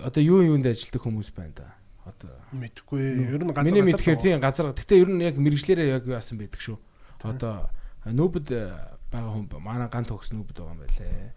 [0.00, 1.68] одоо юу юунд ажилладаг хүмүүс байна да.
[2.08, 3.36] Одоо мэдгүй.
[3.36, 3.68] Ер нь газар.
[3.68, 4.72] Миний мэдхээр тийм газар.
[4.72, 6.80] Гэтэ ер нь яг мэрэгчлэрээ яг юу асан байдаг шүү.
[7.22, 7.68] Одоо
[8.08, 8.64] нүүбэд э,
[9.12, 11.30] байгаа хүн манай гант төгс нүүбэд байгаа юм байлээ.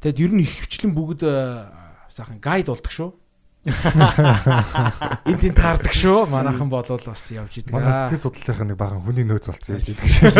[0.00, 1.70] Тэгэд ер нь их хвчлэн бүгд э,
[2.12, 3.10] сайхан гайд болдог шүү.
[5.26, 6.30] Энд тийм таардаг шүү.
[6.30, 7.74] Манайхан болвол бас явж идэг.
[7.74, 10.30] Манай сэтгэл судлалын нэг бахан хүний нөөц болцсон явж идэг шиг.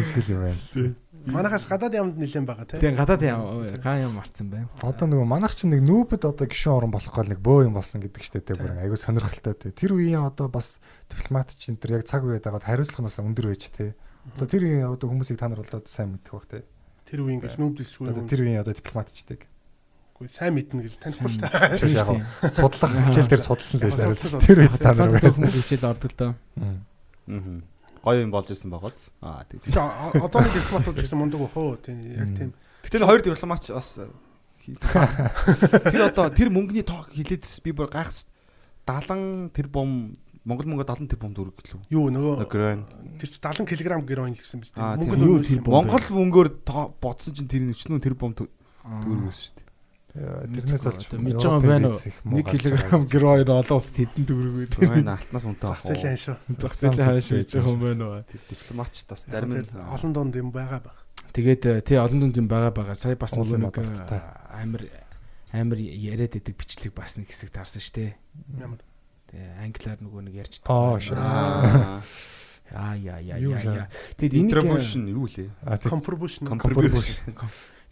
[0.00, 0.94] Жишээл юм байна.
[1.24, 2.80] Манахаас гадаад ямд нэлээд байгаа те.
[2.80, 4.68] Тийм гадаад яа ган юм марцсан байна.
[4.80, 8.04] Одоо нөгөө манайх чинь нэг нүүбэд одоо гişүн орон болох гол нэг бөө юм болсон
[8.04, 9.72] гэдэг штэ тэ бүр айгу сонирхолтой тэ.
[9.72, 13.72] Тэр үеийн одоо бас дипломат чинь тэр яг цаг үед байгаад хариуцлага нас өндөр байж
[13.72, 13.96] тэ.
[14.36, 16.68] Одоо тэр үеийн одоо хүмүүсийг та нар болоод сайн мэдэх бах тэ.
[17.14, 18.10] Тэр үеийн гэж нүбдэлсгүй.
[18.10, 19.46] Одоо тэр үеийн одоо дипломатчдаг.
[20.18, 21.94] Үгүй сайн мэднэ гэж танихгүй шүү дээ.
[21.94, 24.42] Яг судлах хичээл дээр судалсан л байж судалсан.
[24.42, 25.46] Тэр үед та нар байсан.
[25.46, 26.32] хичээл ордог л доо.
[26.58, 27.62] Аа.
[28.02, 29.14] Гоё юм болж исэн байгааз.
[29.22, 29.62] Аа тийм.
[29.62, 31.78] Чи одоо нэг дипломатууд гэсэн мундаг бах уу?
[31.78, 32.50] Тийм яг тийм.
[32.82, 34.02] Гэтэл хоёр дипломатч бас
[35.92, 38.24] тэр одоо тэр мөнгөний тоо хилээдс би бүр гайхс
[38.88, 41.88] 70 тэр бом Монгол мөнгө 70 тэр бом дүрэг гэлөө.
[41.88, 42.44] Юу нөгөө
[43.16, 45.00] тэр чи 70 кг героин л гэсэн биз дээ.
[45.00, 45.08] тийм.
[45.08, 45.88] Мөнгө Юу нь тэр бом?
[45.88, 46.48] Монгол мөнгөөр
[47.00, 48.52] бодсон чинь тэр өчнөө тэр бом дүрэг
[48.84, 49.64] байсан шүү дээ.
[50.14, 51.98] Тэрнээс олж мэдж байгаа юм байна уу?
[51.98, 54.68] 1 кг героин олон улсад хэдэн төгрөг үү?
[54.70, 56.36] Тэр алтнаас үнэтэй зах зээлийн шүү.
[56.54, 58.22] Зах зээлийн хааш хийж байгаа юм байна уу?
[58.22, 60.94] Тэр дипломатч бас зарим нь Олон донд юм байгаа ба.
[61.34, 62.94] Тэгээд э, тий олон дүнд юм байгаа байгаа.
[62.94, 63.74] Сая бас нэг
[64.54, 64.86] амар
[65.50, 68.14] амар яриад идэг бичлэг бас нэг хэсэг таарсан шүү дээ.
[68.62, 68.78] Ямар.
[69.64, 71.18] Англиар нөгөө нэг ярьж Аа, шээ.
[71.18, 72.02] Аа.
[72.74, 73.86] Яа яа яа.
[74.18, 75.50] Тэгээд энийг Contribution юу лээ?
[75.84, 76.42] Contribution.
[76.48, 77.36] Contribution.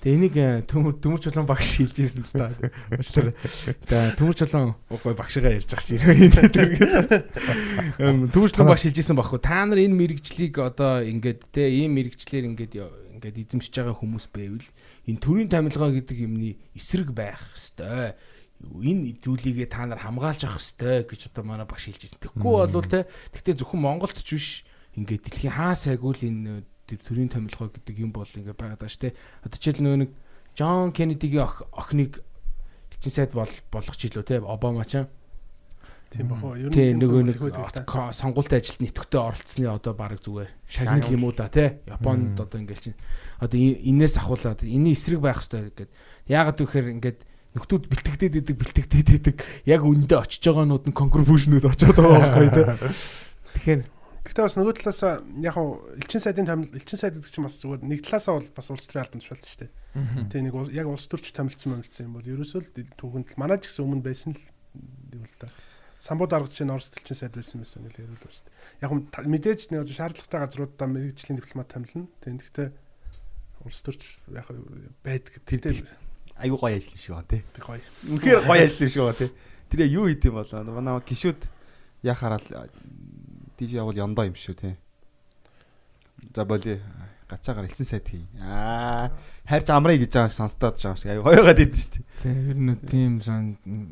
[0.02, 2.50] Тэгээ энийг э, төмөр төмөр чулуун багш хэлж ирсэн л та.
[2.90, 3.38] Уучлаарай.
[3.86, 5.94] Тэгээ төмөр чулуун гой багшигаа ярьж ах чи.
[8.02, 9.38] Төмөр чулуун багш хэлж ирсэн байхгүй.
[9.38, 12.74] Та нар энэ мэрэгжлийг одоо ингээд те ийм мэрэгчлэр ингээд
[13.22, 14.66] ингээд эзэмшиж байгаа хүмүүс байвал
[15.06, 18.18] энэ төрийн тамилгаа гэдэг юмны эсрэг байх хэвээр
[18.62, 22.20] энэ зүйлийгээ та нар хамгаалж авах хэвээр гэж одоо манай багш хэлж ирсэн.
[22.22, 24.48] Тэгэхгүй болвол те гэхдээ зөвхөн Монголд ч биш
[24.94, 28.92] ингээд дэлхийн хаа сайгүй л энэ тэр төрийн томилгоо гэдэг юм бол ингээд байгаад байгаа
[28.92, 29.16] шүү те.
[29.42, 30.10] Одоо жишээл нөгөө нэг
[30.54, 32.20] Джон Кеннедигийн ох- охиныг
[32.92, 35.08] элчин сайд бол болгох ч илүү те Обама ч.
[36.12, 36.60] Тийм бах уу.
[36.60, 37.40] Ер нь нөгөө нэг
[38.12, 42.92] сонгуультай ажилд нэтгэвтэй оролцсны одоо баг зүгээр шагнал юм уу да те Японд одоо ингээл
[42.92, 43.00] чинь
[43.40, 45.88] одоо энээс ахуулаад энэний эсрэг байх хэрэгтэй гэдэг.
[46.28, 47.18] Яагаад гэвэл ингээд
[47.52, 49.36] нөхдүүд бэлтгэдэд идэг бэлтгэдэд идэг
[49.68, 52.64] яг үндэ очиж байгаанууд нь контрибьюшнүүд очиод байгаа байхгүй те.
[53.52, 53.82] Тэгэхээр
[54.22, 55.02] Гэхдээ бас нөгөө талаас
[55.42, 58.70] яг хав элчин сайдын тамил элчин сайд гэдэг чинь бас зүгээр нэг талаасаа бол бас
[58.70, 59.70] улс төрийн албан тушаалт шүү дээ.
[60.30, 63.68] Тэгээ нэг яг улс төрч тамилцсан мэлцсэн юм бол ерөөсөө л түүхэнд л манай ч
[63.68, 64.42] гэсэн өмнө байсан л
[65.12, 65.50] юм л та.
[65.98, 68.54] Самбуу даргач чинь Орос элчин сайд байсан байсан гэж ярил шүү дээ.
[68.86, 68.90] Яг
[69.26, 72.06] мэдээж нэг шаардлагатай газруудаа мэрэгжлийн дипломат тамилна.
[72.22, 72.68] Тэгээ гэхдээ
[73.66, 74.46] улс төрч яг
[75.02, 75.34] байдаг.
[75.50, 75.82] Тэр
[76.36, 77.44] Аюу гоё ажил шиг байна те.
[77.58, 77.80] гоё.
[78.08, 79.30] Үнэхээр гоё ажил шиг байна те.
[79.70, 81.40] Тэр яг юу хийд юм бол манай гişүүд
[82.02, 82.46] яхаарал
[83.56, 84.76] тийж явал яндаа юм шүү те.
[86.34, 86.80] За боли
[87.28, 88.24] гацаагаар элсэн сайд хий.
[88.40, 89.10] Аа
[89.48, 92.04] хайрч амрыг гэж байгаа юм сонстоод байгаа юм шиг аюу гоёгаад идэв шүү дээ.
[92.22, 93.44] тэгээ ер нь тийм сон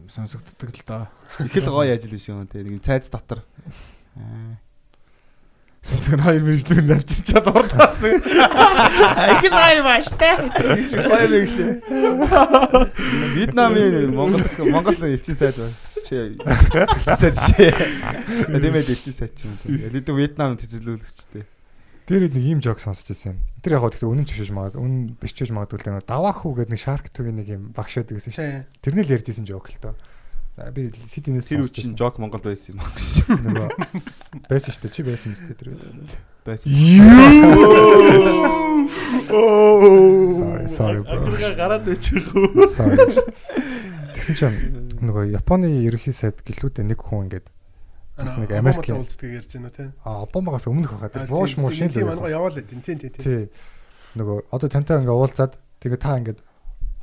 [0.09, 1.05] сонсогддог л доо.
[1.45, 2.63] Их л гоё ажил биш юм те.
[2.63, 3.45] Нэг цайз дотор.
[4.17, 4.57] Аа
[5.81, 7.97] Зөвхөн хоёр мэржлэг навчиж чад урдаас.
[8.05, 8.21] Их
[9.49, 10.37] л гоё бааш те.
[10.37, 11.81] Гоё юм шүү дээ.
[13.35, 15.75] Вьетнамын Монгол Монгол элчин сайд байна.
[16.05, 16.37] Шээ.
[16.37, 17.73] Элчин сайд шээ.
[18.53, 19.89] Тиймээд элчин сайд ч юм те.
[19.89, 21.49] Элэдэ Вьетнам тэзэлүүлэгчтэй.
[22.11, 23.39] Тэр нэг ийм жок сонсч байсан юм.
[23.65, 26.75] Тэр яг гоо гэхдээ үнэн ч биш магад үнэн биш магадгүй л нэг даваахуу гэдэг
[26.75, 28.43] нэг шарк төгийн нэг юм багшаад гэсэн шүү.
[28.43, 28.67] Тийм.
[28.83, 29.95] Тэрний л ярьж исэн жок л тоо.
[30.75, 33.33] Би сидинээс Тэр үчин жок Монголд байсан юм аа гэж.
[33.33, 33.69] нөгөө
[34.51, 34.93] байсан шүү дээ.
[34.93, 36.13] Чи байсан мэт тэр үед.
[36.45, 36.69] Байсан.
[39.31, 41.17] Sorry, sorry bro.
[41.17, 42.67] Ахиргаа гараад байчихгүй.
[42.69, 42.97] Sorry.
[44.17, 44.59] Тэгсэн чинь
[45.01, 47.47] нөгөө Японы ерөнхий сайд гэлүүдээ нэг хүн ингээд
[48.21, 49.85] Бас нэг Америкийн- уулздаг ярьж байна те.
[50.05, 52.69] а Обамагаас өмнөх байхад тэр бууш муу шин л Тийм манайгаа яваал байт.
[52.69, 53.13] Тийм тийм тийм.
[53.17, 53.49] Тий.
[54.19, 56.39] Нөгөө одоо тантай ингээ уулзаад тэгээ та ингээд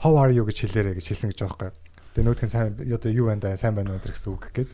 [0.06, 1.74] how are you гэж хэлээрэй гэж хэлсэн гэж байгаа байхгүй.
[2.18, 4.74] Тэгээ нөгөөх нь сайн одоо юу байна да сайн байна уу гэсэн үг гээд.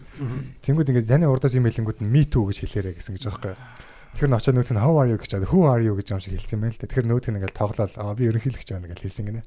[0.63, 3.91] Тэнгүүд ингээд таны урдаас юм хэлэнгүүд нь me too гэж хэлээрэй гэсэн гэж байгаа байхгүй.
[4.15, 6.23] Тэгэхээр н очоод нөгөөх нь how are you гэж чад who are you гэж юм
[6.23, 6.87] шиг хэлсэн байл та.
[6.87, 9.43] Тэгэхээр нөгөөх нь ингээд тоглоал аа би ерөнхийлөгч байна гэж хэлсэн гинэ.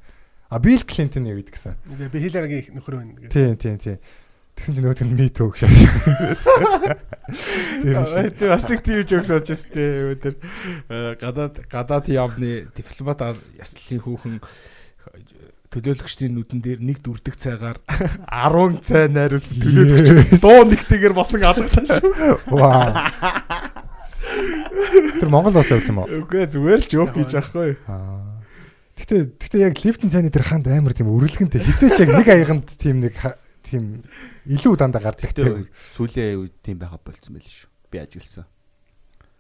[0.53, 1.73] А Clinton юу гэдэг гэсэн.
[1.97, 3.33] Тэгээ би Хилларигийн нөхөр байна гэх.
[3.33, 3.97] Тийм тийм тийм.
[4.61, 5.65] Тэгсэн чинь нөгөөх нь me too гэж.
[7.81, 8.37] Тэр шиг.
[8.45, 10.35] Бас нэг тийм жокс очж тээ өдөр
[11.17, 14.37] гадаад гадаад яамны дипломат яслын хүүхэн
[15.77, 17.79] төлөөлөгчдийн нүдэн дээр нэг дүрдэг цайгаар
[18.33, 22.09] 10 цай найруулсан төлөөлөгч дуу нэгтэйгээр босон алгатаа шүү.
[22.49, 22.97] Вау.
[25.21, 26.09] Тэр Монгол бас явл юм уу?
[26.25, 27.77] Үгүй зүгээр л жок хийж ахгүй.
[27.93, 28.41] Аа.
[28.97, 33.05] Гэтэ гэтэ яг лифтэн цайны тэр ханд амар тийм өрөлгөнтэй хизээч яг нэг аяганд тийм
[33.05, 33.13] нэг
[33.61, 34.01] тийм
[34.49, 37.69] илүү дандаа гардаг Тэгтээ сүүлийн үед тийм байха болцсон байл шүү.
[37.93, 38.49] Би ажилласан.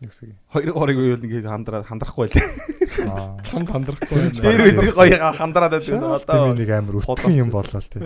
[0.00, 0.36] Юм?
[0.52, 2.36] Хоёр горыг үйл ингээд хандраа хандрахгүй байл.
[3.16, 3.40] Аа.
[3.48, 4.28] Чамд хандрахгүй.
[4.36, 6.04] Тэр үед гоё хандраад байсан.
[6.20, 8.04] Одоо нэг амар өтгөн юм боллоо л тий.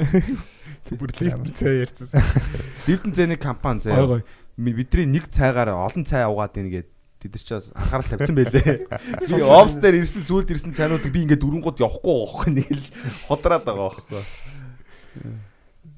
[0.94, 2.22] Бүр лифт цай ярьсан.
[2.86, 4.06] Ливдэн зэний компани заяа.
[4.06, 4.22] гой.
[4.56, 6.88] Ми- Бидний нэг цайгаар олон цай угаад ийн гээд
[7.22, 8.86] тэд нар ч бас анхаарал тавьсан байлээ.
[9.26, 12.86] Би офс дээр ирсэн сүүлд ирсэн цайнуудыг би ингээд дөрөнгөд явахгүй байхгүй нэг л
[13.26, 14.22] ходраад байгаа байхгүй.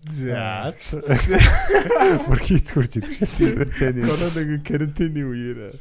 [0.07, 0.75] За.
[2.27, 3.67] Бүр хийцгүрж идэг шээ.
[3.79, 5.79] Цайны Коронавигийн карантины үеэр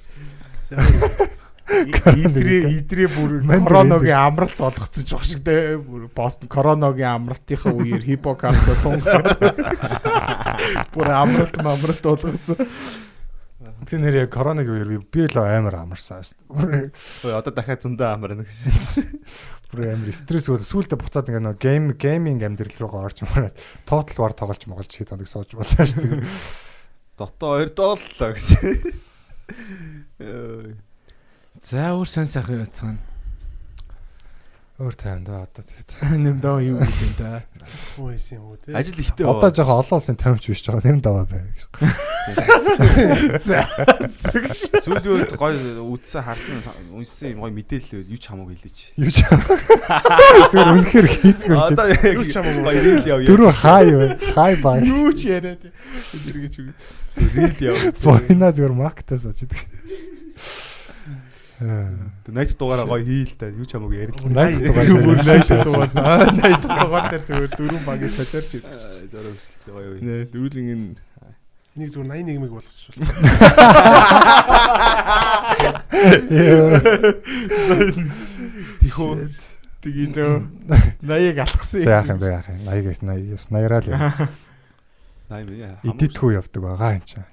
[1.72, 3.32] идрээ идрээ бүр
[3.66, 5.78] короногийн амралт болгоцсон ч багш дээ.
[5.82, 9.24] Бүр Бостон короногийн амралтынхаа үеэр хипокарца сунгаар.
[10.94, 12.60] Бүр амралт амралт болгоцсон.
[13.88, 16.92] Тэр нэр яг коронавигийн үеэр би- л амар амарсан шүү
[17.26, 17.34] дээ.
[17.34, 19.18] Одоо дахиад зөндөө амарна гэсэн.
[19.72, 23.56] Бүр амар стресс өөр сүултээ буцаад ингээ нэг гейм гейминг амьдрал руугаа орж мараад
[23.88, 26.28] тотал бар тоглож моголж хий тоног сууж болоо шүү дээ.
[27.20, 28.52] Дото хоёр дооллоо гэж.
[31.62, 33.11] За өөр сон сайхан яцгаана.
[34.82, 35.90] Өөр тайван да одоо тэгээд.
[36.26, 37.46] Нэм даа юу юм да.
[38.02, 38.74] Үгүй юм уу те.
[38.74, 39.30] Ажил ихтэй.
[39.30, 41.70] Одоо жоохон олон улсын тавьж биш жоо нэм даваа бай гэж.
[44.82, 46.66] Сүүлийн үед гоё үдсэн харсан
[46.98, 48.80] уншсан юм гоё мэдээлэл юу ч хамаагүй хэлээч.
[48.98, 49.22] Юу ч
[50.50, 51.78] зүгээр үнэхээр хийцгэрч.
[51.78, 51.86] Одоо
[52.18, 52.66] Юу ч хамаагүй.
[52.66, 53.20] гоё рил яв.
[53.30, 54.10] Дөрөв хай бай.
[54.34, 54.78] Хай бай.
[54.82, 55.62] Юу ч яриад.
[55.62, 56.74] Зэрэгч үг.
[57.38, 57.78] рил яв.
[58.02, 59.30] Бойна зүгээр мактаас
[61.62, 62.34] очдөг.
[62.34, 64.18] Найт дугаараа гоё хийл та юу ч хамаагүй ярил.
[64.34, 65.92] Найт дугаар найш дугаар.
[65.94, 68.74] Аа найд дугаар дээр зүгээр дөрвөн багийг солиорч идэв.
[69.14, 70.02] Зарим өсөлтөө гоё юу.
[70.02, 70.98] Нэ дүүлэн
[71.72, 73.00] Нэг зүгээр 81 мэг болгочихвол.
[78.84, 79.12] Тэхөө
[79.80, 81.80] тгий зөө 80-ыг алхсан.
[81.88, 82.68] За яах юм бэ яах юм.
[82.68, 84.28] 80-аас 80 явс 80-аа л яа.
[85.32, 85.80] Най яа.
[85.88, 87.24] Идэтгүй явдаг байгаа юм чинь.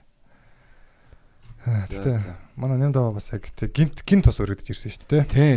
[1.66, 2.39] За.
[2.59, 5.25] Манай нэм даваа бас яг тэг гинт гинт бас өргөдөж ирсэн шүү дээ.
[5.31, 5.57] Тий.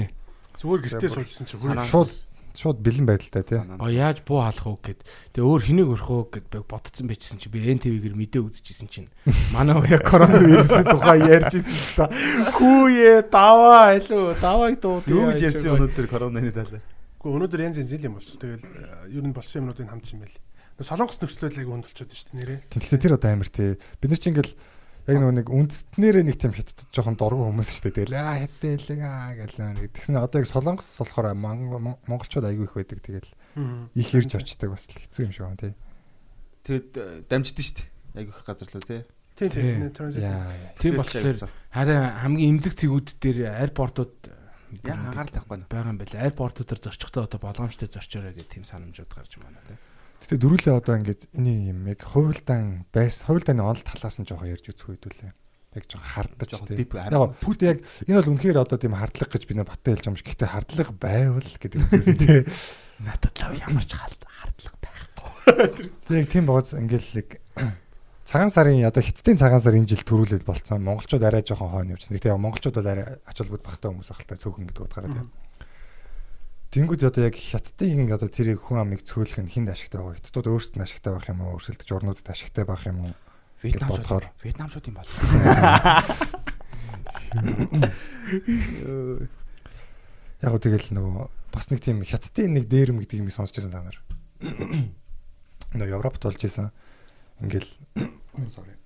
[0.61, 2.13] Зүгээр гэртээ суужсэн чинь Санаа- Шууд
[2.53, 3.59] шууд бэлэн байдалтай тий.
[3.63, 5.01] А яаж буу халах уу гэд.
[5.33, 9.07] Тэгээ өөр хэнийг өрөх үү гэд би бодсон байжсэн чи би NTV-гэр мэдээ үзчихсэн чинь
[9.55, 12.05] манай уяа коронавирусын тухай ярьжсэн л та.
[12.53, 14.99] Хүүе даваа илүү давааг дуу.
[15.07, 16.83] Юу гэж ярьсан өнөөдөр коронавирусны талаар.
[16.83, 18.37] Гэхдээ өнөөдөр янз янз юм болсон.
[18.37, 20.37] Тэгэл э, ер нь болсон юмнуудыг хамт юм байл.
[20.81, 22.59] Солонгос нөхцөл байдлыг өндөлчөөд шүү дээ нэрээ.
[22.73, 23.77] Тэнхлээ тэр одоо амар тий.
[24.01, 24.53] Бид нар чинь ингээл
[25.07, 27.97] яг нөгөө нэг үндснээрээ нэг тийм хятад жоохон дургу хүмүүс шүү дээ.
[28.05, 29.89] Тэгэл аа хятад хэлэг аа гэл нэг.
[29.97, 32.99] Тэгсэн одоо яг солонгос болохоор мон- монголчууд айгүй их байдаг.
[33.01, 33.29] Тэгэл
[33.97, 35.73] их ирж очдаг бас л хэцүү юм шиг байна тий.
[36.67, 37.87] Тэгэд э, дамждсан шүү дээ.
[38.21, 39.01] Айгүйх газар лөө тий.
[39.41, 39.89] Тийм Тий.
[40.77, 44.13] тийм болохоор харин хамгийн эмзэг цэгүүд дээр аэропортууд
[44.85, 45.67] Яг анхаарал тавихгүй байна.
[45.71, 46.19] байгаа юм байна.
[46.29, 49.75] Аэропортуудаар зорчихдоо одоо боломжтой зорчоорой гэх тийм санамжууд гарч байна тий.
[50.21, 54.69] Гэтэ дөрүлээ одоо ингээд энийг юм яг хувилдаан байс хувилдааны онол талаас нь жоохон ярьж
[54.69, 55.33] үзэх үйдүүлээ.
[55.73, 56.77] Яг жоохон хардаж Жоохон тий.
[56.77, 60.05] deep Яг пүт яг энэ бол үнэхээр одоо тийм хардлага гэж би нэ баттай хэлж
[60.05, 60.29] байгаа юм шиг.
[60.29, 62.45] Гэтэ хардлага байвал гэдэг үгээс тий.
[63.07, 65.85] Надад л ямар ч хардлага байхгүй.
[66.05, 67.29] Тэг яг тийм бооз ингээл нэг
[68.29, 70.85] цагаан сарын одоо хиттийн цагаан сар энэ жил төрүүлээд болцсон.
[70.85, 72.13] Монголчууд арай жоохон хойно явчихсан.
[72.21, 75.33] Гэтэ яг монголчууд бол арай ач холбогд багтаа хүмүүс ахaltaа цөөхөн гэдэг утгаараа тийм.
[76.71, 80.15] Тэнгүүд одоо яг хятадын одоо тэрийг хүн амыг цөөлөх нь хинд ашигтай байгаа.
[80.23, 81.59] Хятадууд өөрсдөд нь ашигтай байх юм уу?
[81.59, 83.13] Өрсөлдөж орнуудад ашигтай байх юм уу?
[83.59, 84.31] Вьетнамчууд.
[84.39, 85.11] Вьетнамчууд юм бол.
[90.39, 93.83] Яг гоо тэгэл нөгөө бас нэг тийм хятадын нэг дээрэм гэдэг юм сонсч байсан та
[93.83, 93.99] нар.
[95.75, 96.71] Нөгөө Европт болж исэн.
[97.43, 97.67] Ингээл
[98.47, 98.79] sorry.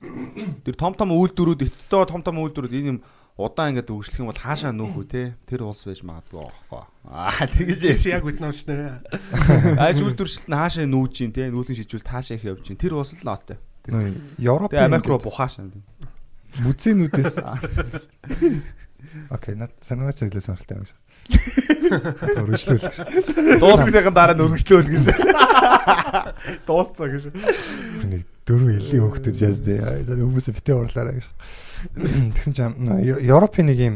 [0.65, 2.99] Тэр том том үйлдвэрүүд эттөө том том үйлдвэрүүд энэ юм
[3.36, 6.83] удаан ингээд үргэлжлэх юм бол хаашаа нөөхөө те тэр улс байж магадгүй аахгүй.
[7.11, 9.03] Аа тэгэж яг үтнэ уучнаа.
[9.75, 13.11] Айж үйлдвэрчлэлт нь хаашаа нүүж чинь те нүүлгэн шижүүл таашаа их явж чинь тэр улс
[13.11, 13.27] л.
[13.27, 15.67] Нөгөө Европ Америк руу бухаашаа.
[16.63, 17.36] музейнүүдээс
[19.29, 20.97] Окей, над санаач нэлээ сонирхолтой юм шиг.
[22.41, 23.59] Өргөжлөл.
[23.61, 25.05] Дуусныхын дараа нь өргөжлөөл гэж.
[26.67, 27.31] Дуусцаа гэж.
[28.05, 30.05] Нэг дөрөв элийн хөвгөдөд жаз дээ.
[30.05, 31.27] Хүмүүс битээ урлаарай гэж.
[32.37, 32.77] Тэгсэн чинь
[33.25, 33.95] Европын нэг юм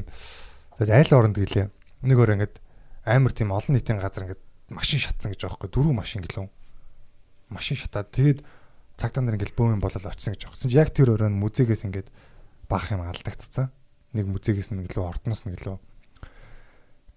[0.81, 1.69] айл оронд гэлээ.
[1.69, 2.55] Нэг өөр ингээд
[3.05, 4.41] амар тийм олон нийтийн газар ингээд
[4.73, 6.49] машин шатсан гэж байхгүй дөрөв машин гэлөө.
[7.53, 8.41] Машин шатаад тэгээд
[8.97, 10.73] цагтаа нар ингээд бөөм болол очсон гэж байгаа.
[10.73, 12.09] Яг тэр өрөө музейгээс ингээд
[12.65, 13.69] баах юм алдагдцсан.
[14.17, 15.77] Нэг музейгээс нэг лөө ордноос нэг лөө.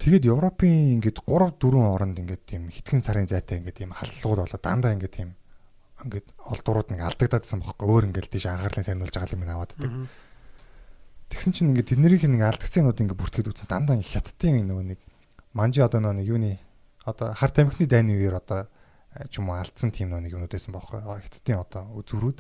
[0.03, 4.61] Тэгээд Европын ингээд 3 4 оронд ингээд тийм хитгэн сарын зайтай ингээд тийм халдлагууд болоо
[4.61, 5.39] дандаа ингээд тийм
[6.07, 9.93] ингээд олдурууд нэг алдагдаадсан бохоггүй өөр ингээд тийш анхаарлаа сарниулж байгаа юм аваад байдаг.
[11.31, 15.01] Тэгсэн чинь ингээд тэднэрийнх нэг алдагцсан юмуд ингээд бүртгэд үзсэн дандаа ингээд хятадын нөгөө нэг
[15.57, 16.61] манжи одоо нөгөө юуны
[17.07, 18.69] одоо харт амхны дайны үеэр одоо
[19.31, 21.03] ч юм уу алдсан тийм нэг юмуд байсан бохоггүй.
[21.03, 22.39] Хятадын одоо зүрүүд.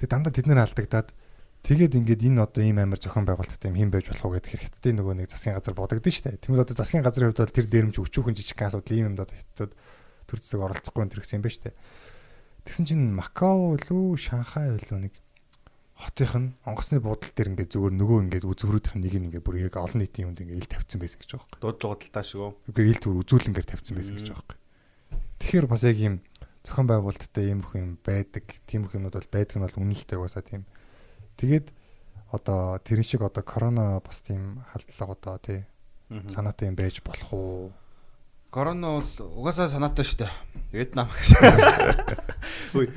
[0.00, 1.14] Тэг дандаа тэд нэр алдагдаад
[1.62, 4.96] Тэгээд ингээд энэ одоо ийм амар зохион байгуулалттай юм хэн байж болох вэ гэхээр хятадын
[5.02, 6.42] нөгөө нэг засгийн газар бодогдсон шүү дээ.
[6.46, 9.74] Тэгмэл одоо засгийн газрын хувьд бол тэр дээрэмж өчүүхэн жижиг асуудал ийм юмдад хятад
[10.30, 11.74] төр зэсэг оролцохгүй энэ гэсэн юм ба шүү дээ.
[12.68, 15.14] Тэгсэн чинь Макао лүү Шанхай лүү нэг
[15.96, 19.56] хотынх нь онгоцны буудал дээр ингээд зүгээр нөгөө ингээд үзүүрүүдийнх нь нэг нь ингээд бүр
[19.64, 21.62] яг олон нийтийн юмд ингээд ил тавьсан байсан гэж байгаа юм.
[21.64, 22.52] Дуудлага талаа шиг үү.
[22.70, 24.60] Үгүй ил зүгээр үзүүлэнгээр тавьсан байсан гэж байгаа юм.
[25.40, 26.14] Тэгэхээр бас яг ийм
[26.62, 28.44] зохион байгуулалттай ийм их юм байдаг.
[28.68, 30.62] Тиймэрхүү юмуд бол байдаг нь бол үнэлтэй угаасаа тийм
[31.38, 31.70] Тэгээд
[32.34, 35.62] одоо тэрэн шиг одоо корона бас тийм халдлага одоо тий
[36.34, 37.70] санаатай юм байж болох уу?
[38.50, 39.04] Корона бол
[39.36, 40.32] угаасаа санаатай шүү дээ.
[40.72, 41.12] Вьетнам.
[42.72, 42.88] Үй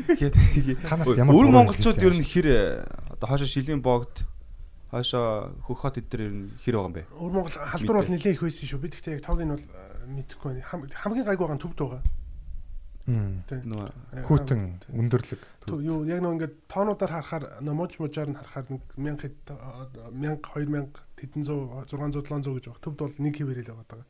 [1.28, 4.24] Өр монголчууд ер нь хэр одоо хаашаа шилийн богд
[4.96, 7.04] хаашаа хөх хот эдэр ер нь хэр байгаа юм бэ?
[7.20, 8.80] Өр монгол халдвар бол нэлээд их байсан шүү.
[8.80, 9.68] Би тэгтээ яг тоог нь бол
[10.08, 10.88] мэдэхгүй байна.
[11.04, 12.04] Хамгийн гайг байгаа нь төвд байгаа.
[13.12, 15.42] Нөгөө хүүтэн өндөрлөг.
[15.68, 19.36] Юу яг нөгөө ингээд тоонуудаар харахаар мууж мужаар нь харахаар 1000 хэд
[20.16, 22.80] 1000 2000 хэдэн зуун 600 700 гэж баг.
[22.80, 24.06] Төвд бол нэг хിവэрэл байгаа даа.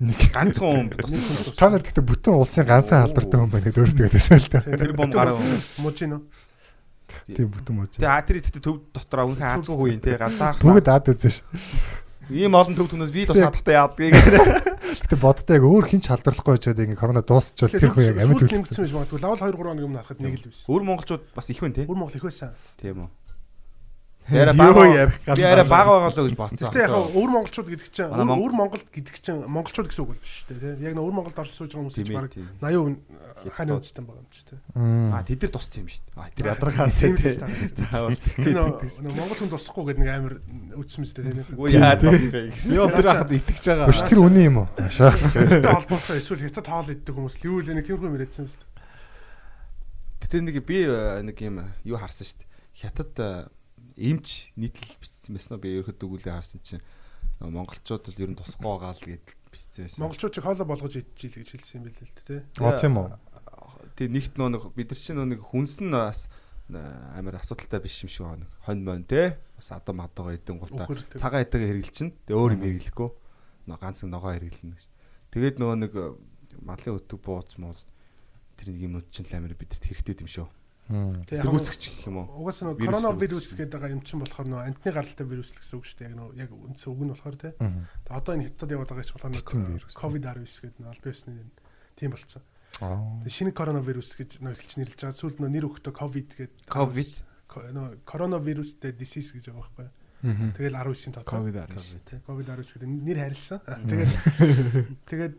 [0.00, 1.54] Нэг ганцхан хүн.
[1.58, 4.60] Та нар гэхдээ бүтэн улсын ганцхан халдвартай хүн байна гэдэг өөртөө гэсэн л та.
[4.64, 5.36] Тэр бом гараа.
[5.82, 6.22] Мужийн уу?
[7.28, 7.92] Тийм бүтэн мууж.
[8.00, 10.58] Тэгээ а тэр ихтэй төв дотор өнхөн хаацгүй хүн тий ганцаах.
[10.64, 11.44] Бүгд аад үзэж.
[12.32, 14.16] Ийм олон төв түнээс би л бас хаттай яадгийг.
[14.16, 18.58] Гэтэ боддоо яг өөр хинч халдварлахгүй очиод ингээ корона дуусчихвал тэр хүн яг амьд үлдсэн
[18.58, 19.20] юм биш магадгүй.
[19.22, 20.64] Лавл 2 3 хоног юм харахад нэг л биш.
[20.70, 21.86] Өөр монголчууд бас их байна тий.
[21.86, 22.54] Өөр монгол их байсан.
[22.80, 23.08] Тийм үү.
[24.30, 25.38] Яра бага ярих гал.
[25.38, 26.70] Яра бага байгаа л гэж бодсон.
[26.70, 30.62] Гэтэ яг өөр монголчууд гэдэг чинь өөр монгол гэдэг чинь монголчууд гэсэн үг биш шүү
[30.62, 30.78] дээ.
[30.86, 34.30] Яг нэг өөр Монголд орж сууж байгаа хүмүүс чинь баг 80% хааны үндэстэн байгаа юм
[34.30, 34.58] чи тий.
[34.78, 36.14] Аа тэд нар тусцсан юм шүү дээ.
[36.22, 37.12] Аа тэр ядаргаа тий.
[37.82, 38.14] Заавал
[39.02, 40.34] нөө монгол хүн тусахгүй гэдэг нэг амар
[40.78, 41.42] үтсэн мэт тий.
[41.58, 42.78] Үгүй яа тусах гэсэн.
[42.78, 43.90] Йоо тэр хахад итгэж байгаа.
[43.90, 44.68] Биш тэр үнэн юм уу?
[44.78, 45.10] Ашаа.
[45.34, 48.70] Тэ холбоотой эсвэл хятад хоол иддэг хүмүүс юу л нэг тиймэрхүү юм яриадсан шүү дээ.
[50.22, 50.78] Гэтэ нэг би
[51.26, 52.50] нэг юм юу харсан шүү дээ.
[52.86, 53.50] Хятад
[53.96, 56.84] эмч нийтлэл бичсэн байсан уу би ерөөхдөө үгүүлээ харсан чинь
[57.40, 60.00] монголчууд л ер нь тусахгүй байгаа л гэдэл бичсэн байсан.
[60.02, 62.40] Монголчууд ч хоолой болгож идчихил гэж хэлсэн юм билээ л дээ.
[62.62, 63.08] А тийм үү.
[63.98, 66.30] Тэг нэгт нөө нэг бид нар чинь нөө нэг хүнс нь бас
[66.70, 68.46] амар асуудалтай биш юм шиг байна.
[68.64, 70.86] Хонь мон те бас одоо мадгаа идэн гутаа
[71.18, 72.08] цагаан идэгээ хэрэгэлчин.
[72.24, 73.10] Тэг өөр юм хэрэглэхгүй.
[73.68, 74.84] Нөө ганц ногоо хэрэглэнэ гэж.
[75.34, 75.92] Тэгээд нөгөө нэг
[76.62, 77.84] малын өтөг бууц мууз
[78.56, 80.48] тэр нэг юм өт чинь амар бидэрт хэрэгтэй юм шүү.
[80.90, 82.42] Эсэргүүцэгч гэх юм уу?
[82.42, 85.86] Угаасаа нөгөө коронавирус гэдэг байгаа юм чинь болохоор нөгөө антны гаралтай вирус л гэсэн үг
[85.86, 86.10] шүү дээ.
[86.10, 87.52] Яг нөгөө яг үндсэн үг нь болохоор тий.
[87.54, 91.32] Тэгээ одоо энэ хятад яваад байгаа ч болохоор нөгөө ковид-19 гэдэг нь албан ёсны
[91.94, 92.42] тийм болцсон.
[93.30, 95.20] Шинэ коронавирус гэж нөгөө эхэлж нэрлэж байгаа.
[95.22, 96.66] Сүүлд нөгөө нэр өгөхдөө ковид гэдэг.
[96.66, 97.14] Ковид
[97.46, 99.94] нөгөө коронавирустэй disease гэж байгаа байхгүй юу?
[100.22, 102.18] Тэгэл 19-ийн тоо COVID-19 тий.
[102.22, 103.58] COVID-19 гэдэг нэр харилсан.
[103.90, 104.12] Тэгээд
[105.10, 105.36] тэгээд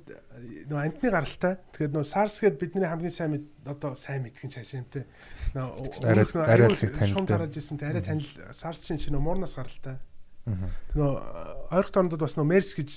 [0.68, 1.56] нөө антны гаралтай.
[1.72, 5.08] Тэгээд нөө SARS гээд бидний хамгийн сайн мэд одоо сайн мэдхэн цааш юм тий.
[5.56, 6.04] Нөө
[6.44, 6.68] арай.
[7.08, 7.88] Шум тараж ирсэн тий.
[7.88, 10.04] Арай танил SARS чинь чинь муурнаас гаралтай.
[10.44, 12.90] Нөө ойрхон тоондод бас нөө MERS гэж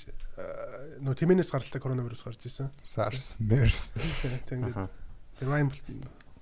[0.99, 2.67] нөө тэмээнээс гаралтай коронавирус гарч ирсэн.
[2.83, 3.95] SARS, MERS.
[3.95, 4.91] Тэгээд
[5.39, 5.71] тэр вайн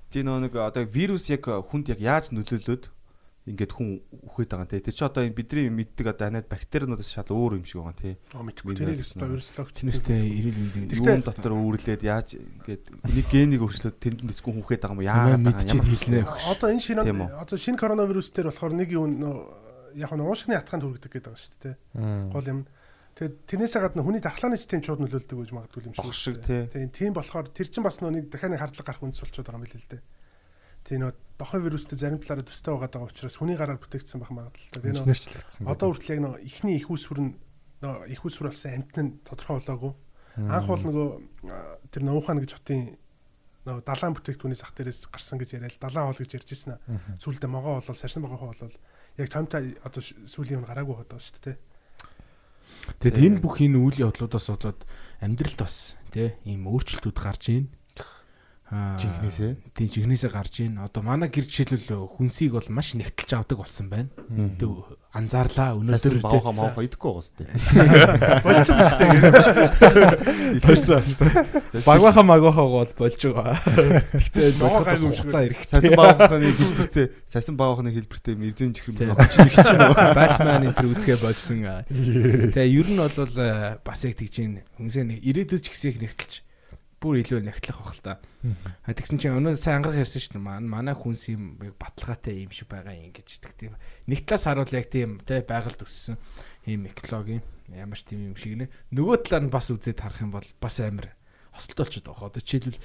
[0.09, 2.89] тий нөө нэг одоо вирус яг хүнд яг яаж нөлөөлөд
[3.45, 4.81] ингээд хүн үхээд байгаа тий.
[4.81, 8.13] Тэр чи одоо энэ бидний мэддэг одоо анаад бактериудаас шал өөр юм шиг байгаа тий.
[8.33, 13.61] Аа мэдгүй тэрийг өстой вируслогч Чинээсээ эрүүл мэндийн юун дотор үүрлээд яаж ингээд нэг генийг
[13.61, 16.25] өөрчлөөд тэнд дэсгүй хүн үхээд байгаа юм яа мэдчихэд хэлнэ.
[16.25, 17.05] Одоо энэ шинэ
[17.37, 19.13] одоо шинэ коронавирус дээр болохоор нэг юм
[19.93, 21.75] яг нь уушгины атгаанд хүргэдэг гэдэг байгаа шүү дээ.
[21.95, 22.29] Мм.
[22.33, 22.59] Гол юм.
[23.15, 26.43] Тэгээд тэрнээсээ гадна хүний дархлааны систем шууд нөлөөлдөг гэж магадгүй юм шиг.
[26.43, 26.67] Тий.
[26.67, 29.79] Тийм тийм болохоор тэр чинь бас нүг дахианы хардлага гарах үндэс болчиход байгаа юм билээ
[29.79, 30.01] л дээ.
[30.85, 31.11] Тийм нөө
[31.41, 34.79] дохой вирустэй зарим талаараа төстэй байгаа учраас хүний гараар бүтээгдсэн байх магадлалтай.
[34.79, 37.33] Тэгээ нөө одоо хүртэл яг нөө ихний их усүр нь
[37.81, 39.93] нөө их усүр болсон амтны тодорхой болоогүй.
[40.45, 41.09] Анх бол нөгөө
[41.89, 42.95] тэр нуухан гэж хотын
[43.65, 46.81] нөгөө далайн бүтээгдэхүүний зах дээрээс гарсан гэж яриад далайн хоол гэж ярьжсэн аа.
[47.17, 48.77] Сүүлдээ могоо болол сарсан байгаа хоо болол
[49.17, 51.57] яг томтой одоо сүүлийн нь гараагүй байгаа шүү дээ.
[53.01, 54.85] Тэгэд энэ бүх энэ үйл явдлуудаас болоод
[55.23, 57.65] амьдралд бас тий ийм өөрчлөлтүүд гарч ийн.
[58.65, 59.77] Аа Жинхнээсээ?
[59.77, 60.81] тий жигнэсээ гарч ийн.
[60.81, 64.09] Одоо манай гэр жишээлбэл хүнсийг бол маш нэгтэлж авдаг болсон байна.
[64.57, 67.45] Тэг анзаарлаа өнөөдөр баахаа маахаа идэггүй гоос тий.
[68.41, 69.07] Болцсон үстэй.
[70.65, 71.29] болсон.
[71.85, 73.53] Багваха магвахаа бол болж байгаа.
[74.33, 75.61] Гэтэ бас гайгүй хугацаа ирэх.
[75.69, 80.09] Сасан баахны хэлбэртэй сасан баахны хэлбэртэй мэрзэн мөн очиж нэг чинь нөгөө.
[80.17, 81.85] Батман энэ төр үзгээ болсон.
[82.49, 86.01] Тэгээ ер нь бол э, бас яг тэгж ин хүнсээ нэг ирээдүйд ч гэсэн их
[86.01, 86.41] нэгтэлж
[87.05, 88.17] бүр илүү нэгтлэх бах л та.
[88.89, 90.41] Тэгсэн чинь өнөө сайн ангарах ярьсан шүү дээ.
[90.41, 93.77] Манай манай хүнс юм баталгаатай юм шиг байгаа юм гэж тэгт тийм.
[94.09, 96.17] Нэг талаас харуул яг тийм те байгальд өссөн
[96.65, 98.73] ийм экологийн ямар ч тийм юм шиг нэ.
[98.89, 101.13] Нөгөө талаар нь бас үзээд харах юм бол бас амар
[101.53, 102.33] хосолтолчод байгаа.
[102.33, 102.81] Одоо жишээлбэл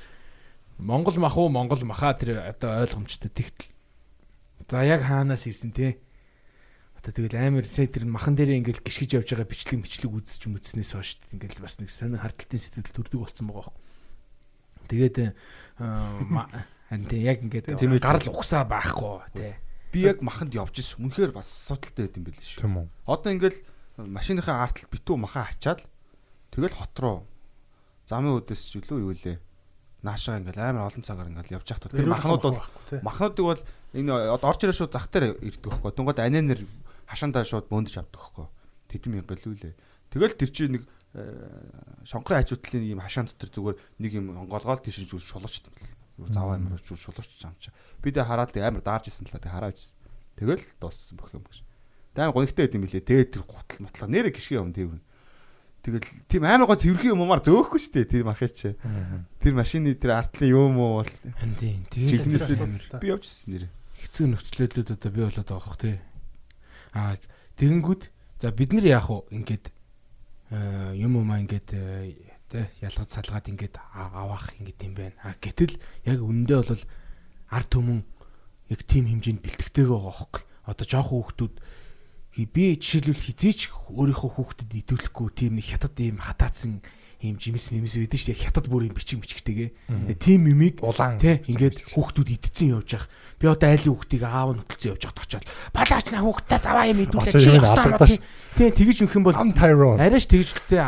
[0.77, 3.73] Монгол мах уу Монгол маха тэр одоо ойлгомжтой тэгтэл.
[4.69, 5.97] За яг хаанаас ирсэн те.
[7.01, 10.93] Одоо тэгэл амар сая тэр махан дээрээ ингээл гიშгэж явж байгаа бичлэг бичлэг үзэж мэдснээс
[10.93, 13.77] хойш ингээл бас нэг сонир хардталтын сэтгэл төрдөг болсон байгаа юм.
[14.91, 15.17] Тэгээд
[15.79, 17.71] харин тийм яг ингээд
[18.03, 19.55] гарал ухсаа байхгүй тий.
[19.95, 21.07] Би яг маханд явж ирсэн.
[21.07, 22.61] Үнэхээр бас асуудалтай байт юм байл шүү.
[22.67, 22.87] Тийм үү.
[23.07, 23.59] Одоо ингээл
[24.03, 25.87] машиныхаа артал битүү махаа ачаад
[26.51, 27.19] тэгэл хот руу
[28.11, 29.39] замын үдээс ч үлээ юу лээ.
[30.03, 31.91] Наашаа ингээл амар олон цагаар ингээл явж явах.
[31.95, 32.59] Тэр махнууд бол
[33.07, 33.63] махнуудыг бол
[33.95, 35.95] энэ одоо орч ирээ шууд зах дээр ирдэг байхгүй.
[35.95, 36.67] Тунгад анинер
[37.07, 38.47] хашаандаа шууд бөөндж авдаг байхгүй.
[38.91, 39.75] Тэдэм юм гэлүүлээ.
[40.11, 41.00] Тэгэл тэр чинь нэг э,
[42.07, 45.75] шонхрын хажуудлын ийм хашаан дотор зүгээр нэг юм онгоолгоол тийш зүгээр шулуучдаг.
[46.19, 47.75] Зүгээр заваа амар зүгээр шулуучж юм чи.
[47.99, 49.99] Би дэ хараад амар даарж исэн л та хараад ирсэн.
[50.39, 51.67] Тэгэл дууссан бүх юм гэж.
[52.15, 53.03] Амар гонигтай байд юм билээ.
[53.03, 55.03] Тэгээд тэр гутал мотлоо нэрэ гიშгэ юм тийм.
[55.83, 58.13] Тэгэл тийм амар гоо цэвэрхэн юмар зөөхгүй шүү дээ.
[58.13, 58.77] Тэр махыг чи.
[59.43, 61.13] Тэр машины тэр артлын юм уу бол
[61.59, 61.89] тийм.
[61.91, 63.69] Жигнэсээ би явж ирсэн нэрэ.
[64.01, 65.97] хэцүү нөхцөлөдлүүд одоо бий болоод байгаа хөх тий.
[66.97, 67.17] Аа
[67.61, 68.03] тэгэнгүүт
[68.41, 69.29] за бид нар яах вэ?
[69.37, 69.65] Ингээд
[70.51, 72.15] юм уу маа ингээд э,
[72.51, 75.17] тий ялгаж салгаад ингээд а- авах ингээд юм байна.
[75.23, 76.83] А гэтэл яг үнэндээ бол
[77.55, 78.03] ард түмэн
[78.75, 80.43] яг тийм хэмжээнд бэлтгэдэг байгаа хөх.
[80.67, 81.55] Одоо жоох хүүхдүүд
[82.51, 83.61] би жишээлбэл хизээч
[83.95, 86.83] өөрийнхөө хүүхдэд идэвхлэхгүй тийм нэг хятад ийм хатаацсан
[87.21, 88.37] ийм жимс мэмс шүү дээ.
[88.37, 89.71] Хятад бүр ийм бичиг бичгтэйгээ.
[90.09, 91.21] Тэгээ тийм мимиг Улаан.
[91.21, 93.09] тий ингээд хүүхдүүд идсэн явж явах.
[93.37, 95.47] Би одоо айлын хүүхдийг аав нь хөтөлцөн явж явахд очиод
[95.77, 98.13] балаач на хүүхдтэй заваа юм идүүлээ чи ястаа алдагдаж.
[98.57, 98.69] тий.
[98.73, 99.37] Тэгэж мөх юм бол
[100.01, 100.81] арайш тэгэж үлтэй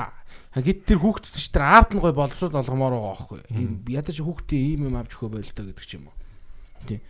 [0.57, 3.41] гэд тэр хүүхдүүд ч тэр аавд нь гой боловсрол олгомоор байгаа байхгүй.
[3.57, 6.17] Ийм ядаж хүүхдээ ийм юм авч хөө байлаа гэдэг ч юм уу.
[6.89, 7.01] Тий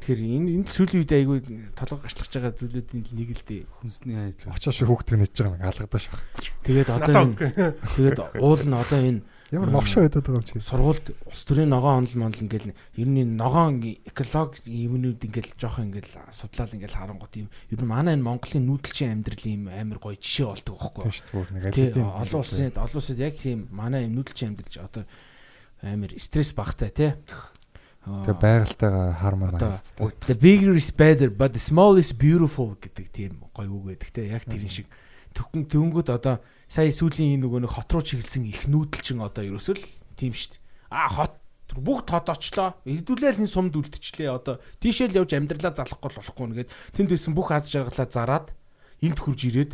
[0.00, 1.38] Тэгэхээр энэ энд сүүлийн үед айгүй
[1.76, 3.62] толгой гачлах байгаа зүйлүүдийн нэг л дээ.
[3.84, 4.56] Хүнсний айдлаа.
[4.56, 6.20] Очоо шүү хүүхдээ нэж байгаа нэг алгадаа шах.
[6.64, 7.36] Тэгээд одоо энэ
[7.94, 9.20] тэгээд уул нь одоо энэ
[9.50, 10.62] Ямар новшоо байдаг байгаа юм чи.
[10.62, 15.82] сургуульд ус төрийн ногоон онол монл ингээл ер нь энэ ногоон экологи юмнууд ингээл жоох
[15.82, 20.14] ингээл судлаад ингээл харангуут юм ер нь манай энэ Монголын нүүдэлчин амьдрал юм амар гоё
[20.22, 21.34] жишээ болдог Тийм байхгүй шүү дээ.
[21.34, 25.04] бүр Нэг тий алидын олон улсын олон улсад яг тийм манай юм нүүдэлчин амьдрал одоо
[25.82, 27.10] амар стресс багтай тий
[28.00, 29.92] Тэгээ байгальтайгаа хармон хайст.
[30.24, 34.22] the bigger is better but the small is beautiful гэдэг тийм гоё үг гэдэг те.
[34.32, 34.88] Яг тэрэн шиг
[35.36, 39.76] төгөн төвнгүүд одоо сая сүүлийн энэ нөгөө нэг хот руу чиглэсэн их нүүдэлчин одоо ерөөсөө
[39.76, 39.84] л
[40.16, 40.56] тийм штт
[40.88, 41.36] а хот
[41.76, 42.74] бүгд хот очлоо.
[42.88, 44.32] Хэдүүлээл энэ сумд үлдчихлээ.
[44.32, 48.48] Одоо тийшэл явж амьдралаа залахгүй болохгүй нэгэд тэнд байсан бүх аз жаргалаа зараад
[49.04, 49.72] энд хурж ирээд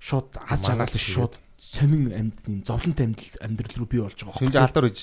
[0.00, 4.40] шууд аз жаргал биш шууд сонин амьд юм зовлонтой амьдрал амьдрал руу бий болж байгаа
[4.40, 4.98] Шинж алдар үж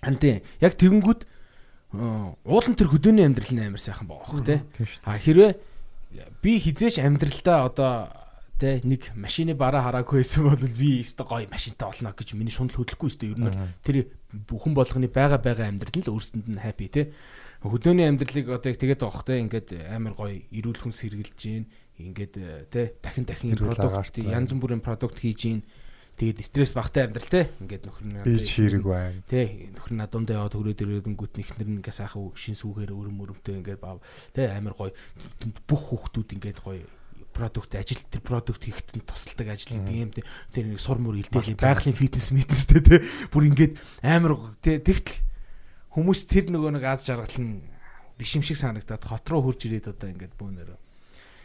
[0.00, 1.26] Хантин яг тэгэнгүүт
[2.44, 4.66] уулан тэр хөдөөний амьдрал нь амар сайхан хөх те.
[5.06, 5.54] А хэрвээ
[6.42, 7.92] би хизээч амьдралдаа одоо
[8.58, 12.74] те нэг машины бараа хараагүй байсан бол би өстой гоё машинтай олно гэж миний шунал
[12.74, 13.50] хөдлөхгүй өстой ер нь
[13.82, 17.02] тэр бүхэн болгоны байгаа байгаа амьдрал нь л өөрсөнд нь хаппи те.
[17.62, 19.42] Хөдөөний амьдралыг одоо яг тэгээд хөх те.
[19.42, 21.66] Ингээд амар гоё эрүүл хүнс хэрглэж гин
[21.98, 25.60] ингээд э, те дахин дахин продукт янз бүрийн продукт хийж гин
[26.14, 29.18] тэгээд стресс багтай амьдрал те ингээд нөхөр нь Би ч хэрэг байна.
[29.26, 33.58] Тэ нөхөр нь дундаа яваад хөрөөд ирэнгүүт нэхнэр нь ингээ сайхан шин сүүгээр өрөм өрөмтэй
[33.58, 33.98] ингээ бав.
[34.30, 34.94] Тэ амар гоё.
[35.66, 36.86] Бүх хүүхдүүд ингээд гоё
[37.34, 40.22] продукт ажил тэр продукт хийхэд нь тусалдаг ажил гэдэг юм тэ
[40.54, 43.02] тэр нэг сур мөр илдээлийн байгалийн фитнес митнестэй тэ
[43.34, 43.74] бүр ингээд
[44.06, 45.18] амар тэ тэгтэл
[45.98, 47.66] хүмүүс тэр нөгөө нэг аз жаргал нь
[48.14, 50.78] биш юм шиг санагдаад хот руу хурж ирээд одоо ингээд бөөнөрөө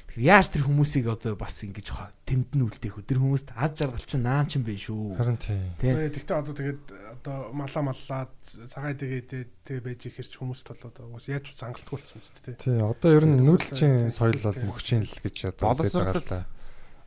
[0.10, 1.94] Тэгэхээр яаж тэр хүмүүсийг одоо бас ингэж
[2.26, 3.06] тэмдэн үлдээх үү?
[3.06, 5.14] Тэр хүмүүст аз жаргал чинь наан чинь биш шүү.
[5.14, 5.70] Харин тийм.
[5.78, 6.10] Тэ.
[6.10, 6.82] Гэхдээ одоо тэгээд
[7.22, 8.34] одоо малла маллаад
[8.74, 12.42] цагаа тэгээд тэгээ байж ихэрч хүмүүст бол одоо уус яаж ч зангалтгүй болсон юм шүү
[12.42, 12.58] дээ.
[12.58, 16.42] Тий, одоо ер нь нүүдэлчин соёл бол мөхчин л гэж одоо үзээд байгаа л да.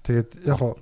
[0.07, 0.79] Тэгээд яг хоо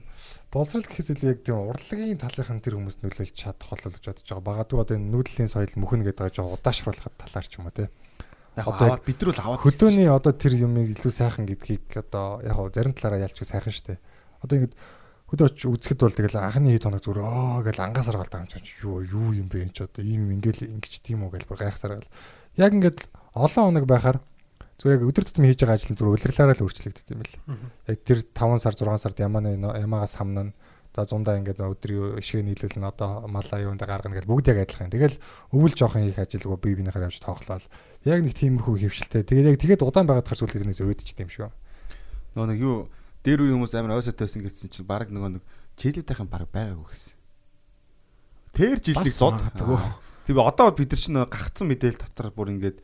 [0.52, 4.44] боловсрал гэхээс илүү яг тийм урлагийн талынхан тэр хүмүүс нөлөөлж чадах болол гэж бодож байгаа.
[4.44, 7.88] Багадгүй одоо энэ нүүдлийн соёл мөхнө гэдэг байгаа жоо удаашруулахад талаар ч юм уу тий.
[7.88, 8.09] Яг
[8.56, 12.94] Одоо бид нар л аваад Хөдөөний одоо тэр юмыг илүү сайхан гэдгийг одоо яг зарим
[12.94, 13.98] талаараа ялч сайхан штэ.
[14.42, 14.72] Одоо ингэж
[15.30, 19.06] хөдөө очиж үзэхэд бол тэгэл анхны хэд хоног зүгээр аа гэл ангаас аргаал таамч юу
[19.06, 22.10] юу юм бэ энэ ч одоо ийм ингээл ингэж тийм үү гэл бүр гайхсаар гал.
[22.58, 23.06] Яг ингээд
[23.38, 24.18] олон хоног байхаар
[24.82, 27.36] зүгээр яг өдөр тутмын хийж байгаа ажил нь зүгээр улирлаараа л өөрчлөгддөг юм бэл.
[27.86, 30.50] Яг тэр 5 сар 6 сард ямааны ямаагаас хамнаа
[30.90, 34.90] за зундаа ингээд өдөр ишгээ нийлүүлнэ одоо малаа юунд гаргана гэл бүгд яг адилхан.
[34.90, 35.22] Тэгэл
[35.54, 37.66] өвөл жоохон хийх ажилгүй бие биенийхээр явж тоглоал.
[38.02, 39.22] Яг нэг тиймэрхүү хөвшилтэй.
[39.22, 41.46] Тэгээд яг тэгээд удаан байгаад хар сүүл тэрнээс өөдөж тийм шүү.
[42.34, 42.90] Нөгөө нэг юу
[43.22, 45.44] дээр үе хүмүүс амар ойсоо тавьсан гэсэн чинь баг нөгөө нэг
[45.78, 47.14] чийлэдийнхэн баг байгаагүй гэсэн.
[48.50, 49.78] Тэр жилдийг Бас зод магадгүй.
[50.26, 52.78] Тэгээ одоо бид нар чинь гагцсан мэдээлэл дотор бүр ингээд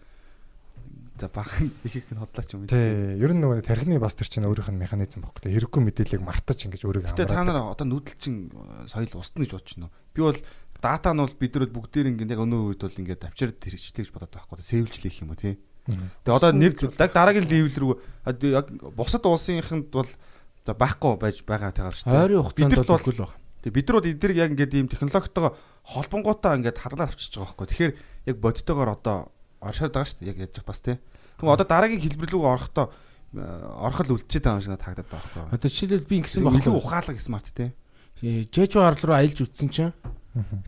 [1.18, 2.66] за бахан ихийг нь хотлаач юм.
[2.68, 5.48] Тий, ер нь нөгөө тархины бас тэр чинь өөрийнх нь механизм баггүй.
[5.48, 7.56] Тэ хэрэггүй мэдээллийг мартаж ингэж өөрийгөө Гэтэ та хамраад.
[7.56, 9.96] нар одоо нүүдэлчин э, соёл устна гэж бодож байна уу?
[10.12, 10.40] Би бол
[10.80, 14.10] дата нь бол бид нар бүгдээр ингээд яг өнөө үед бол ингээд авчирд хэрэгжлэх гэж
[14.12, 14.60] бодоод байхгүй.
[14.60, 15.56] Сэвэлжлэх юм уу тий?
[15.86, 17.94] Тэгээ одоо нэг дараагийн левел рүү
[18.52, 20.10] яг бусад улсынханд бол
[20.66, 22.24] за байхгүй байж байгаа тагаар шүү дээ.
[22.26, 23.32] Ойрын хугацаанд бол үгүй л баг.
[23.62, 25.52] Тэгээ бид нар бол эдгээр яг ингээд ийм технологитойгоо
[25.86, 27.66] холбонгуудаа ингээд хадгалаад авчиж байгаа байхгүй.
[27.70, 27.92] Тэгэхээр
[28.26, 29.18] яг бодитойгоор одоо
[29.70, 30.30] оршоод байгаа шүү дээ.
[30.32, 30.96] Яг яаж бас тий.
[31.38, 35.52] Тэгвэл одоо дараагийн хэлбэр рүү орохдоо э, орхол үлдчихэд байгаа юм шиг харагдаад байгаа байхгүй.
[35.52, 36.80] Одоо жишээлбэл би ингэсэн Илүү баггүй.
[36.80, 37.70] ухаалаг смарт тий.
[38.22, 39.92] Жэжүү арал руу аялж утсан чинь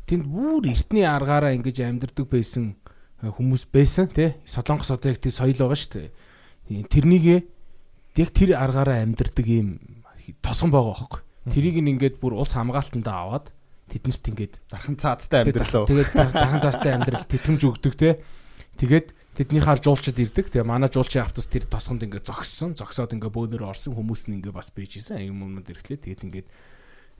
[0.05, 2.77] тэнд бүр эртний аргаараа ингэж амьдардаг байсан
[3.23, 4.37] э, хүмүүс байсан тий.
[4.45, 6.11] Солонгос одоо яг тэр соёл байгаа шүү дээ.
[6.69, 7.25] Э, Тэрнийг
[8.19, 9.81] яг тэр аргаараа амьдардаг ийм
[10.45, 11.21] тосгон байгаа байхгүй.
[11.49, 13.47] Тэрийг нь ингээд бүр улс хамгаалтандаа аваад
[13.89, 15.89] тэднэрт ингээд Дархан цаазтай амьдралаа.
[15.89, 18.21] Тэгээд дахан цаастай амьдрал тэтгэмж өгдөг те.
[18.79, 20.55] Тэгээд тэднийхээ жуулчд ирдэг.
[20.55, 22.79] Тэгээ манай жуулчийн автобус тэр тосгонд ингээд зогссон.
[22.79, 25.19] Зогсоод ингээд бөөнөр орсон хүмүүс нь ингээд бас бийжсэн.
[25.27, 25.99] Юм юмуд ирэхлээ.
[25.99, 26.49] Тэгээд ингээд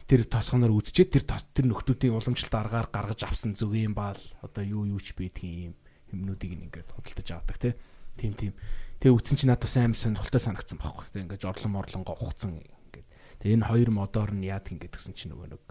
[0.07, 5.03] тэр тосгоноор үзчихэд тэр тэр нөхдүүдийн уламжлалт аргаар гаргаж авсан зүгийн баал одоо юу юу
[5.03, 5.75] ч бийдгийн юм
[6.15, 7.75] юмнуудыг нь ингээд худалдаж авдаг те.
[8.15, 8.55] Тим тим.
[9.03, 11.11] Тэгээ үтсэн чи надад амар сонирхолтой санагдсан байхгүй.
[11.11, 13.07] Тэгээ ингээд жорлон морлонго ухцсан ингээд.
[13.43, 15.63] Тэгээ энэ хоёр модоор нь яадаг ингээд гэсэн чи нөгөө нэг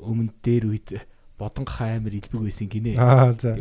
[0.00, 0.88] өмнө дээр үед
[1.38, 2.98] бодонгох амар илбэг байсан гинэ.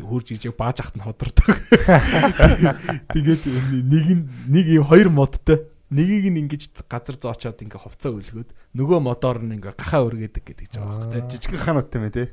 [0.02, 1.46] Хурж ижиг бааж ахт нь ходордог.
[3.14, 3.44] Тэгээд
[3.86, 5.70] нэг нь нэг юм хоёр модтой.
[5.94, 10.68] Нэгийг нь ингэж газар зоочоод ингээ хувцаа өлгөөд нөгөө модоор нь ингээ гахаа өргөдөг гэдэг
[10.68, 11.32] ч байгаа байхгүй.
[11.32, 12.28] Жижигхэн хануудтай мэ тий.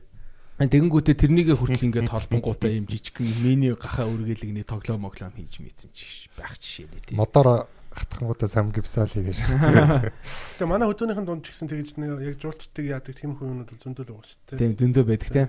[0.54, 6.30] Тэгэнгүүтээ тэрнийгээ хүртэл ингээ толбонгуудаа юм жижигхэн миний гахаа өргөөлгний тоглоо моглоо хийж мэдсэн чи
[6.34, 7.14] байх жишээ нэ тий.
[7.14, 9.38] Мотор хатхангуудаа сам гипсаал хийж.
[9.38, 14.10] Тэгээ манай хөдөөнийхэн дунд ч гэсэн тэгж нэг яг жуулчдыг яадаг тийм хүмүүнүүд бол зөндөл
[14.10, 14.58] байгаа шүү дээ.
[14.58, 15.42] Тийм зөндөө байдаг те.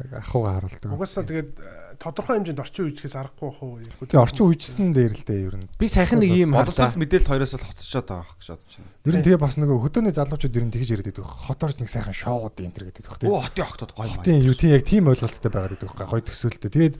[0.00, 0.96] Ахууга харуулдаг.
[0.96, 3.76] Угаасаа тэгээд э, тодорхой хэмжээнд орчин үеичгээс аргагүй бах уу?
[3.84, 5.68] Тэгээ орчин үеичсэн дээр л дээ ер нь.
[5.76, 6.96] Би сайхан нэг юм харлаа.
[6.96, 8.88] мэдээлэл хоёроос л хоцорчод байгаа гэж бодож байна.
[9.04, 11.28] Ер нь тэгээ бас нөгөө хөдөөний залуучууд ер нь тэгж яриад байдаг.
[11.28, 13.28] Хотоорч нэг сайхан шоуд энэ төр гэдэг байх тийм.
[13.28, 14.24] Оо хотын охтод гоё юм.
[14.24, 16.70] Тийм юу тийм яг тийм ойлголттой байгаад байдаг байхгүй гоё төсөөлтөй.
[16.72, 16.94] Тэгээд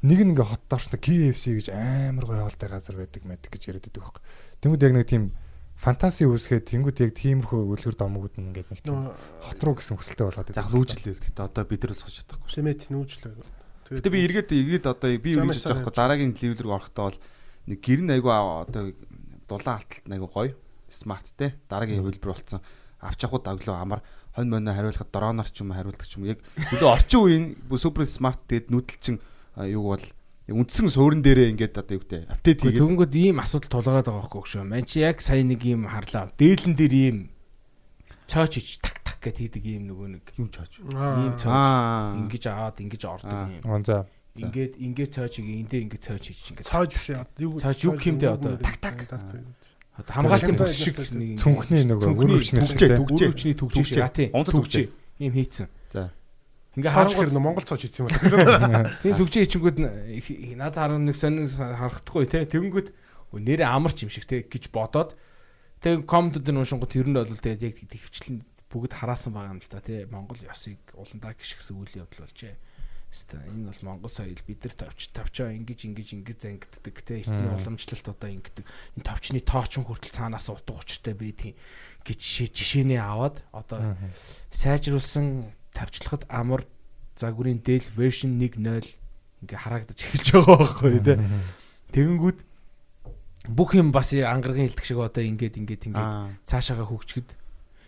[0.00, 4.02] нэг нь ингээ хотоорч KFC гэж амар гоё хоолтой газар байдаг мэдэг гэж яриад байдаг
[4.02, 4.22] байхгүй.
[4.64, 5.24] Тэнгүүд яг нэг тийм
[5.76, 10.52] фантаси үүсгээд тэнгүүд яг тиймэрхүү үлгэр домогуд нь ингээд нэг хот руу гэсэн хүсэлтэй болоод
[10.56, 11.16] За нүүжлээ.
[11.20, 12.48] Гэтэ одоо бид нар л цоч чадахгүй.
[12.48, 13.32] Шимэт нүүжлээ.
[13.92, 17.18] Гэтэ би эргээд эргээд одоо би бодож байгаа дараагийн левел рүү орохдоо бол
[17.68, 18.92] нэг гэр нь айгу одоо
[19.48, 20.56] дулаан алталт айгу гоё.
[20.88, 21.56] Смарт те.
[21.68, 22.64] Дараагийн хөлбөр болцсон
[23.00, 24.00] авч авахд аглоо амар
[24.36, 27.46] хонь моно хариулахад дроноор ч юм хариулдаг ч юм яг илүү орчин үеийн
[27.80, 29.16] супер смарт тэгээд нүүдэлчин
[29.60, 30.04] а, юу бол
[30.48, 34.48] үндсэн суурин дээрээ ингээд одоо юу гэдэг апдейт хийгээд Тэгэнгүүт ийм асуудал тулгараад байгаа байхгүй
[34.48, 34.64] шүү.
[34.64, 36.32] Ман чи яг сая нэг ийм харлаа.
[36.40, 37.16] Дээлэн дээр ийм
[38.26, 40.72] цооч ич так так гэд хийдэг ийм нөгөө нэг юм чааж.
[40.80, 43.46] ийм цооч ингэж аваад ингэж ордог Аа.
[43.52, 43.62] юм.
[43.68, 43.96] Аа за.
[44.38, 46.66] Ингээд ингээд цоочиг эндээ ингэж цооч хийж ингэж.
[46.66, 47.06] цааж биш.
[47.38, 48.54] Юу Цааж юу гэмдэ одоо?
[48.62, 48.98] Так так.
[49.98, 52.62] Одоо хамгаалтын бүс шиг нэг Цүнхний нөгөө үр тийм.
[52.62, 52.98] түгжээ.
[53.02, 54.02] үр өвчний төгжиж Түгжээ.
[54.06, 54.30] аа тийм.
[54.32, 54.86] Төгжээ.
[55.20, 55.66] Ийм хийцэн.
[55.92, 56.14] За.
[56.78, 58.94] Ингээ Цааж харангуй хэр Монгол цааж хийсэн юм байна.
[59.02, 59.78] тийм төгжээ ичингүүд
[60.54, 62.46] надад харан нэг сонин харагдахгүй те.
[62.46, 62.94] Тэгэнгүүт
[63.34, 65.18] нэрээ амарч юм шиг те гэж бодоод
[65.82, 69.66] тэг комментод нь уншингууд ер нь бол тэгээд яг төвчлэн бүгд хараасан байгаа юм л
[69.66, 72.54] та тий Монгол ёсыг уландаа гიშгсэн үйл явдал болжээ.
[73.10, 77.50] Хэвээ энэ бол Монгол соёл бид нар товч товчоо ингэж ингэж ингэж зангиддаг тий эртний
[77.50, 81.58] уламжлалт одоо ингэдэг энэ товчны тоочин хүртэл цаанаас утга учиртай байдгийг
[82.06, 83.98] гэж жишээ жишээнээ аваад одоо
[84.54, 86.66] сайжруулсан тавчлахад амар
[87.16, 88.86] загварын дээл вершн 1.0
[89.44, 91.18] ингээ харагдаж эхэлж байгаа байхгүй тий
[91.90, 92.38] Тэгэнгүүт
[93.50, 96.30] бүх юм бас ангаргийн хилдэг шиг одоо ингээд ингээд ингээд Аа.
[96.46, 97.34] цаашаага хөгжгöd.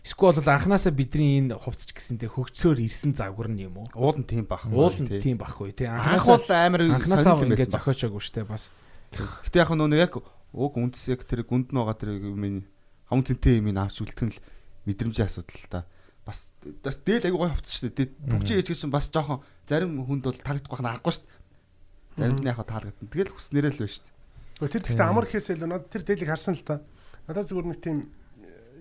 [0.03, 3.87] Эсвэл бол анханасаа бидний энэ хувцч гэсэнтэй хөгжсөөр ирсэн загвар нь юм уу?
[3.95, 4.67] Уул нь тийм бах.
[4.67, 5.87] Уул нь тийм байхгүй тий.
[5.87, 8.75] Анх бол амар анханасаа ингээд зохиочоогүй штэ бас.
[9.15, 12.67] Гэтэ яг нөө яг уг үндэс яг тэр гүнд нь байгаа тэр миний
[13.07, 14.43] хам цэнтэй юм авч үлдэх нь л
[14.91, 15.87] мэдрэмжийн асуудал л та.
[16.23, 16.53] Бас
[16.85, 18.09] бас дээл аягүй гоё хувцсан шүү дээ.
[18.31, 21.39] Төвчээ ээж гэсэн бас жоохон зарим хүнд бол таалагдах байх нь аргагүй шүү дээ.
[22.19, 23.11] Заримд нь яг таалагдана.
[23.11, 24.15] Тэгэл хүснээрээ л байна шүү дээ.
[24.63, 26.75] Гэхдээ тэр гэхдээ амар гэхээс илүү надад тэр дээлийг харсан л та.
[27.27, 27.99] Надад зүгээр нэг тийм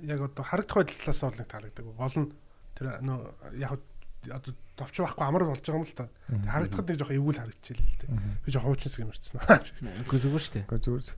[0.05, 1.85] яг одоо харагдах байдлаас бол нэг таалагддаг.
[1.97, 2.29] Гол нь
[2.77, 3.19] тэр нөө
[3.57, 3.81] яг
[4.29, 6.05] одоо товч байхгүй амар болж байгаа юм л та.
[6.29, 8.09] Харагдахад нэг жоохон эвгүй л харагдчихэ л дээ.
[8.45, 9.35] Би жоохон хуучинс гэмэрсэн.
[10.05, 10.61] Үгүй зүгээр штэ.
[10.69, 11.17] Гэхдээ зүгээр.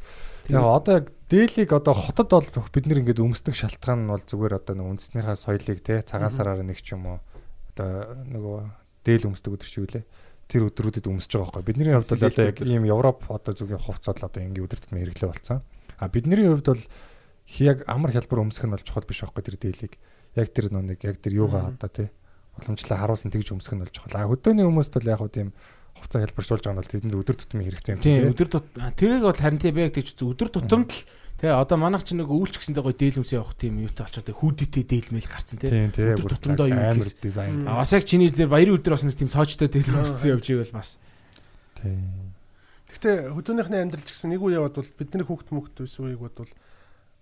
[0.55, 4.55] Яг одоо яг дээлийг одоо хотод бол бид нэр ингээд өмсдөг шалтгаан нь бол зүгээр
[4.55, 7.19] одоо нэг үндэснийхаа соёлыг те цагаан сараар нэг ч юм уу
[7.75, 8.57] одоо нөгөө
[9.03, 10.07] дээл өмсдөг өдөр чи юу лээ.
[10.47, 11.67] Тэр өдрүүдэд өмсөж байгаа байхгүй.
[11.67, 15.01] Бидний хувьд бол одоо яг ийм Европ одоо зүгийн хувцад л одоо ингээд өдөр тутмын
[15.11, 15.59] хэрэглээ болсон.
[15.99, 16.83] А бидний хувьд бол
[17.59, 19.93] яг амар хялбар өмсөх нь бол чухал биш байхгүй тэр дээлийг.
[20.35, 22.11] Яг тэр нөө нэг яг тэр юугаа одоо те
[22.59, 24.17] уламжлаа харуулсан тэгж өмсөх нь бол чухал.
[24.17, 25.49] А хөдөөний хүмүүст бол яг хөө тийм
[25.97, 28.65] хувцас хэлбэржүүлж байгаа нь бол тэдэнд өдөр тутмын хэрэгцээ юм Тийм өдөр тут
[28.97, 31.01] тэрийг бол харин тийм яг тийч өдөр тутамд л
[31.37, 35.27] тий одоо манайх ч нэг үүлч гэсэндээ гоё дээлмс явах тийм юутай болчиход хүүдитэй дээлмэл
[35.27, 35.69] гарцсан тий.
[35.91, 37.19] Өдөр тутамдаа юу гэхээс.
[37.19, 37.67] дизайн.
[37.67, 40.97] А бас яг чиний дээр баярын өдөр бас нэг тийм цоочтой дээлмссэн явж ивэл бас.
[41.83, 42.31] Тийм.
[42.89, 46.51] Гэхдээ хөдөөнийхний амьдрал гэсэн нэг үе яваад бол бидний хүүхд мөхт байсан үеиг бодвол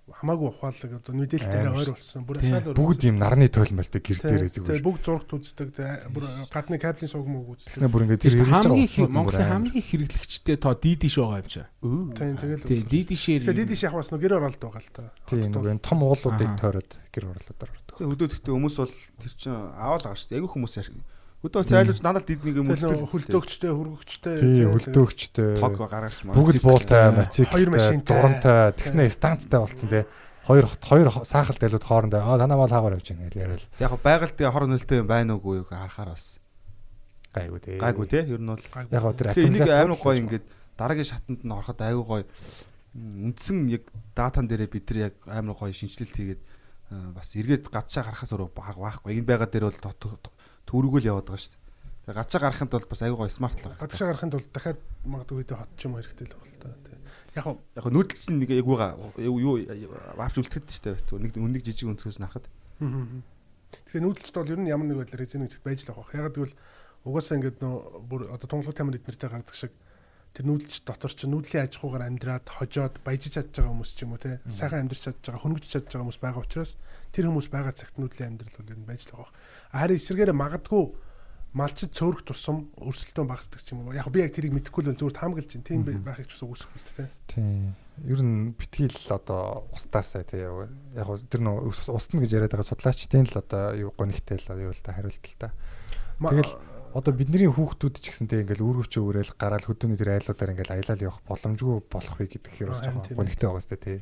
[0.10, 2.26] хамаагүй ухаалаг одоо мэдээлэлтэй арай ойр болсон.
[2.26, 4.82] Бүр ахаад Бүгд ийм нарны тойлмолтой гэр дээрээ зүгээр.
[4.82, 5.70] бүгд зургт үздэг.
[6.10, 7.72] Бүр гадны кабелийн сувг мөг үздэг.
[7.78, 11.68] Тэснэ бүр ингээд Тэр хамгийн Монголын хамгийн хэрэглэгчтэй тоо дидиш байгаа юм чаа.
[11.82, 12.66] Тийм тэгэл.
[12.66, 15.14] Тийм дидишээр Тэгээд дидиш яг бас нэг гэр оролт байгаа л та.
[15.30, 17.96] Тийм нөгөө том уулуудыг тойроод гэр орлуудаар ордог.
[18.02, 20.38] Тэгээ тэгтээ хүмүүс бол тэр чинь шүү дээ.
[20.42, 20.76] Айгүй хүмүүс
[21.42, 23.02] хөдөө зайлууч надад диднийг юм үздэг.
[23.10, 24.36] хөлдөөгчтэй, хөргөгчтэй.
[24.38, 25.58] Тийм хөлдөөгчтэй.
[25.58, 26.38] тог гаргаж маа.
[26.38, 27.10] Бүгд буултай,
[27.66, 28.06] машинтай.
[28.06, 30.06] дурамтай, тэгснэ станцтай болцсон тий.
[30.46, 34.38] Хоёр хоёр саахал дэлүүд хоорондоо аа танаа мал хаагаар явж байна гэж яриад Яг байгальд
[34.38, 36.38] хор нөлтөө юм байна уугүй юу харахаар бас
[37.34, 37.78] гайгүй тий.
[37.82, 38.22] гайгүй тий.
[38.26, 40.46] Ер нь бол Яг тэр Тэгээ энийг амар гоё ингээд
[40.78, 42.26] дараагийн шатанд нь ороход аюу гоё
[42.98, 43.86] үндсэн яг
[44.18, 48.50] датан дээрээ бид нар яг амар гоё шинжилэлт хийгээд э, бас эргээд гадшаа гарахаас өөрөө
[48.52, 49.16] баг байхгүй.
[49.16, 49.80] Энэ байга дээр бол
[50.66, 51.62] төрөгөл яваад байгаа шүү дээ.
[52.02, 53.82] Тэгээ гадшаа гарахын тулд бас аюу гоё смарт л байгаа.
[53.86, 56.70] Гадшаа гарахын тулд дахиад магадгүй видео хот ч юм уу хэрэгтэй л байна л та.
[56.82, 56.98] тий.
[57.38, 58.88] Яг хоо Яг нүүдэлч нэг ягууга
[59.22, 59.56] юу юу
[60.18, 61.22] авч үлдэхэд шүү дээ.
[61.22, 62.50] Нэг үнэг жижиг өнцгөөс нарахад.
[62.82, 66.28] Тэгэхээр нүүдэлчд бол ер нь ямар нэг байдлаар эзэн үзэгт байж л байгаа.
[66.28, 66.56] Яг гэвэл
[67.06, 67.76] угаасаа ингээд нөө
[68.06, 69.72] бүр одоо тунгалаг тамир эднэртэй гардаг шиг
[70.32, 74.16] тэр нүүдэлч дотор ч нүүдлийн аж ахуйгаар амьдраад хожоод баяжиж чадж байгаа хүмүүс ч юм
[74.16, 76.72] уу те сайхан амьдрч чадж байгаа хөнгөж чадж байгаа хүмүүс байгаа учраас
[77.12, 79.36] тэр хүмүүс байгаа цагт нүүдлийн амьдрал бол нь байж л байгаа.
[79.76, 80.84] Харин эсэргээрээ магадгүй
[81.52, 83.92] малчид цөөрөх тусам өрсөлдөөн багасдаг ч юм уу.
[83.92, 85.68] Яг би яг тэрийг мэдэхгүй л зүгээр таамаглаж байна.
[85.68, 87.06] Тийм байхыг ч бас үгүйсэхгүй л те.
[87.28, 87.76] Тийм.
[88.08, 93.28] Ер нь битгий л одоо устаасаа тий яг тэр нөө устна гэж яриад байгаа судлаачдын
[93.28, 95.52] л одоо юу гонигтэй л юу л та хариулт л та.
[96.24, 96.56] Тэгэл
[96.92, 101.06] одоо бидний хүүхдүүд ч гэсэн тий ингээл үүргэвч өгөөрэл гараал хөдөөний тэр айлуудаар ингээл аялал
[101.08, 103.18] явах боломжгүй болох вэ гэдэг хэрэг бас жоохон тийм.
[103.18, 103.98] гонигтэй байгаа сте тий.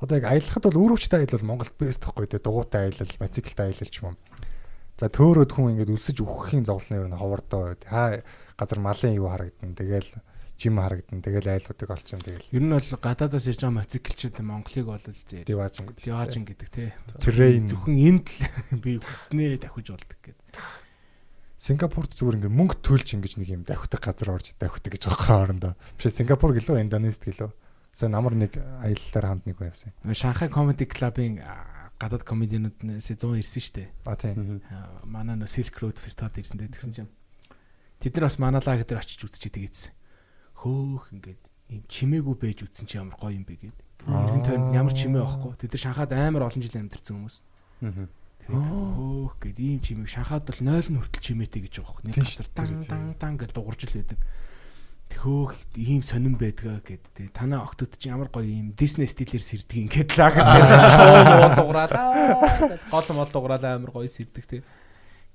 [0.00, 3.96] Одоо яг аялахад бол үүргэвчтэй аялал Монголд бэст тахгүй тий дугуйтай аялал, мотоциклтай аялал ч
[4.00, 4.16] юм.
[4.96, 8.20] За төөрөөд хүн ингээд өсөж өгөхийн зовлон ер нь ховордоо хаа
[8.56, 10.08] газар малын юу харагдан тэгэл
[10.60, 15.00] жим харагдан тэгэл айлуудыг олчихын тэгэл Ер нь бол гадаадаас ирж байгаа мотоциклчид Монголыг бол
[15.00, 15.48] зээ.
[15.48, 16.04] диваажин гэдэг.
[16.04, 16.88] Диваажин гэдэг тий.
[17.16, 17.64] Terrain.
[17.64, 18.44] Зөвхөн энд л
[18.84, 20.44] би хүснээрээ давхиж болдог гэдэг.
[21.60, 25.72] Сингапурт зүгээр ингээ мөнгө төлж ингэж нэг юм давхдаг газар орж давхдаг гэж байгаа хоорондоо.
[25.92, 27.52] Биш Сингапур гэлөө Индонезид гэлөө.
[27.92, 29.92] Сайн амар нэг аяллаар хамт нэг байвсан.
[30.08, 33.92] Шанхай Comedy Club-ын а, гадаад комедианууднаас 100 ирсэн штэ.
[34.08, 34.64] А тийм.
[35.04, 37.12] Манай нөө Silk Road Festival ирсэн дээ тэгсэн чинь.
[38.00, 39.92] Тэд нар бас маналаа гэдэр очиж үзчихээ тэгээдсэн.
[40.64, 41.40] Хөөх ингээд
[41.76, 43.78] юм чимээгүй байж үтсэн чи ямар гоё юм бэ гээд.
[44.08, 45.52] Иргэн тойронд ямар чимээ байхгүй.
[45.60, 47.36] Тэд нар Шанхайд амар олон жил амьдарсан хүмүүс.
[47.84, 48.19] Тэгээд
[48.58, 52.04] хөөх гээд ийм чимээг Шанхайд бол 0 нь хүртэл чимээтэй гэж байгаа хөөх.
[52.06, 54.20] Нэг газар дан дан дан гэж дуурж л байдаг.
[55.10, 59.78] Тэхөөх ийм сонирн байдгаа гэд тэ танаа октод чи ямар гоё юм Disney стилээр сэрдэг
[59.90, 64.62] ингээд лаг шоу дуграалаа гол мол дуграалаа амар гоё сэрдэг тэ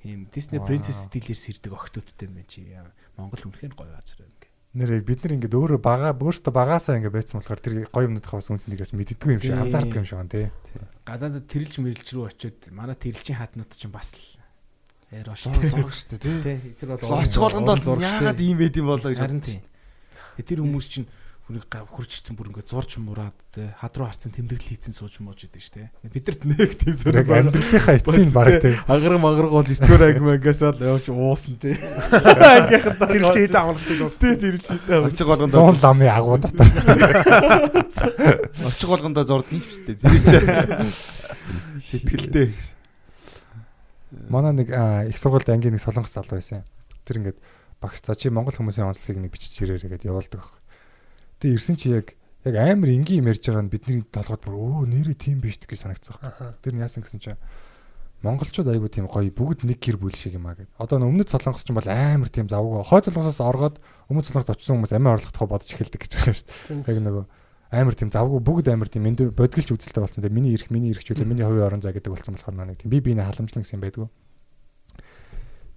[0.08, 2.64] ийм Disney Princess стилээр сэрдэг октодтой юм чи.
[3.20, 4.35] Монгол үнэхээр гоё газар байна.
[4.76, 8.28] Нэр яг бид нар ингээ өөрөө бага өөртөө багаасаа ингээ байцсан болохоор тэр гоё юмнуудыг
[8.28, 10.48] бас үнцнийг бас мэддэггүй юм шиг анзаардаг юм шиг байна тий.
[11.08, 14.44] Гадаадд тэрэлж мэрэлж рүү очиод манай тэрэлжийн хатнууд чинь бас л
[15.16, 15.72] яар Зураг шүү.
[15.72, 16.38] зураг дээ тий.
[16.44, 19.64] Тэ тэр бол Очих болгонд бол яагаад ийм байд юм болоо гэж Харин тийм.
[20.44, 21.08] Тэр хүмүүс чинь
[21.46, 25.22] Хүнийг гав хурж ирсэн бүр ингээд зурж мураад те хад руу харцсан тэмдэглэл хийцэн сууж
[25.22, 25.94] мууж идэг штэ.
[26.02, 27.54] Бидэрт нэг тийм байна.
[27.54, 28.74] амьдралынхаа эцсийн баг тий.
[28.90, 31.78] Агар магарг бол стөр аг мангасаад явж уусан те.
[31.78, 34.18] Ангийнхан Тэр чийд амралтыг дуус.
[34.18, 35.06] тий тэр чийдээ.
[35.06, 36.66] Очиг болгондоо 100 ламын агуу дотор.
[38.66, 38.90] очиг
[39.54, 40.02] юм шүү дээ.
[40.02, 40.50] Тэр чинь
[41.78, 42.50] сэтгэлдээ.
[44.34, 44.74] Манай нэг
[45.14, 46.66] их сургуульд ангийн нэг солонгос залуу байсан.
[47.06, 47.38] Тэр ингээд
[47.78, 50.65] багш за чи монгол хүмүүсийн онцлогийг нэг бичиж ирээрэй гэдээ явуулдаг баг.
[51.46, 54.90] Тэгээ ирсэн чи яг яг амар энгийн юм ярьж байгаа нь бидний толгойд бүр өө
[54.90, 56.18] нэрээ тийм биш гэж санагцсан.
[56.26, 56.58] Аха.
[56.66, 57.38] Тэр нь яасан гэсэн чинь
[58.26, 60.74] монголчууд айгу тийм гоё бүгд нэг гэр бүл шиг юм аа гэд.
[60.82, 62.82] Одоо өмнөд солонгос ч юм бол амар тийм завгүй.
[62.82, 63.78] Хой солонгосоос оргоод
[64.10, 66.90] өмнөд солонгост очсон хүмүүс амиа орлогдохоо бодож эхэлдэг гэж байгаа шүү дээ.
[66.90, 67.26] Яг нөгөө
[67.78, 70.26] амар тийм завгүй бүгд амар тийм энд бодгилж үзэлтэй болсон.
[70.26, 73.06] Тэгээ миний ирэх миний ирхжүүлээ миний хувийн орон зай гэдэг болсон болохоор нэг тийм би
[73.06, 74.10] биенээ халамжлан гэсэн юм байдгүй.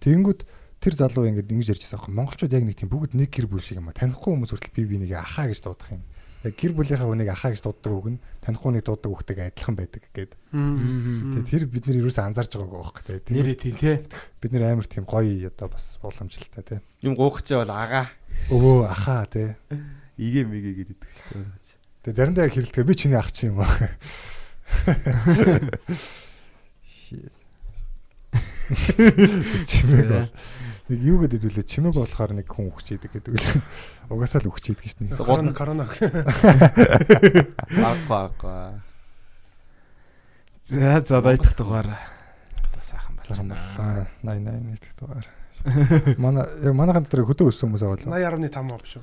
[0.00, 0.40] Тэгэнгүүт
[0.78, 2.16] тэр залуу ингэж ингэж ярьж байгаа юм.
[2.22, 3.98] Монголчууд яг нэг тийм бүгд нэг гэр бүл шиг юм аа.
[3.98, 6.06] Танихгүй хүмүүс хүртэл би бинийг ахаа гэж дуудах юм.
[6.46, 10.02] Яг гэр бүлийнхаа хүнийг ахаа гэж дууддаг үг нь танихгүй хүнийг дууддаг үгтэйгээ адилхан байдаг
[10.14, 10.38] гэдэг.
[10.54, 13.34] Тэгээ тэр бид нэр юусэн анзаарч байгаагүй байхгүй тий.
[13.34, 14.06] Нэрээ тийм те.
[14.38, 16.78] Бид нэр амар тийм гоё одоо бас боломжтой тий.
[17.02, 18.06] Юм гоохчаа бол агаа.
[18.54, 19.58] Өвөө ахаа тий.
[20.14, 22.06] Игээ мэгээ гэдэг шүү дээ.
[22.06, 23.66] Тэгээ заримдаа хэрэлдэхээр би чиний ах чи юм аа.
[26.86, 27.34] Shit.
[29.68, 30.28] Чимэг бол
[30.88, 33.46] нэг юу гэдэг вүлээ чимэг болохоор нэг хүн өгчээдэг гэдэг үл.
[34.12, 35.20] Угасаал өгчээдэг шүү дээ.
[35.20, 35.84] Корона корона.
[37.92, 38.80] Аггаа аггаа.
[40.64, 41.88] За за баядах дугаар.
[42.72, 43.28] Одоо сайхан байна.
[43.28, 44.08] Саламаллаа.
[44.24, 45.26] 88 нэг дугаар.
[46.16, 48.04] Манай манайхан дотор хөдөө өссөн хүмүүс аваад.
[48.08, 49.02] 80.5 ав шүү.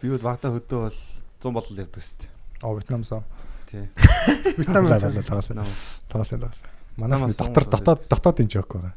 [0.00, 0.98] Би бол багтаа хөдөө бол
[1.42, 2.30] 100 болол явдаг шүү дээ.
[2.62, 3.22] Аа Вьетнамсоо.
[3.68, 3.88] Тий.
[4.58, 5.52] Вьетнам тагаас.
[6.08, 6.60] Тагаас.
[6.96, 8.08] Манай дотор дотоод байдаг.
[8.08, 8.94] дотоодын жок байгаа.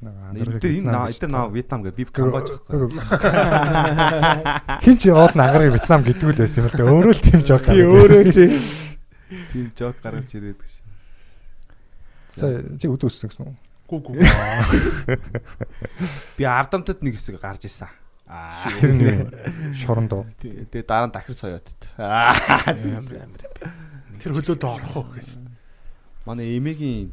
[0.00, 2.88] Нэг энэ энэ наа Вьетнам гэ би Камбож байхгүй.
[4.84, 6.88] Хин ч оол ангарыг Вьетнам гэдэг л байсан юм л да.
[6.88, 7.68] Өөрөө л тийм жок.
[7.68, 9.68] Тий өөрөө тийм.
[9.76, 10.72] Жок гаргаж ирээд гэж.
[12.32, 13.56] Сая чи өдөө өссөн гэсэн үү?
[13.92, 14.12] Гү гү.
[16.40, 17.92] Би ардамтад нэг хэсэг гарч исэн.
[18.24, 18.72] Аа.
[18.80, 19.28] Тэр нь юу?
[19.76, 20.24] Шоронд уу?
[20.40, 21.92] Тэгээ дараа нь дахир соёотд.
[22.00, 22.32] Аа.
[24.16, 25.28] Тэр хөлөөд орох уу гэж.
[26.24, 27.12] Манай эмээгийн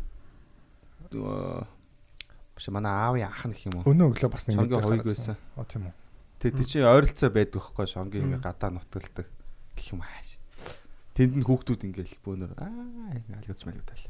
[2.58, 3.94] биш манай аавын ах нэх юм уу?
[3.94, 5.38] Өнөө өглөө бас нэг Шонгийн хоёуг байсан.
[5.54, 5.96] Оо тийм үү.
[6.38, 9.26] Тэгээ тий чи ойролцоо байдаг байхгүй шонгийн ингээ гадаа нутгалдаг
[9.74, 10.38] гэх юм ааш.
[11.18, 12.70] Тэнд нь хүүхдүүд ингээл бөөнөр аа
[13.42, 14.06] алгууч малгуудал.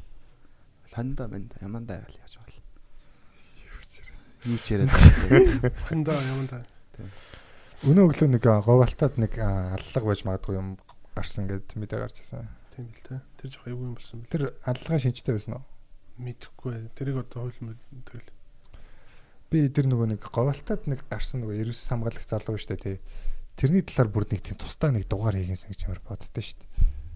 [0.92, 2.56] Ханда манд ямандаа гал яаж бол.
[4.44, 4.92] Юу ч яриад.
[5.88, 6.60] Ханда юм да.
[7.88, 10.76] Өнөө өглөө нэг говалтад нэг аллаг байж магадгүй юм
[11.16, 12.44] гарсан гэд мэдээ гарч ирсэн.
[12.76, 13.24] Тийм л те.
[13.40, 14.32] Тэр жоо аюу юм болсон бэл.
[14.36, 15.64] Тэр аллагын шинжтэй байсан уу?
[16.20, 16.92] Мэдхгүй.
[16.92, 17.56] Тэрийг одоо хууль
[18.04, 18.28] тэгэл.
[19.48, 22.96] Би тэр нөгөө нэг говалтад нэг гарсан нөгөө ерөөс хамгаалагч залуу шүү дээ тий.
[23.56, 26.68] Тэрний талаар бүр нэг тийм тусдаа нэг дугаар хийгэнсэн гэж ямар боддоо шүү дээ.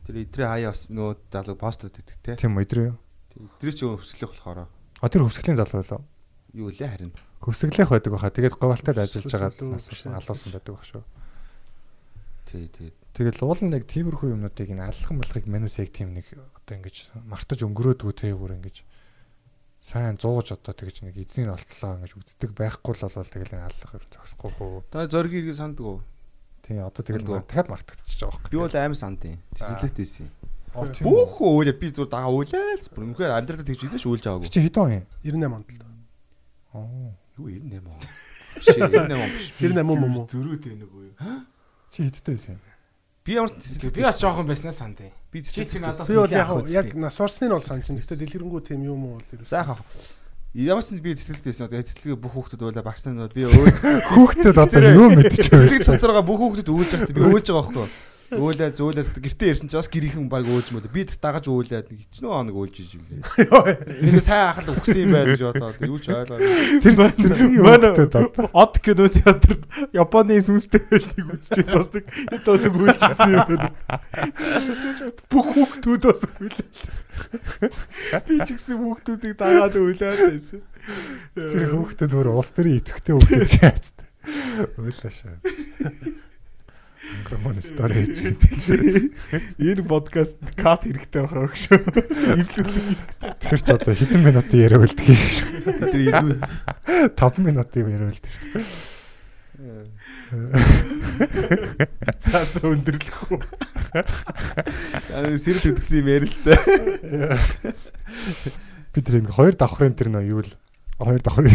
[0.08, 2.34] Тэр идрээ хаяа бас нөгөө залуу постод өгдөг те.
[2.40, 2.90] Тийм үү өдрөө.
[3.36, 6.02] Идрээ ч өсгөлөх болохоор А тэр хөвсгөлийн залуу байлаа.
[6.56, 7.12] юу лээ харин.
[7.42, 8.30] Хөвсгөлийнх байдаг баха.
[8.30, 11.02] Тэгээд говалтад ажиллаж байгаад нас алуусан байдаг бах шүү.
[12.46, 12.90] Тий, тий.
[13.12, 17.12] Тэгэл уул нь яг тиймэрхүү юмнуудыг ин аллах малхыг манус яг тийм нэг одоо ингэж
[17.28, 18.84] мартаж өнгөрөөдгөө тэ бүр ингэж
[19.82, 23.90] сайн зууж одоо тэгэж нэг эзнийг олтлоо ингэж үздэг байхгүй л болвол тэгэл энэ аллах
[23.98, 24.82] юм зогсохгүй хөө.
[24.94, 25.98] Та зориг иргэн санддаг уу?
[26.62, 28.50] Тийм одоо тэгэл дахиад мартагдчихж байгаа байхгүй.
[28.54, 29.42] Би бол аим санд юм.
[30.72, 31.18] Оо, тийм үү?
[31.18, 32.86] Бүх өөлө би зур дагаа өөлөөл.
[32.94, 34.48] Бүр үнэхээр амьдралаа тэгж идэж өөлж байгаагүй.
[34.48, 35.04] Чи хэдэн он юм?
[35.20, 35.82] 98 онд л.
[36.72, 37.10] Оо.
[37.42, 37.98] Юу 98 он.
[38.62, 39.46] Биш 98 он биш.
[39.58, 40.26] 98 юм уу?
[40.30, 41.10] Зөрүү тэнэг үү?
[41.90, 42.71] Чи хэдтэй байсан юм?
[43.22, 44.98] Би ямар ч цэцэлэг Би бас жоохон байснаа санд.
[44.98, 45.38] би
[45.78, 48.02] надаас Би бол яг яг нас орсны нь бол санаж байна.
[48.02, 49.46] Гэхдээ дэлгэрэнгүй тийм юм уу бол ерөөс.
[49.46, 49.78] Сайхан.
[50.58, 51.70] Ямар ч би цэцэлэгт байсан.
[51.70, 53.70] Тэгээ цэцэлгээ бүх хүүхдүүд байлаа багш нар би өө
[54.10, 55.96] Хүүхдэд одоо юу мэдчих цэцэлэг вэ?
[56.02, 57.88] дотороо бүх хүүхдүүд өөлж байхдаа би өөлж байгаа байхгүй.
[58.32, 60.88] Өөлөө зөөлөөс гэртээ ирсэн чи бас гэрийнхэн баг өөлж мөлөө.
[60.88, 63.20] Би дагаж өөлээд нэг хичнээн хоног өөлж иж үлээ.
[64.08, 66.40] Энэ сайн ахал өгсөн юм байна гэж бодоод юу ч ойлгоо.
[66.80, 66.94] Тэр
[67.60, 67.92] Манай
[68.56, 73.68] Од кино театрт Японы сүнстэй байж нэг үзчих бас нэг хэд бол үйлчсэн юм байна.
[75.28, 77.08] Бүх хүүхдүүд бас үйлэлсэн.
[78.28, 80.60] Би ч гэсэн хүүхдүүдийг дагаад үйлээд байсан.
[81.36, 83.86] тэр хүүхдэд өөр улс төрийн идэвхтэй хүүхдэд шаац.
[84.78, 85.36] Ойлаашаа.
[87.18, 88.36] Микрофон стори хийж.
[89.58, 91.78] Энэ подкаст кат хэрэгтэй байгаа гэж шүү.
[92.40, 93.00] Эвлүүлэх
[93.42, 95.48] Тэр ч одоо хэдэн минутын яриа үлдэх юм шиг.
[95.92, 96.40] Тэр илүү
[97.12, 98.42] 5 минутын яриа үлдэх шиг.
[102.22, 103.40] цаа цаа өндөрлөх үү.
[105.36, 106.56] сэрэл хөдгсөн юм ярил л та.
[108.96, 110.52] Би тэр ингээ хоёр давхрын тэр нөө юу л
[111.00, 111.52] хоёр давхрын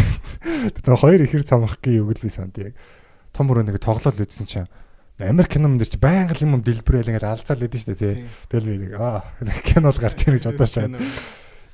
[0.74, 2.74] тэр хоёр ихэр цамхгийн үг л би санд яг
[3.32, 4.68] том өрөө нэг тоглол үзсэн чинь
[5.18, 8.14] Америк кином дээр чи байнга л юм дэлбэрэл ингээд алцаал лээдэн шүү дээ тий.
[8.54, 9.26] Тэгэл би нэг аа
[9.66, 10.86] кино л гарч ийн гэж бодож шаа.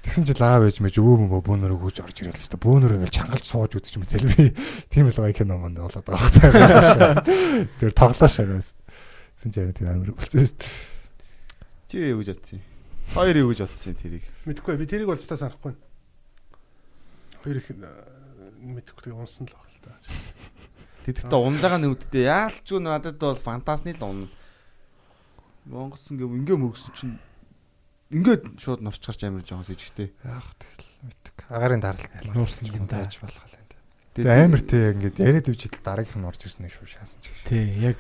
[0.05, 3.17] Тэгсэн чинь лаа байж мэж өө мөө бөөнөр өгөөж орж ирэл л та бөөнөр ингээл
[3.21, 4.53] чангалж сууж үзчих юм зэл би
[4.93, 7.25] тийм л гоё кино манд болоод байгаа.
[7.81, 8.77] Тэр тоглоо шагаас.
[9.41, 10.73] Тэгсэн чинь тийм амир болчихсон шүү дээ.
[11.89, 12.65] Чи юу гэж бодсон юм?
[13.17, 14.25] Хоёр юу гэж бодсон юм тэрийг?
[14.45, 15.73] Мэдхгүй би тэрийг бол цаа санахгүй.
[17.41, 19.93] Хоёр их мэдхгүй тэгээ унсан л баг л та.
[21.05, 24.29] Тэгэхдээ унж байгаа нүдтэй яалч юу надад бол фантасны л унна.
[25.69, 27.17] Монгос ингээ ингээ мөргсөн чинь
[28.09, 30.17] ингээд шууд нурч гарч амирж байгаа сэжигтэй.
[30.25, 31.37] Яах тэгэл мэддэг.
[31.53, 33.05] Агарын даралт нуурсан юм да.
[33.05, 33.65] байж болох юм.
[34.15, 37.51] Тэгээ амар тий ингээд яриад ивчил дараагийнх нь орж ирсэн шүү шаасан ч гэж.
[37.51, 37.99] Тий, яг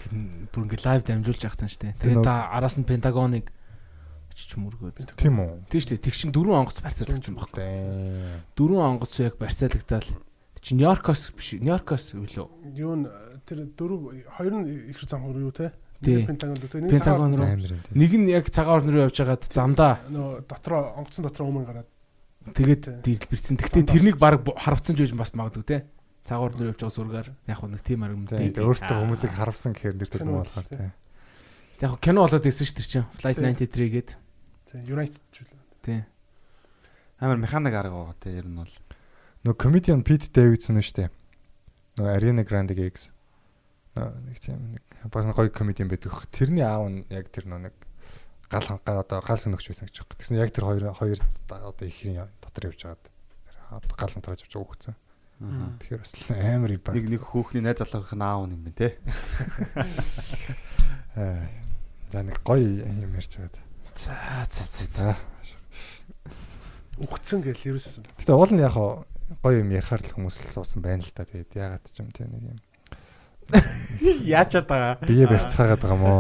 [0.55, 1.99] бүр ингээ лайв дамжуулж яхтан штэ.
[1.99, 3.51] Тэгээ та араас нь Пентагоныг
[4.31, 5.19] очиж мөргөөд.
[5.19, 5.67] Тийм үү?
[5.67, 5.99] Тий штэ.
[5.99, 7.67] Тэг чин дөрвөн онгоц барьцаалагдсан байхгүй.
[8.55, 10.07] Дөрвөн онгоц яг барьцаалагдаад
[10.65, 12.49] чи Нью-Йоркоос биш Нью-Йоркоос үлээ.
[12.73, 13.13] Юу н
[13.45, 15.77] тэр дөрөв хоёр нь их зам юу те?
[16.05, 16.81] Пентагон дүү те.
[16.89, 17.49] Пентагон руу.
[17.93, 21.89] Нэг нь яг цагаан орн руу явж хагаад замдаа нөө дотроо онгоцсон дотроо өмнө гараад
[22.53, 23.57] тэгээд дэлбэрсэн.
[23.61, 25.79] Гэхдээ тэрнийг баг харавцсан ч байж бас магадгүй те.
[26.25, 28.53] Цагаан орн руу явж байгаа сургаар яг хөө нэг тийм арга Тий.
[28.53, 30.91] Тэгээ өөртөө хүмүүсийг харавсан гэхээр нэр төрдөг болохоор тий.
[31.81, 33.09] Яг хөө кино болоод ирсэн шүү дээ чинь.
[33.17, 34.11] Flight 93 гээд.
[34.89, 35.63] United ч үлээ.
[35.85, 36.01] Тий.
[37.21, 38.73] Амар механик арга байгаа те ер нь бол.
[39.45, 41.11] Нөгөө comedian Pete Davidson шүү дээ.
[41.99, 43.11] Нөгөө Ariana Grande Gigs.
[43.93, 44.81] Нэг тийм нэг
[45.13, 46.17] бас гоё comedian байдаг.
[46.33, 47.77] Тэрний аав нь яг тэр нөгөө нэг
[48.49, 50.17] гал хангаа одоо гал сөнөгч байсан гэж байна.
[50.17, 51.21] Тэгсэн яг тэр хоёр хоёр
[51.53, 53.05] одоо ихрийн дотор явж байгаад
[54.01, 54.97] гал хантараж авч өгсөн.
[55.45, 56.97] Тэгэхээр бас амар юм байна.
[56.97, 58.97] Нэг нэг хүүхний найз залгах нь аав юм бэ те.
[61.21, 61.53] Аа.
[62.11, 63.61] За нэг гоё юм ярьж байгаад.
[63.93, 64.17] За
[64.49, 64.89] за за.
[64.89, 65.13] За.
[66.97, 69.03] Үхцэн гэл ерөөс Гэтэ уул нь яг хоо
[69.43, 71.25] гоё юм ярихаар л хүмүүс л суусан байна л да.
[71.25, 72.59] Тэгээд ягаад ч юм те нэг юм.
[74.25, 74.93] Яачаад байгаа.
[75.05, 76.13] Бие барьцаагаад байгаа мó.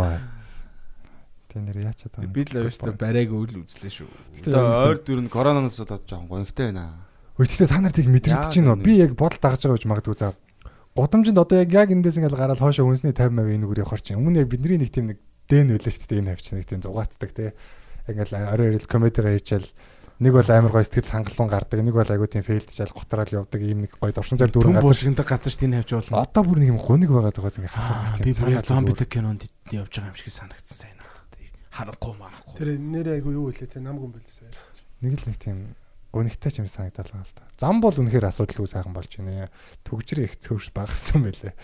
[1.48, 2.32] Тэ нэр яачаад байгаа.
[2.32, 4.08] Би л өөртөө барайг өвл үзлээ шүү.
[4.44, 7.06] Тэгээ ойр дүр нь коронавирус болоод жоохон гонхтой байна.
[7.38, 8.82] Өө тэгтээ та нар тийг мэдрэгдэж байна уу?
[8.82, 10.34] Би яг бодол дагаж байгаа гэж магадгүй за.
[10.94, 14.48] Гудамжинд одоо яг яг эндээс ингээл гараад хоошо хүнсний 50% энэгээр явахар чинь өмнө яг
[14.50, 15.18] бидний нэг тийм нэг
[15.50, 16.20] дэн байлаа шүү дээ.
[16.22, 17.54] Энэ хавч нэг тийм зугаацдаг те.
[18.06, 19.66] Ингээл орой орой комедигаа хийчихэл
[20.20, 23.86] нэг бол амар гоё сэтгэл хангалуун гардаг, нэг бол айгуу тийм фейлдчаал гутраал явдаг ийм
[23.88, 24.88] нэг гоё дуршинзаар Дүрэн дүүрэн газар.
[24.88, 26.22] булшиндаг газар дээ хавч болно.
[26.22, 28.18] Одоо бүр нэг юм гуник байгаад байгаа зүг хаа.
[28.22, 29.42] Би бүр яг зомбидаг кинонд
[29.74, 31.34] явж байгаа юм шиг санагдсан сайн надад.
[31.74, 32.54] Харанхуй марахгүй.
[32.54, 34.50] тэр нэр айгу юу вэ те нам гүн байлсаа.
[35.02, 35.58] нэг л нэг тийм
[36.14, 37.50] гуниктай ч юм санагдал байгаа л та.
[37.58, 39.50] Зам бол үнэхээр асуудалгүй сайхан болж байна.
[39.82, 41.54] Төгжрээ их цөөрс багассан байлээ.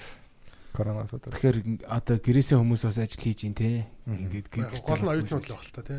[0.72, 1.30] Коронавирус удаа.
[1.34, 1.56] Тэгэхээр
[1.90, 3.84] одоо гэрээсээ хүмүүс бас ажил хийж ин тээ.
[4.06, 5.96] Ингээд гэр Гол нь оюутнууд л баг та те.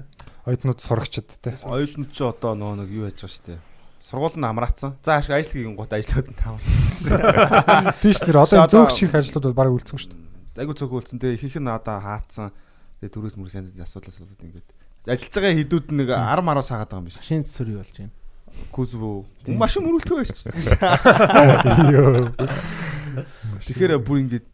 [0.48, 1.56] Оюутнууд сурагчд те.
[1.68, 3.60] Оюутнууд ч одоо нөгөө нэг юу яаж байгаа штэ.
[4.02, 4.98] Сургууль нь амраацсан.
[5.06, 7.94] За ашиг ажил хийгэн гут ажлууд нь таамарсан.
[8.02, 10.64] Тийш нэр одоо Одоо- зөөгч их ажлууд бол баг үлдсэн шүү дээ.
[10.64, 12.50] Айгу цөөхөлцөн те ихэнх нь одоо хаацсан.
[13.04, 14.68] Тэгээ төрөөс мөрөс янз янзын асуудал асуудал ингээд.
[15.06, 17.18] Ажиллаж байгаа хідүүд нэг 10 10 саагаад байгаа юм биш.
[17.22, 18.14] машин цэсүр болж байна.
[18.74, 19.26] Кузбу.
[19.48, 20.38] Машин мөрөлтөө байж.
[21.94, 22.34] Йоо.
[23.66, 24.46] Тэгэхээр бүр ингээд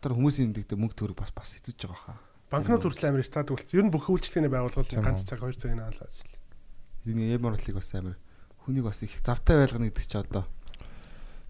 [0.00, 2.18] дотор хүмүүсийн дэгдэ мөнгө төрөг бас бас хэцүүж байгаа хаа.
[2.48, 3.76] Банкнууд хүртэл амар стад үлдсэн.
[3.76, 6.32] Ер нь бүх үйлчлэгээний байгууллагууд ганц цаг 2 цагийн хаалаа ажил.
[7.04, 8.16] Энийг эм орлыг бас амар
[8.64, 10.48] хүнийг бас их завтай байлгана гэдэг чи одоо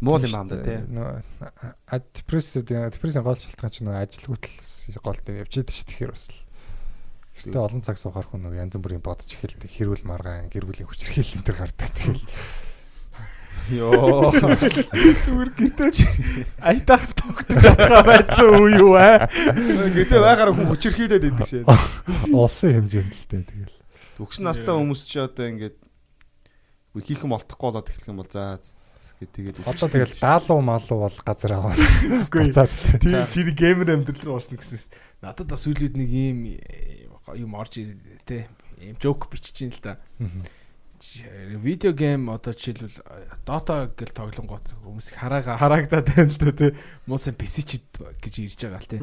[0.03, 0.83] муул юм аам да тий.
[0.83, 6.43] А депрессив депрессийн гол шалтгаан чинь ажилгүйтэл гол дээр явж идэв шүү тэгэхээр бас л.
[7.39, 9.71] Гэхдээ олон цаг суугаар хүн янз бүрийн бодож эхэлдэг.
[9.71, 11.89] Хэрүүл маргаан, гэр бүлийн хүчирхийлэл энэ төр гардаг.
[11.97, 12.21] Тэгэл
[13.69, 14.33] Йоо.
[15.25, 15.91] Зүгээр гэртээ
[16.65, 19.29] айтах тогтож чадгаа байсан уу юу аа?
[19.29, 21.65] Гэтэ байгараа хүн хүчирхийлээд байдаг шээ.
[22.33, 23.77] улсын хэмжээнд л дээ тэгэл.
[24.17, 25.77] Төгс настай хүмүүс чи одоо ингээд
[26.99, 28.59] хийх юм олдохгүй болоод эхлэх юм бол за
[29.23, 31.77] гэ тэгээд Одоо тэгэл даалуу малуу бол газар аваа.
[32.35, 34.91] Буцаад Тий чиний геймер амьдрал руу орсон гэсэн.
[35.23, 37.07] Надад бас сүүлүүд нэг ийм э,
[37.39, 37.95] юм орж ир-
[38.27, 38.51] тэ
[38.83, 40.03] ийм жоок бичиж ин л да.
[41.01, 43.01] Видео гейм одоо жишээлбэл
[43.49, 46.77] Dota гэл тоглонгууд хүмүүс хараага хараагдаад байна л да тий.
[47.09, 47.81] Муусан PC ч
[48.21, 49.01] гэж ирж байгаа л тий.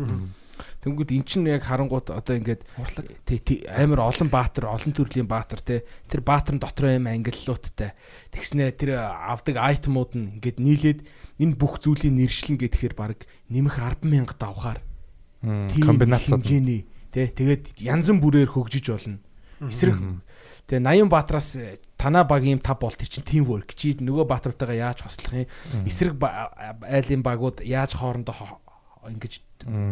[0.86, 2.70] Тэнгүүд эн чинь яг харангууд одоо ингээд
[3.26, 5.82] тий амар олон баатар, олон төрлийн баатар тий.
[6.06, 7.98] Тэр баатар нь дотор аим ангиллуудтай.
[8.30, 11.00] Тэгснэ тэр авдаг айтемууд нь ингээд нийлээд
[11.42, 14.86] энэ бүх зүйлийн нэршлэн гэхээр баг нэмэх 100000 давхаар
[15.42, 19.18] тийм комбинацууд хэмжээний тий тэгээд янз бүрээр хөгжиж болно.
[19.66, 19.98] Эсрэг
[20.68, 24.92] тэгээ 80 баатараас э, танаа багийн 5 бол тэр чинь team work чи нөгөө баатаруудтайгаа
[24.94, 25.48] яаж хослох юм?
[25.88, 26.20] Эсрэг
[26.84, 28.60] айлын багууд яаж хоорондоо хо-
[29.08, 29.34] ингэж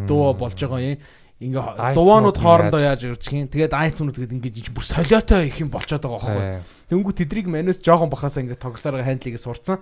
[0.06, 1.00] дуу болж байгаа юм?
[1.36, 1.64] Ингээ
[1.96, 3.48] дуунууд хоорондоо яаж- ирж гин?
[3.48, 6.44] Тэгээд айтмууд тэгээд ингэж ич бүр солиотой их юм болчиход байгаа байхгүй
[6.92, 9.80] Тэнгүү тэдрийг манус жоохон бахасаа ингээд тогсоор хандлыг сурцсан.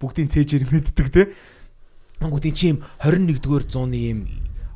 [0.00, 1.22] Бүгдийн цээжээр мэддэг те.
[2.20, 4.20] Тэнгүүд эн чинь 21-р зууны юм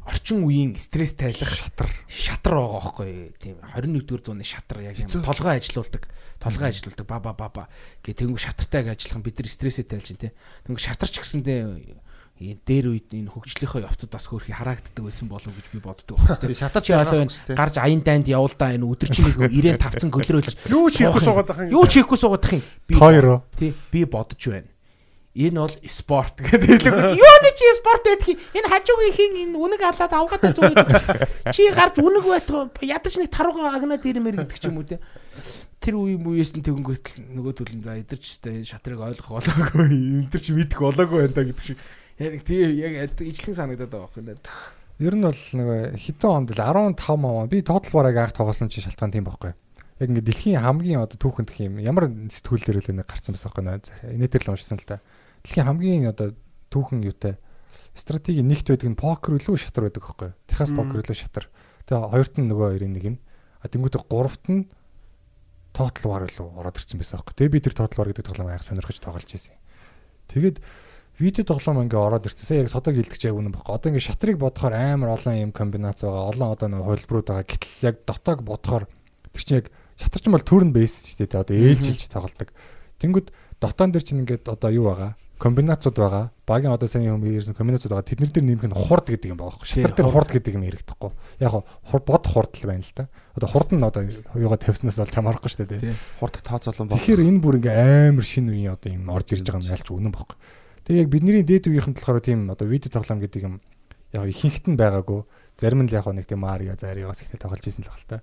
[0.08, 5.60] орчин үеийн стресс тайлах шатар шатар байгаа байхгүй тийм 21-р зууны шатар яг юм толгой
[5.60, 6.08] ажилуулдаг
[6.40, 7.64] толгой ажилуулдаг ба ба ба ба
[8.00, 10.32] гэ тэнгүү шатартайг ажиллах бид нар стрессээ тайлж тийм
[10.64, 12.00] тэнгүү шатарч гэсэндээ
[12.38, 16.22] дээр үед энэ хөгжлийнхөө явцад бас хөөрхи хараагддаг байсан болов гэж би боддог.
[16.22, 16.86] Тэгээ шатарч
[17.50, 21.74] гарч аян дайнд явуулдаа энэ өдөржинийг 90 тавцсан гөлрөөлж Юу хийхгүй суугаад байх юм.
[21.74, 22.62] Юу хийхгүй суугаад ах юм.
[22.86, 22.94] Би.
[23.58, 24.70] Тий, би бодож байна.
[25.38, 27.14] Энэ бол спорт гэдэг хэлэв.
[27.14, 28.38] Юу нэг чи спорт гэдэг юм.
[28.58, 31.54] Энэ хажуугийн хин энэ үнэг алаад авгаадаа зүг гэдэг.
[31.54, 34.98] Чи гарч үнэг байтгаа ядаж нэг тарууга агнаад ирмээр гэдэг ч юм уу те.
[35.78, 40.26] Тэр үе мууяс нь тэгөнгөт нөгөө төлн за эдэрч өстэй шатрыг ойлгох болоогүй.
[40.26, 41.78] Эдэр чи мэдэх болоогүй байна гэдэг шиг.
[42.18, 44.42] Яг тий яг ижлэн санагдаад байгаа байхгүй нэ.
[44.98, 48.82] Ер нь бол нэг хитэн онд л 15 маа би тоотал бараг анх тоглосон чи
[48.82, 49.54] шалтгаан тийм байхгүй.
[50.02, 54.18] Яг ингээд дэлхийн хамгийн одоо түүхэнд гэх юм ямар сэтгүүлээр л нэг гарсан байсан байхгүй.
[54.18, 54.98] Инээдэр л уншсан л та.
[55.48, 56.36] Дэлхийн хамгийн одоо
[56.68, 57.40] түүхэн юутай
[57.96, 60.30] стратеги нэгт байдаг нь покер үлээ шатар байдаг байхгүй.
[60.44, 61.48] Техас покер үлээ шатар.
[61.88, 63.18] Тэгээ хоёрт нь нөгөө хоёрын нэг нь.
[63.64, 64.68] А тэнгуүтэ гуравт нь
[65.72, 67.32] тоотал бар илүү ороод ирсэн байсан байхгүй.
[67.32, 69.56] Тэгээ би тэр тоотал бар гэдэг тоглоом аяг сонирхож тоглож ирсэн.
[70.28, 70.60] Тэгээд
[71.16, 72.60] видео тоглоом ингээ ороод ирсэн.
[72.60, 73.72] Яг содог хилдэгч яг үнэн баггүй.
[73.72, 76.28] Одоо ингээ шатрыг бодохоор амар олон юм комбинац байгаа.
[76.28, 77.48] Олон одоо нэг хувилбарууд байгаа.
[77.48, 78.84] Гэтэл яг дотоог бодохоор
[79.32, 81.40] тэр чинь яг шатар чинь бол turn based шүү дээ.
[81.40, 82.52] Одоо ээлжилж тоглодог.
[83.00, 85.16] Тэнгүүд дотоон дээр чинь ингээд одоо юу байгаа?
[85.38, 86.30] Комбинацууд байгаа.
[86.46, 88.10] Багийн одоо сайн юм ирсэн комбинацууд байгаа.
[88.10, 89.70] Тэднэр дээр нэмэх нь хурд гэдэг юм байгаа байхгүй.
[89.70, 91.10] Шатар дээр хурд гэдэг юм хэрэгдэхгүй.
[91.38, 93.06] Яг хурд бод хурдл байна л та.
[93.38, 94.02] Одоо хурд нь одоо
[94.34, 95.94] юугаа тавьснаас бол чамаарахгүй шүү дээ.
[96.18, 96.98] Хурд тооцоолон баг.
[96.98, 100.10] Тэгэхээр энэ бүр ингээ амар шинэ үеийн одоо юм орж ирж байгаа юм ялч үнэн
[100.10, 100.36] баггүй.
[100.90, 103.54] Тэгээ яг бидний дээд үеийнхэн болохоор тийм одоо видео тоглоом гэдэг юм
[104.10, 105.22] яг ихэнхт нь байгаагүй.
[105.54, 108.18] Зарим нь л яг нэг тийм Марио Зариогоос ихтэй тоглож ирсэн л баг л та.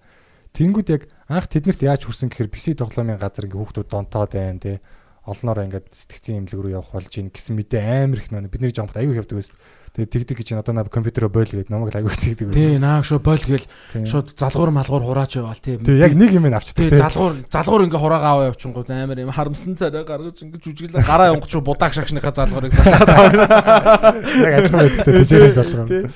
[0.55, 1.01] Тэнгүүд яг
[1.31, 4.79] анх тэднэрт яаж хүрсэн гэхээр PC тоглоомын газар ингээ хүүхдүүд донтоод байна тий
[5.25, 8.93] олноор ингээд сэтгцэн имлэг рүү явах болж ийн гэсэн мэдээ амар их нөө бидний жоомт
[8.93, 9.57] аюу явдаг байсан.
[9.95, 12.51] Тэгээ тэгдэг гэж одоо наа компьютероо бойл гэдэг намайг аюу тэгдэг.
[12.51, 13.63] Тий, наа шо бойл гээл
[14.03, 15.79] шууд залгуур малгуур хураач яваал тий.
[15.79, 16.91] Тэгээ яг нэг юм авчдаг.
[16.91, 21.31] Тий, залгуур залгуур ингээ хураагаа аваа явчихгоо амар юм харамсан царай гаргаж ингээ жүжиглээ гараа
[21.31, 24.19] явахгүй будак шагшныхаа залгуурыг залгаад аваа.
[24.19, 26.11] Яг адилхан байдаг тий жишээ залгаа.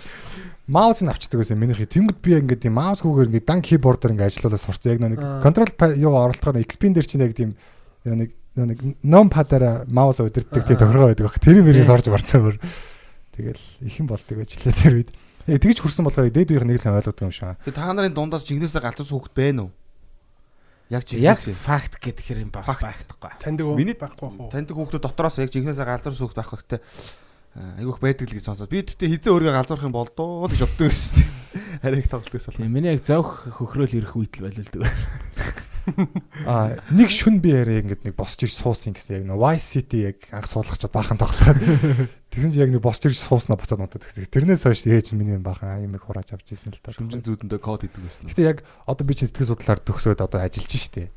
[0.68, 1.88] Маус нь авчдаг гэсэн минийхий.
[1.88, 4.92] Тэнгүүд би ингээд тийм маус хүүгээр ингээд дан кибордоор ингээд ажиллуулаад сурцсан.
[4.92, 7.56] Яг нэг контрол юугаа оролцохоор XP-н дээр чинь яг тийм
[8.06, 11.38] нэг нэг ном падаараа маус удирддаг тийм тохиргоо байдаг баг.
[11.38, 12.58] Тэр мөрийг орж марцсан мөр.
[13.36, 15.12] Тэгэл ихэн болдог ажиллаа тэр үед.
[15.48, 17.56] Яг тэгж хүрсэн болохоор дээд үеийнх нэг сайн ойлгодог юм шиг.
[17.64, 19.72] Тэгээ та нарын дундаас жигнэсээ галзуус хүүхэд байна уу?
[20.90, 21.56] Яг яг жигнэсээ.
[21.56, 23.32] факт гэдэг хэр юм бас байхгүй.
[23.40, 23.78] Таньдаг уу?
[23.78, 24.50] Миний байхгүй уу?
[24.52, 26.82] Таньдаг хүүхдүүд дотроос яг жигнэсээ галзуус хүүхэд байх хэрэгтэй.
[27.80, 28.70] Айгүйх байдаг л гэж сонсоод.
[28.70, 31.32] Би тэгтээ хизээ өөрийгөө галзуурах юм болдоо л гэж боддог байсан тийм.
[31.82, 32.58] Харийг тоглолтгоос бол.
[32.62, 34.86] Тийм миний яг зовх хөхрөөл ирэх үйтэл байлуулдаг
[36.46, 40.00] Аа нэг шүн би яриа ингээд нэг босч ирж суусан гэсэн яг нэг Y City
[40.10, 41.60] яг анх суулгах чад баахан тоглоод.
[42.34, 44.30] Тэгсэн чи яг нэг босч ирж сууснаа буцаад унтаад гэсэн.
[44.30, 46.94] Тэрнээс хойш ээж минь баахан юм их хурааж авч ирсэн л та.
[46.94, 48.30] Шүмжин зүүдэндээ код хийдэг байсан.
[48.30, 51.10] Гэтэ яг одоо би чинь сэтгэл судлаар төгсөөд одоо ажиллаж штэ.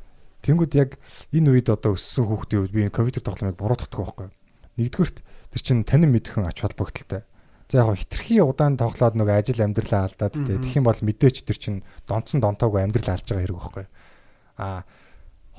[0.43, 0.97] Тэнгүүд яг
[1.31, 4.27] энэ үед одоо өссөн хүүхдийн үед би компьютер тоглоомыг буруутгадаг байхгүй.
[4.75, 7.23] Нэгдүгürt тэр чинь танин мэдхэн ач холбогдолтой.
[7.71, 11.57] За яг хитрхи удаан тоглоод нөгөө ажил амьдралаа алдаад тэ тэгэх юм бол мэдээч тэр
[11.57, 13.85] чинь донцсон донтоогүй амьдрал алж байгаа хэрэг байхгүй.
[14.57, 14.83] А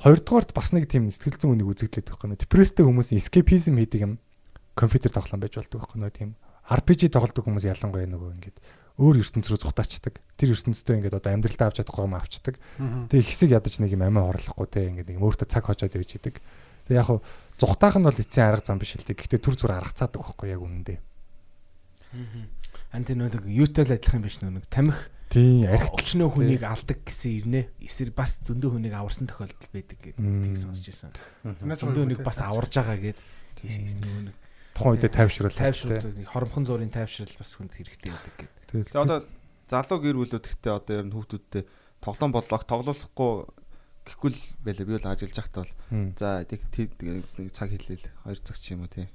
[0.01, 2.35] хоёрдугаарт бас нэг тийм сэтгэл зүйн үнийг үзэгдлээд байхгүй.
[2.35, 4.13] Депресстэй хүмүүсийн escapism хийдэг юм
[4.75, 6.29] компьютер тоглоом байж болдог байхгүй нөө тийм
[6.65, 8.57] RPG тоглодог хүмүүс ялангуяа нөгөө ингээд
[8.99, 10.19] өөр ертөнц рүү зүхтаачдаг.
[10.35, 12.55] Тэр ертөнцтэй ингээд одоо амьдралдаа авч чадахгүй юм авчдаг.
[13.11, 16.39] Тэгээ хэсэг ядаж нэг юм амиа орлохгүй те ингээд нэг өөртөө цаг хожоод явж идэг.
[16.87, 17.19] Тэгээ яг хуу
[17.59, 19.15] зүхтаах нь бол эцсийн арга зам биш л те.
[19.15, 20.99] Гэхдээ түр зүр аргацаадаг байхгүй яг үнэндээ.
[22.95, 27.31] Ан тэр нэг юутай л адилхан биш нэг тамхи Тийм архит олчноо хүнийг алдаг гэсэн
[27.43, 27.61] ирнэ.
[27.83, 31.11] Эсэр бас зөндөө хүнийг аварсан тохиолдол байдаг гэдэг сонсч ирсэн.
[31.43, 34.31] Зөндөө нэг бас аварж байгаа гэд нэг
[34.71, 38.53] тухайн үедээ тайвшруул тайвшруул хоромхон зургийн тайвшрал бас хүнд хэрэгтэй байдаг гэд.
[38.87, 39.19] Тэгээ одоо
[39.67, 41.63] залуу гэр бүлүүд ихтэй одоо ер нь хүүхдүүдтэй
[41.99, 43.31] тоглоом бодлого тоглоулахгүй
[44.07, 44.87] гэхгүй л байлаа.
[44.87, 45.75] Би бол ажиллаж байхдаа бол
[46.15, 49.07] за нэг цаг хэлээл 2 цаг ч юм уу тий.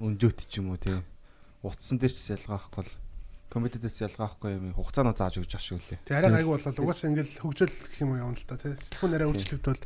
[0.00, 1.04] Өнжөөт ч юм уу тий.
[1.60, 2.92] Утсан дээр ч ялгаахгүй л
[3.56, 6.00] компьютерээс ялгаахгүй юм хугацаанаа зааж өгч ах шүү лээ.
[6.04, 8.76] Тэг арай гайгүй болол угаасаа ингээл хөгжөөл гэх юм явна л да тий.
[8.76, 9.82] Сэтгүүн арай өөрчлөгдвөл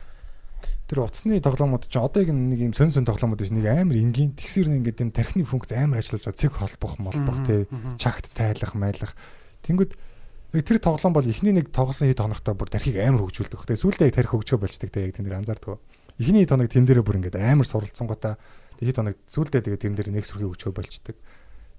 [0.91, 4.35] тэр утасны тоглоомууд чинь одоо яг нэг юм сон сон тоглоомууд биш нэг амар энгийн
[4.35, 7.65] тэгсэр нэг ингээд юм тархины функц амар ажиллаж байгаа цэг холбох молбох тий
[7.97, 9.15] чагт тайлах майлах
[9.63, 13.71] тэнгүүд яг тэр тоглоом бол эхний нэг тоглосон хэд хоногтой бүр тархийг амар хөгжүүлдэг.
[13.71, 15.79] Тэгээ сүүлдээ яг тарих хөгжөө болчдаг тий яг тэн дээр анзаардаг.
[16.19, 18.35] Эхний хэд хоног тэн дээрээ бүр ингээд амар суралцсан гоо та
[18.83, 21.17] хэд хоног сүүлдээ тэгээ тэн дээр нэг сүрхий хөгжөө болчдаг.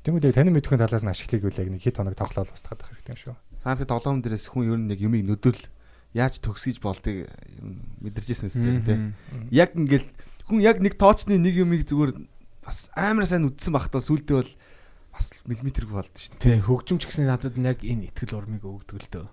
[0.02, 3.14] Тэнгүүд яг таны мэдхийн талаас нь ашиглыг үл яг нэг хэд хоног тоглоод устгах хэрэгтэй
[3.14, 3.36] юм шүү.
[3.62, 5.62] Цаанах тоглоом дээрээс хүн ер нь яг юмыг нүдэл
[6.18, 7.30] яаж төгсөж болдгийг
[8.02, 9.14] мэдэрчээсэн мэт тийм.
[9.54, 10.10] Яг ингээл
[10.50, 12.18] хүн яг нэг тоочны нэг юмыг зүгээр
[12.66, 14.52] бас амар сайн үдсэн багтаа сүултээ бол
[15.14, 16.44] бас миллиметргүй болд шүү дээ.
[16.50, 19.28] Тий, хөгжимч гэсэн надад яг энэ ихтгэл урмыг өгдөг л дөө.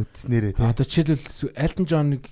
[0.00, 0.64] Үтснээрээ тий.
[0.64, 2.24] Одоо жишээлбэл Elton John-ыг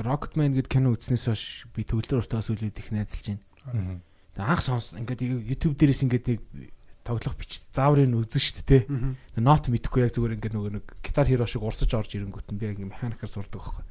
[0.00, 1.44] Rocketman гэдэг кино үзснээс хойш
[1.74, 3.36] би төгөлдөр уртаас үлээд их найзалж
[3.66, 4.00] байна.
[4.34, 6.40] Тэгээ анх сонс ингээд YouTube дээрээс ингээд нэг
[7.04, 8.82] тоглох бич зааврын үзэн шүү дээ.
[9.40, 12.70] Нот мэдхгүй яг зүгээр ингээд нөгөө нэг гитар хиро шиг урсаж орж ирэнгүүт нь би
[12.70, 13.84] ингээд механикаар сурдаг байхгүй.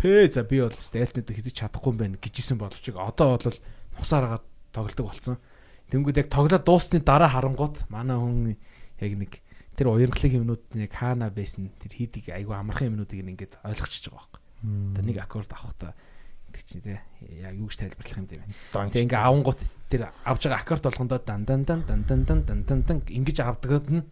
[0.00, 3.58] Пэ за би бол стелтнэд хийж чадахгүй юм байна гэжсэн боловч одоо бол
[3.98, 4.40] нусаараа
[4.74, 5.36] тоглодог болсон.
[5.90, 8.56] Тэнгүүд яг тоглоод дуусны дараа харангууд манай хүн
[9.02, 9.32] яг нэг
[9.78, 14.42] тэр уянгалын юмнууд яг хаана байсан тэр хийдэг айгу амархан юмнуудыг ингээд ойлгочихж байгаа байхгүй.
[14.94, 15.94] Одоо нэг аккорд авах та
[16.50, 16.98] гэдэг чинь тий
[17.40, 18.42] яг юу гэж тайлбарлах юм бэ?
[18.90, 22.60] Тэг ингээ авангууд тэр авж байгаа аккорд болгондоо дан дан дан дан дан дан дан
[22.66, 24.02] дан дан ингэж авдагд нь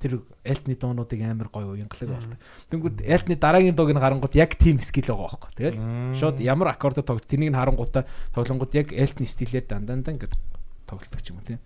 [0.00, 2.38] тэр элтний дуунуудыг амар гоё уянгалаг болдог.
[2.72, 5.52] Тэнгүүд элтний дараагийн дууг нь харангууд яг тийм скил байгаа байхгүй.
[5.60, 5.78] Тэгэл
[6.16, 10.32] шууд ямар аккордод тоглож тэрнийг нь харангуудаа тоглонгууд яг элтний стилээр дан дан дан гэж
[10.88, 11.58] тоглолдог юм тий.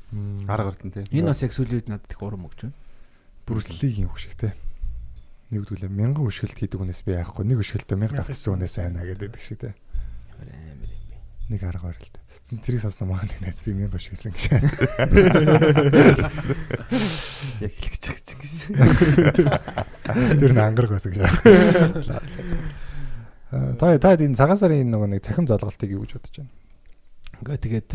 [0.51, 1.07] Арга бардан тий.
[1.15, 2.75] Энэ бас яг сүүлийн үед надад их урам өгч байна.
[3.47, 4.53] Бүрслигийн хөшиг те.
[5.55, 9.63] Нэгдүгээр мянган хөшгөлт хийдэг хүнээс би яахгүй нэг хөшгөлтөө 1000 тавцсан хүнээс айна гэдэг шиг
[9.63, 9.71] те.
[10.41, 10.89] Амар юм бэ.
[11.55, 12.21] Нэг арга барил те.
[12.55, 14.45] Тэрийг сонсноо маань нэгээс би 1000 хөшгөлсөн гэж.
[17.65, 18.77] Яг хэлчих гэж гэсэн.
[20.41, 21.25] Тэр нь ангараг байсан гэж.
[23.79, 26.53] Та та энэ цагаан сарын нөгөө нэг цахим залгалтыг юу гэж бодож байна?
[27.41, 27.91] Ингээ тэгээд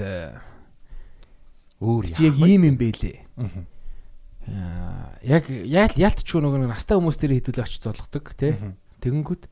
[1.79, 3.17] Өөр чи яг ийм юм бэлээ.
[3.39, 3.63] Аа.
[4.49, 8.51] Аа, яг яал яалтчгүй нөгөө нэг настай хүмүүс дээр хэдүүл очиж золгодог тий.
[8.99, 9.47] Тэгэнгүүт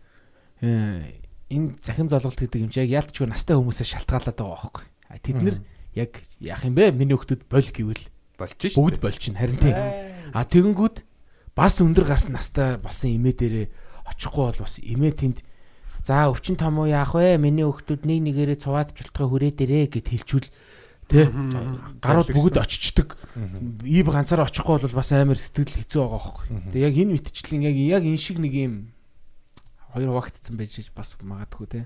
[0.68, 4.86] э, энэ захим золголт гэдэг юм чи яг яалтчгүй настай хүмүүсээс шалтгаалаад байгаа байхгүй.
[5.24, 5.58] Тэд нэр
[5.96, 6.12] яг
[6.44, 6.92] яах юм бэ?
[6.92, 8.06] Миний хүмүүс бол гэвэл
[8.36, 8.84] болчих шүү.
[8.84, 9.76] бүгд болчихно харин тий.
[10.36, 10.98] А тэгэнгүүт
[11.56, 13.68] бас өндөр гарсан настай болсон эмээ дээрээ
[14.12, 15.38] очихгүй бол бас эмээ тэнд
[16.04, 17.40] за өвчин том уу яах вэ?
[17.40, 20.48] Миний хүмүүс нэг нэгээрээ цуваад жултгай хүрээ дээрээ гэд хэлчүүл
[21.08, 21.32] Тэ
[22.04, 23.16] гарууд бүгд очичдаг.
[23.88, 26.48] Ив ганцаар очихгүй бол бас амар сэтгэл хэцүү байгаа хөөхгүй.
[26.76, 28.74] Тэгээ яг энэ мэтчлэн яг яг энэ шиг нэг юм
[29.98, 31.82] хоёр хуваагдсан байж бас магадгүй те.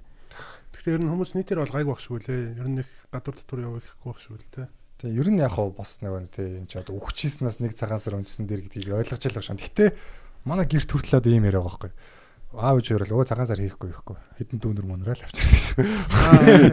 [0.75, 2.59] Гэхдээ ер нь хүмүүс нийтээр бол гайг багш шүү лээ.
[2.59, 4.63] Ер нь их гадуур дотор явах ихгүй багш шүү л те.
[4.99, 8.19] Тэгээ ер нь яг хаа бас нэг тий энэ ч одоо үхчихснээс нэг цагаан сар
[8.19, 9.59] өмчсөн дэр гэдгийг ойлгож ялах шан.
[9.59, 9.95] Гэтэ
[10.43, 12.19] манай гэрт хүртэл одоо ийм яриа байгаа байхгүй
[12.51, 15.87] аав ээж өөрөө өө цагаан сар хийхгүй ихгүй хитэн дүүнэр мөнрэл авчирсан.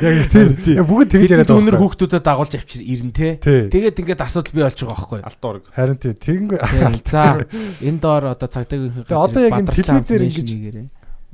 [0.03, 0.83] Яг тийм.
[0.91, 1.55] Бүгд тэгж яриад байгаа.
[1.55, 3.39] Дүүнэр хүүхдүүдэд дагуулж авчир ирэн те.
[3.39, 5.21] Тэгээд ингээд асуудал бий болж байгаа байхгүй.
[5.23, 5.71] Алтуург.
[5.71, 6.19] Харин тийм.
[6.19, 6.59] Тэгэнгүй.
[7.07, 7.47] За
[7.79, 10.49] энэ доор одоо цагдаагийн Тэгээ одоо яг энэ телевизээр ингэж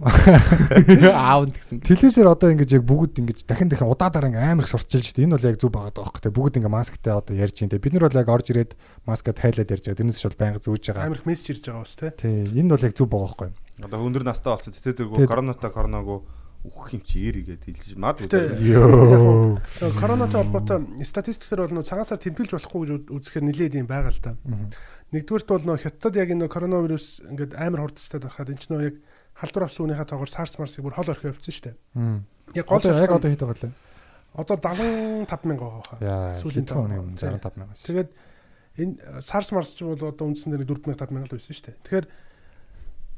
[0.02, 1.78] аав гэсэн.
[1.86, 5.22] Телевизээр одоо ингэж яг бүгд ингэж дахин дахин удаадараа амар их сурчилж штэ.
[5.22, 6.34] Энэ бол яг зүг байгаа даахгүй те.
[6.34, 7.78] Бүгд ингэ масктай одоо ярьж те.
[7.78, 8.74] Бид нар бол яг орж ирээд
[9.06, 9.98] маскад хайлаад ярьж байгаа.
[10.02, 11.06] Тэрнээс ч бол байнга зүүж байгаа.
[11.06, 12.10] Амар их мессеж ирж байгаа бас те.
[12.10, 12.42] Тий.
[12.42, 13.50] Энэ бол яг зүг байгаа байхгүй.
[13.86, 16.18] Одоо өндөр настай болсон тэтгэдэг коронавитой коронавигоо
[16.64, 18.66] үхэх юм чи эргээд хэлж магадгүй.
[18.66, 19.62] Йоо.
[20.00, 24.22] Коронавитой холбоотой статистикээр бол нөө цагаан сар тэмдэглэж болохгүй гэж үзэхээр нэлээд юм байгаа л
[24.24, 24.32] да.
[25.12, 28.96] Нэгдүгээрт бол нөө хятад яг энэ коронавирус ингээд амар хурдтай дарахад энэ ч нөө яг
[29.34, 31.76] халдвар авсан үнийхээ тоогоор SARS марсыг бүр хол орхио явуулсан шүү дээ.
[32.54, 33.74] Яг гол яг одоо хэд байгаа лээ?
[34.34, 36.34] Одоо 75 мянга байгаа хаа.
[36.38, 37.74] Сүүлийн тоо 65 мянга.
[37.74, 38.10] Тэгээд
[38.78, 41.82] энэ SARS марс ч бол одоо үндсэндээ 4500 мянга л байсан шүү дээ.
[41.82, 42.06] Тэгэхээр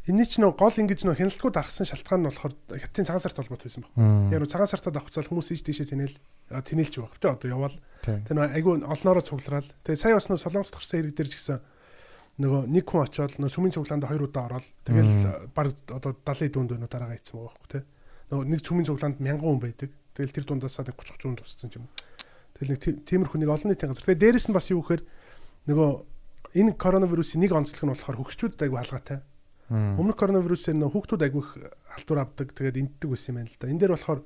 [0.06, 3.66] Энийний ч нөө гол ингэж нөө хяналтгүй дарсан шалтгаан нь болохоор хятадын цагаан сарт холбоотой
[3.66, 3.90] байсан баг.
[4.30, 6.14] Яг нөө цагаан сартад авах цаал хүмүүс ийш тийшээ тэнэл
[6.62, 7.18] тэнэлж байгаа.
[7.18, 7.76] Тэ одоо яваал.
[8.06, 9.66] Тэр айгүй олноороо цуглараад.
[9.82, 11.58] Тэгээ сая бас нөө солонгост гарсан хэрэг дээр ч гэсэн
[12.36, 16.76] нөгөө нэг хүн очиод нөө сүмийн цуглаанд хоёр удаа ороод тэгэл баг одоо 70 дүнд
[16.76, 17.88] өнөө дараагаа ийцсэн байгаа байхгүй тэ.
[18.28, 19.90] Нөгөө нэг сүмийн цуглаанд 1000 хүн байдаг.
[20.12, 21.88] Тэгэл тэр дундаасаа 30 30 хүн тусцсан юм.
[22.60, 24.04] Тэгэл нэг тиймэрхүү нэг олон нийтийн газар.
[24.04, 25.02] Тэгээ дээрэс нь бас юу гэхээр
[25.72, 25.90] нөгөө
[26.60, 29.18] энэ коронавирусын нэг онцлог нь болохоор хөгшчүүдэд айгүй халгаатай.
[29.66, 31.48] Өмнөх коронавирусээр нөө хүүхдүүд айгүйх
[31.90, 33.66] халтур авдаг тэгээд энддэг байсан юм байна л да.
[33.66, 34.20] Энэ дээр болохоор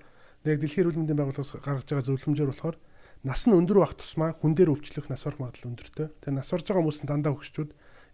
[0.45, 2.77] яг дэлхийн эрүүл мэндийн байгууллагаас гаргаж байгаа зөвлөмжөөр болохоор
[3.25, 6.13] нас нь өндөр байх тусмаа хүн дээр өвчлөх нас орох магадлал өндөртэй.
[6.13, 7.71] Тэгээд нас орж байгаа хүмүүс дандаа хөгшчүүд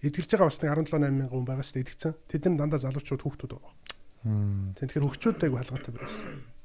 [0.07, 2.15] эдгэрж байгаа бас нэг 17 8 мянган хүн байгаа шүү дээ эдгцэн.
[2.31, 3.75] Тэд нар дандаа залуучууд хүүхдүүд байгаа.
[4.27, 6.11] Тэгэхээр хөгчүүд айгүй халгаатай байна.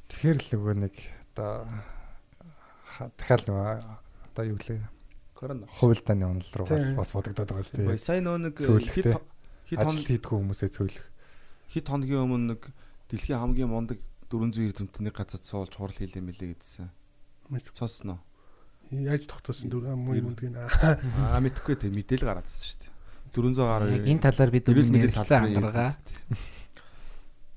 [0.10, 0.96] Тэгэхээр л нөгөө нэг
[1.32, 1.52] одоо
[3.18, 3.70] дахиад нөгөө
[4.32, 4.82] одоо юу гэлээ
[5.38, 5.66] Корона.
[5.70, 7.98] хувилдааны онол руу бас бодогдоод байгаа шүү дээ.
[7.98, 9.10] Сайн нөө нэг хит
[9.66, 11.08] хит ажил хийдгүү хүмүүсээ цөөлөх.
[11.72, 12.62] Хит хоногийн өмнө нэг
[13.10, 14.00] дэлхийн хамгийн мундаг
[14.30, 16.90] 400 эрдэмтний газар суулж хурал хийлээ мэлээ гэдсэн.
[17.74, 18.20] Сонсноо.
[18.92, 22.92] Яаж тогтоосон дөрөв муу юмдгийг аа мэдхгүй тэг мэдээл гараадсэн шүү дээ.
[23.32, 23.96] 400 гаруй.
[23.96, 25.96] Яг энэ талаар бид өмнө ярилцсан ангаргаа.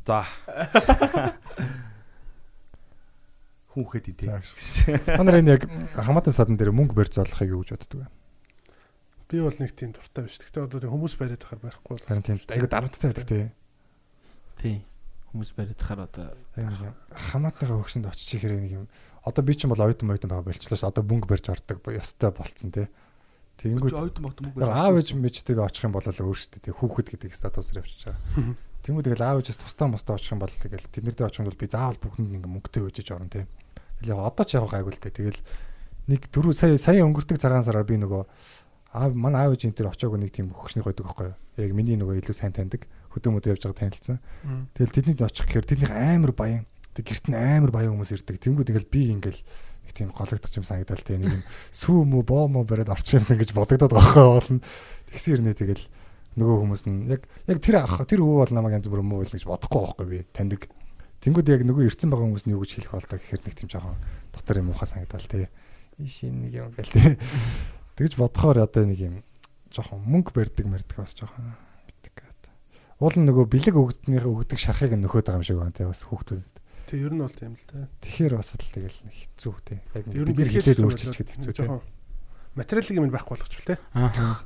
[0.04, 0.24] За.
[3.74, 4.38] Хүүхэд идэ.
[5.18, 5.66] Та нар энэ яг
[5.98, 8.08] хамаатан садан дээр мөнгө барьж олохыг юу гэж боддөг вэ?
[9.26, 10.38] Би бол нэг тийм дуртай биш.
[10.38, 12.06] Гэхдээ одоо хүмүүс бариад байхаар барихгүй бол.
[12.06, 13.50] Харин тийм айгу дарамттай байдаг тий.
[14.62, 14.76] Тий.
[15.34, 16.30] Хүмүүс бариад байхаар одоо
[17.34, 18.86] хамаатныхаа хөгшөнд очиж ихээр нэг юм.
[19.26, 20.86] Одоо би ч юм бол оюутан оюутан байгаа болчлоо ш.
[20.86, 22.86] Одоо мөнгө барьж ордог ёстой болцсон тий.
[23.60, 24.18] Тэгэнгүүт Ойд
[24.58, 28.58] яг аав ээж мэжтэйг очих юм бол өөрсдөө тэг хүүхэд гэдэг статусаар явчихж байгаа.
[28.82, 31.62] Тэнгүү тэгэл аав ээжээс тусдаа мостоо очих юм бол тэгэл тэднэр дээр очих юм бол
[31.62, 33.46] би заавал бүхэнд ингээ мөнгөтэй өжиж орно те.
[34.02, 35.14] Тэгэл яг одоо ч яг гайгүй л те.
[35.14, 35.40] Тэгэл
[36.10, 38.22] нэг дөрөв сая сая өнгөрдөг цагаан сараар би нөгөө
[38.92, 41.36] аав манай аав ээж энэ төр очиагүй нэг тийм хөгшнийг байдаг байхгүй юу.
[41.58, 44.18] Яг миний нөгөө илүү сайн таньдаг хөдөө мөдөө явж байгаа танилцсан.
[44.76, 46.66] Тэгэл тэдний очих гэхээр тэдний амар баян.
[46.92, 48.38] Тэг гэрт нь амар баян хүмүүс ирдэг.
[48.38, 49.40] Тэнгүү тэгэл би ингээл
[49.84, 53.38] нэг тийм гологдох юм санагдал те нэг юм сүү мө боо мо бариад орчих юмсан
[53.38, 54.60] гэж бодогдоод байгаа болно.
[55.12, 55.84] Тэгсэн ирнэ тэгэл
[56.40, 59.30] нөгөө хүмүүс нь яг яг тэр ах тэр өвөө бол намайг янз бүр муу байл
[59.30, 60.66] гэж бодохгүй байхгүй би таньдаг.
[61.22, 63.96] Тэнгүүд яг нөгөө ирцэн байгаа хүмүүс нь юу гэж хэлэх болтой гэхээр нэг тийм жоохон
[64.34, 65.48] дотор юм ухаа санагдал те.
[66.00, 67.16] Иш энэ нэг юм гэл те.
[67.96, 69.14] Тэгж бодохоор одоо нэг юм
[69.70, 71.54] жоохон мөнгө барьдаг мэрдэг бас жоохон
[71.86, 72.24] мэддэг.
[73.02, 76.56] Уул нөгөө бэлэг өгдөнийхээ өгдөг шархыг нөхөд байгаа юм шиг байна те бас хүүхдүүдэд.
[76.84, 77.88] Тэг ер нь бол тийм л та.
[78.04, 79.80] Тэгэхээр бас л тэгэл хэцүү те.
[79.94, 81.80] Яг бид хэлээд бол өөрчилчихэд хэцүү те.
[82.54, 83.76] материалын юм байхгүй болгочихвол те.
[83.94, 84.44] Аа.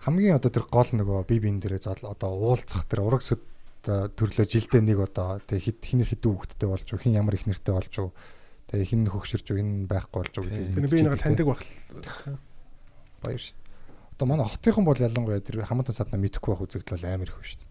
[0.00, 3.44] хамгийн одоо тэр гол нөгөө бие биен дээрээ зол одоо уулзах тэр ураг сүд
[3.84, 7.74] төрлөө жилдээ нэг одоо тэг хит хин хідүү хөвгттэй болж уу хин ямар их нэртэй
[7.76, 8.08] болж уу
[8.68, 12.36] тэг хин хөгшөрч үү хин байхгүй болж уу гэдэг Тэр би нэг таньдаг байх л.
[13.20, 13.56] баяр шүү.
[14.16, 17.64] Одоо манай хотынхан бол ялангуяа тэр хамаатан садна мэдэхгүй байх үзэгдэл бол амар их шүү.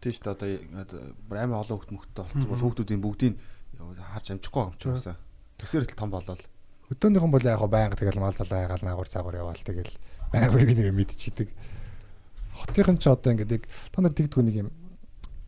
[0.00, 0.60] Тийм шүү дээ.
[0.84, 1.00] Одоо
[1.40, 3.34] амар олон хүүхд мөхтэй болсон бол хүүхдүүдийн бүгдийг
[3.80, 5.16] харж амжихгүй юм чи басаа.
[5.58, 6.40] Тэгсэр л том болол.
[6.90, 9.94] Өдөөнийхэн бол яг байнга тэгэл мал залаа ягаал наагур цаагур яваал тэгэл
[10.32, 11.48] байнга би нэг мэдчихийдэг.
[12.60, 14.68] Хотынхан ч одоо ингээд та нар тэгдэггүй нэг юм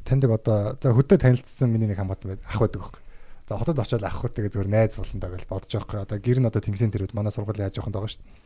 [0.04, 3.02] таньдаг одоо за хөдөө танилцсан миний нэг байд ах байдаг байхгүй.
[3.48, 6.00] За хотод очиод ах хөтэйгээ зөвөр найз болон даа гэж бодож байгаа байхгүй.
[6.02, 8.41] Одоо гэр нь одоо тэнгисийн тэрүүд манай сургууль яаж явах байгаа шүү дээ.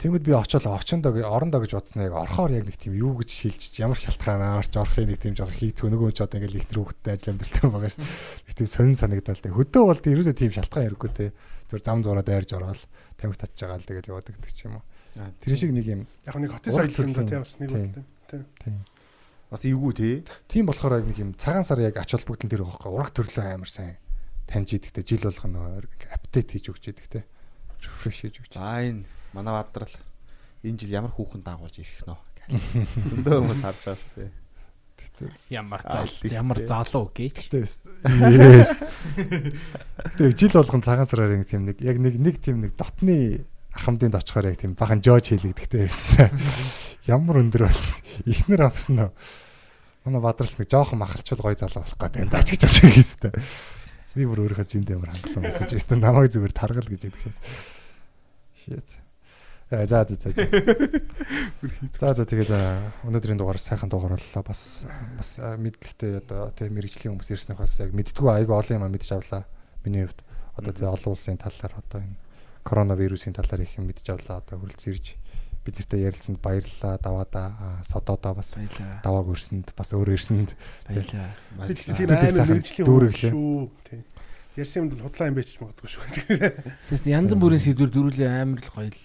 [0.00, 3.84] Тэнгүүд би очиод очондоо орондоо гэж бодсноо яг орохоор яг нэг тийм юу гэж шилжиж
[3.84, 7.36] ямар шалтгаан аарч орохыг нэг тийм жоох хийцгөө нөгөө ч одоо ингээд ихнэр хөвгттэй ажил
[7.36, 8.16] амьдралтай байгаа шүү дээ.
[8.48, 9.52] Нэг тийм сонин санагдал тэ.
[9.52, 11.26] Хөдөө бол тийм ерөөсөө тийм шалтгаан хэрэггүй те.
[11.68, 12.80] Зөв зам зураа дайрж ороод
[13.20, 14.84] тамхи татж байгаа л тэгэл яваад гэдэг ч юм уу.
[15.44, 17.92] Тэр шиг нэг юм Яг нэг хотын соёл юм да тий бас нэг Тийм.
[17.92, 18.76] бол тийм.
[19.52, 20.08] Бас эвгүй те.
[20.48, 23.68] Тийм болохоор яг нэг юм цагаан сар яг ач холбогдол тэр байхгүй ураг төрлөө амар
[23.68, 24.00] сайн
[24.48, 27.22] таньж идэгтэй жил болгоно апдейт хийж өгч идэгтэй
[27.84, 28.54] рефреш хийж өгч.
[28.56, 29.04] За энэ
[29.36, 29.94] манай бадрал
[30.64, 32.18] энэ жил ямар хүүхэн дагуулж ирэх нөө.
[33.10, 34.30] Зөндөө хүмүүс харж байгаа шүү дээ.
[35.52, 36.32] Ямар Аа, зал тийм.
[36.32, 37.36] ямар залуу гэж.
[40.16, 43.44] Тэгээ жил болгон цагаан сараар нэг тийм нэг яг нэг нэг тийм нэг дотны
[43.76, 46.32] ахмадын очихоор яг тийм бахан жож хийлэгдэхтэй байсан.
[47.08, 47.84] Ямар өндөр бол
[48.28, 49.12] ихнэр авсан нь.
[50.08, 53.32] Манай бадралч нэг жоохон махалчвал гоё залуу болох гэдэг юм даач гэж ашиг хийстэй.
[54.16, 57.38] Би бүр өөрийнхөө жинд ямар хангалуун байсан ч гэсэн намайг зүгээр таргал гэж яддаг шээс.
[58.60, 58.88] Shit.
[59.70, 60.30] Э за за за.
[61.94, 62.14] за.
[62.14, 64.42] За тэгээд а, өнөөдрийн дугаар сайхан дугаар боллоо.
[64.42, 64.82] Бас
[65.14, 69.14] бас а, мэдлэгтэй одоо тийм мэрэгжлийн хүмүүс ирснэх бас яг мэддгүү айгүй олон юм мэдж
[69.14, 69.46] авлаа.
[69.86, 70.26] Миний хувьд
[70.58, 72.18] одоо тийм олон улсын талаар одоо энэ
[72.66, 74.42] коронавирусын талаар их юм мэдж авлаа.
[74.42, 75.14] Одоо хүрэлцэн ирж
[75.62, 76.98] бид нартай ярилцсанд баярлалаа.
[76.98, 77.54] Даваада
[77.86, 78.58] содоодоо бас
[79.06, 80.50] давааг өрсөнд бас өөр ирсэнд
[80.90, 81.30] Баялаа.
[81.70, 82.26] Бид Баярлалаа.
[82.26, 83.30] тийм амар мэрэгжлийн дүүрэглээ.
[83.30, 83.70] шүү.
[83.86, 84.02] Тийм.
[84.58, 86.02] Ярьсан юмд бол худлаа юм байж магадгүй шүү.
[86.90, 88.98] Тэс янз бүрийн сэдвэр дөрүлээ амар л гоё л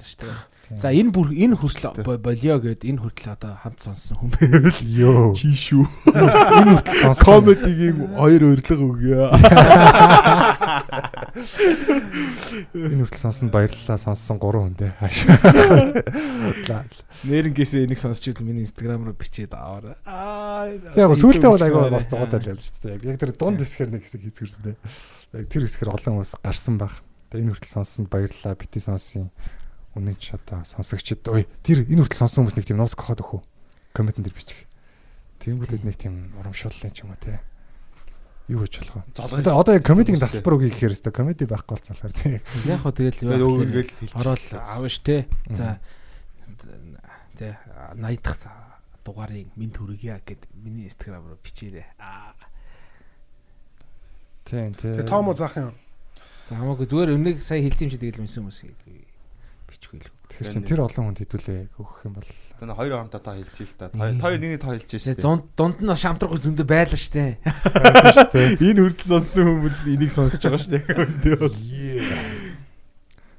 [0.00, 0.78] яалаа шүү дээ.
[0.78, 4.80] За энэ бүр энэ хүртэл бо- болио гэд энэ хүртэл одоо хамт сонссон хүн байвал
[4.86, 5.34] ёо.
[5.34, 5.82] чи шүү.
[6.14, 7.26] Энэ хүртэл сонсон.
[7.26, 9.24] Комедигийн хоёр өрлөг өгөө.
[12.70, 13.98] Энэ хүртэл сонсон баярлалаа.
[13.98, 14.92] Сонссон 3 хүн дээ.
[15.02, 16.86] Хаашаа.
[17.26, 19.98] Нэрнгээсээ энийг сонсч ивэл миний инстаграм руу бичээд аваарай.
[20.06, 20.70] Аа.
[20.96, 23.10] Яг сүүлдээ бол айгаа бас зугаатай л ялж шүү дээ.
[23.10, 24.76] Яг тэр дунд хэсгээр нэг хэсэг хийцгэрсэн дээ.
[25.34, 26.94] Яг тэр хэсгээр олон хүмүүс гарсан баг.
[27.34, 28.54] Тэгээ энэ хүртэл сонссонд баярлалаа.
[28.54, 29.28] Бити сонссон.
[29.98, 33.40] Үнэн ч одоо сонсогчд ой тэр энэ хүртэл сонссон хүмүүс нэг тийм нууц гохоод өгөө.
[33.90, 34.70] Комментэн дээр бичих.
[35.42, 37.42] Тэнгүүдэд нэг тийм урамшууллын ч юм уу те.
[38.46, 39.02] Юу гэж болох вэ?
[39.18, 42.38] Одоо одоо яг комедиг тасалбар өгье гэхээр өстой комеди байхгүй болцоолахар тийм.
[42.70, 44.14] Яг хоо тэгэл юу хэлчих.
[44.14, 45.26] ороод аавш те.
[45.50, 45.82] За
[47.38, 47.58] тэ
[47.98, 48.38] 80 дахь
[49.02, 51.86] дугаарын минь төргийа гэд миний инстаграм руу бичээрэй.
[51.98, 52.34] Аа.
[54.46, 54.98] Тийм тийм.
[54.98, 55.74] Тэгээ тоомо заах юм.
[56.46, 59.09] За хамаагүй зүгээр өнөг сая хэлсэн юм шиг тэгэл юмсэн хүмүүс
[59.70, 60.10] бичихгүй л.
[60.30, 62.28] Тэгэхээр чин тэр олон хүнд хэдүүлээ өгөх юм бол
[62.60, 63.88] Тэр хоёр хоорондоо тоо хэлж ил та.
[63.96, 65.24] Хоёр нэгний тоо хэлж Тэгээ шээ.
[65.24, 67.40] зунд дунд нь бас шамтрах зөндөө байлаа штэ.
[68.60, 70.84] Энэ хүртэл сонссон хүмүүс энийг сонсож байгаа штэ.
[70.92, 71.56] Өндөө бол.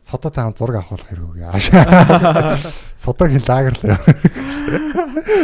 [0.02, 1.46] Содотой хамт зураг авах хэрэг үгүй.
[1.46, 2.58] Аашаа.
[2.98, 4.02] Содогийн лагерлаа.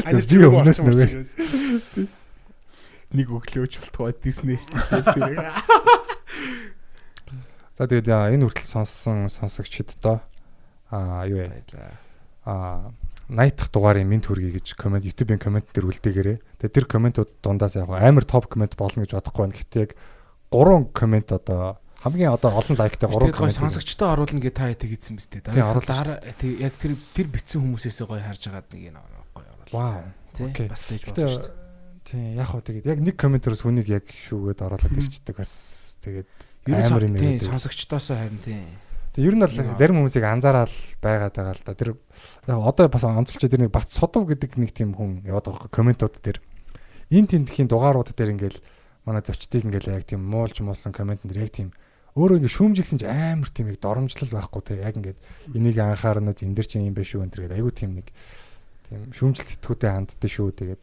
[0.09, 2.09] Тэр жиг өмнөөс нөгөө.
[3.13, 5.21] Нэг өглөөч болтгоо Disney стилэрсэн.
[7.77, 10.25] За тэгээд яа, энэ хүртэл сонссон сонсогчд доо
[10.91, 11.63] аа юу вэ?
[12.45, 12.91] Аа
[13.27, 16.37] 80 дахь дугаарын минт хүргэе гэж комент YouTube-ийн комент дээр үлдээгээрээ.
[16.63, 19.57] Тэгээд тэр комментууд дундаас яг амар топ коммент болно гэж бодохгүй байна.
[19.59, 19.91] Гэхдээ яг
[20.47, 23.59] 3 коммент одоо хамгийн одоо олон лайктай 3 Тэгээд гой комент.
[23.59, 25.19] сонсогчдоо оруулна гэ та яадаг хийсэн.
[25.19, 28.99] Тийм, оруулсан Дараа тэг яг тэр тэр битсэн хүмүүсээс гой харж агаад нэг энэ
[29.35, 29.75] гой оруулсан.
[29.75, 30.47] Вау.
[30.47, 30.67] Окей.
[30.71, 31.55] Бас болно Гэтэ шүү дээ.
[32.07, 35.51] тийм яг хөө тэгээд яг нэг комментороос хүнийг яг шүүгээд оруулаад ирчихдэг бас
[35.99, 36.29] тэгээд
[36.71, 37.43] амар юм тий яриад.
[37.51, 38.63] сонсогчдоосоо харин тий.
[39.17, 40.69] Тэг ер нь бол зарим хүмүүсийг анзаараад
[41.01, 41.73] байгаад байгаа л да.
[41.73, 41.97] Тэр
[42.45, 46.37] одоо бас онцолч тэр нэг бат содов гэдэг нэг тийм хүн яваад байгаа комментууд дээр.
[47.09, 48.61] Энэ тентхийн дугаарууд дээр ингээл
[49.09, 51.73] манай зочдыг ингээл яг тийм муулж муулсан коммент дээр яг тийм
[52.13, 54.85] өөрөө ингээ шүүмжилсэн ч амар тийм их доромжлол байхгүй те.
[54.85, 55.17] Яг ингээд
[55.49, 57.57] энийг анхаарна энэ дэр чинь юм биш шүү энэ гэдэг.
[57.57, 58.13] Айгу тийм нэг
[58.85, 60.81] тийм шүүмжил сэтгүүтэй ханддаг шүү тэгээд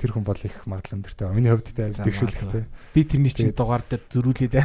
[0.00, 1.28] тэр хүн бол их магадлал өндөртэй.
[1.36, 2.64] Миний хувьд тэ За, дэвшүүлэх магадгүй.
[2.64, 2.72] те.
[2.96, 4.54] Би тэрний чинь дугаар дээр зөрүүлээд.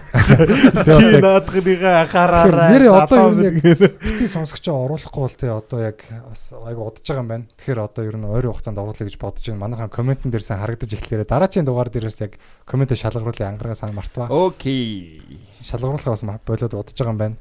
[0.88, 3.56] Чи наадхныгаа Тэгэхээр нэр одоо нь яг
[4.00, 7.46] бити сонсогчоо оруулахгүй бол те одоо яг бас айгу удаж байгаа юм байна.
[7.60, 9.62] Тэгэхээр одоо ер нь ойрын хугацаанд оруулах гэж бодож байна.
[9.68, 14.32] Манайхан комментэн дээрсэн харагдаж эхлэхээр дараагийн дугаар дээрээс яг комментэ шалгаруулъя ангараа сан мартва.
[14.32, 15.20] Окей.
[15.60, 17.36] Шалгаруулахаас ма- болоод удаж байгаа юм байна.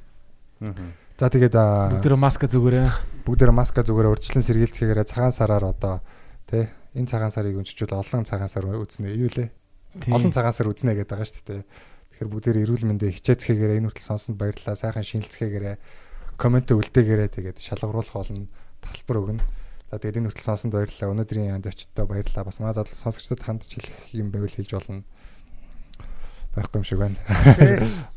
[1.15, 3.23] За тэгээд аа, Бүгд маска зүгээрээ.
[3.23, 6.03] бүгдээрээ маска зүгээр урьдчилан сэргийлцгээгээр цагаан сараар одоо
[6.51, 9.11] те энэ цагаан сарыг өнччүүл олон цагаан сар үзнэ.
[9.15, 9.51] Юу лээ?
[10.15, 11.62] Олон цагаан сар үзнэ гэдэг байгаа шүү дээ.
[12.15, 14.79] Тэгэхээр бүгдээр эрүүл мэндэ хичээцгээгээрээ энэ хүртэл сонсонд баярлалаа.
[14.79, 15.77] Сайхан шинэлцгээгээрээ
[16.39, 18.47] коммент үлдээгээрээ тэгээд шалгаруулах болно.
[18.79, 19.43] Тасалбар өгнө.
[19.91, 21.11] За тэгээд энэ хүртэл сонсонд баярлалаа.
[21.11, 22.47] Өнөөдрийн янз очттой баярлалаа.
[22.47, 25.03] Бас маа задлаг сонсогчдод хандж хэлэх юм байвал хэлж болно.
[26.55, 27.19] Байхгүй юм шиг байна.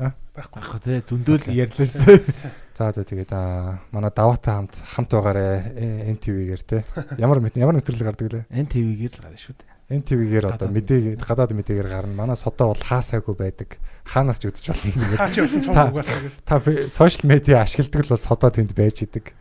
[0.00, 2.20] Багхгүй тий зөндөөл ярьлаасан.
[2.80, 5.76] За за тэгээд аа манай даваатай хамт хамт байгаарэ
[6.16, 6.80] NTV-гээр те.
[7.20, 8.44] Ямар мэт- ямар нэвтрүүлэг гардаг лээ?
[8.48, 9.68] Энэ ТV-гээр л гарна шүү дээ.
[10.00, 12.16] NTV-гээр одоо мэдээ гадаад мэдээгээр гарна.
[12.16, 13.76] Манай содоо бол хаасаагүй байдаг.
[14.08, 15.20] Хаанаас ч үзэж болно.
[15.20, 16.32] Хаа чи болсон цог угаасаа.
[16.48, 16.56] Та
[16.88, 19.36] сошиал медиа ашигладаг л бол содоо тэнд байж идэг.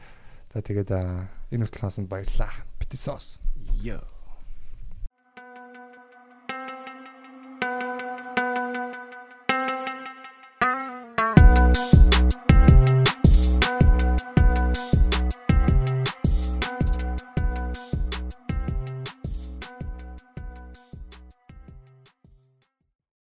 [0.51, 2.51] За тэгээд аа, энэ хүртэл сонсонд баярлалаа.
[2.75, 3.39] Бити сос.
[3.79, 4.03] Йоо.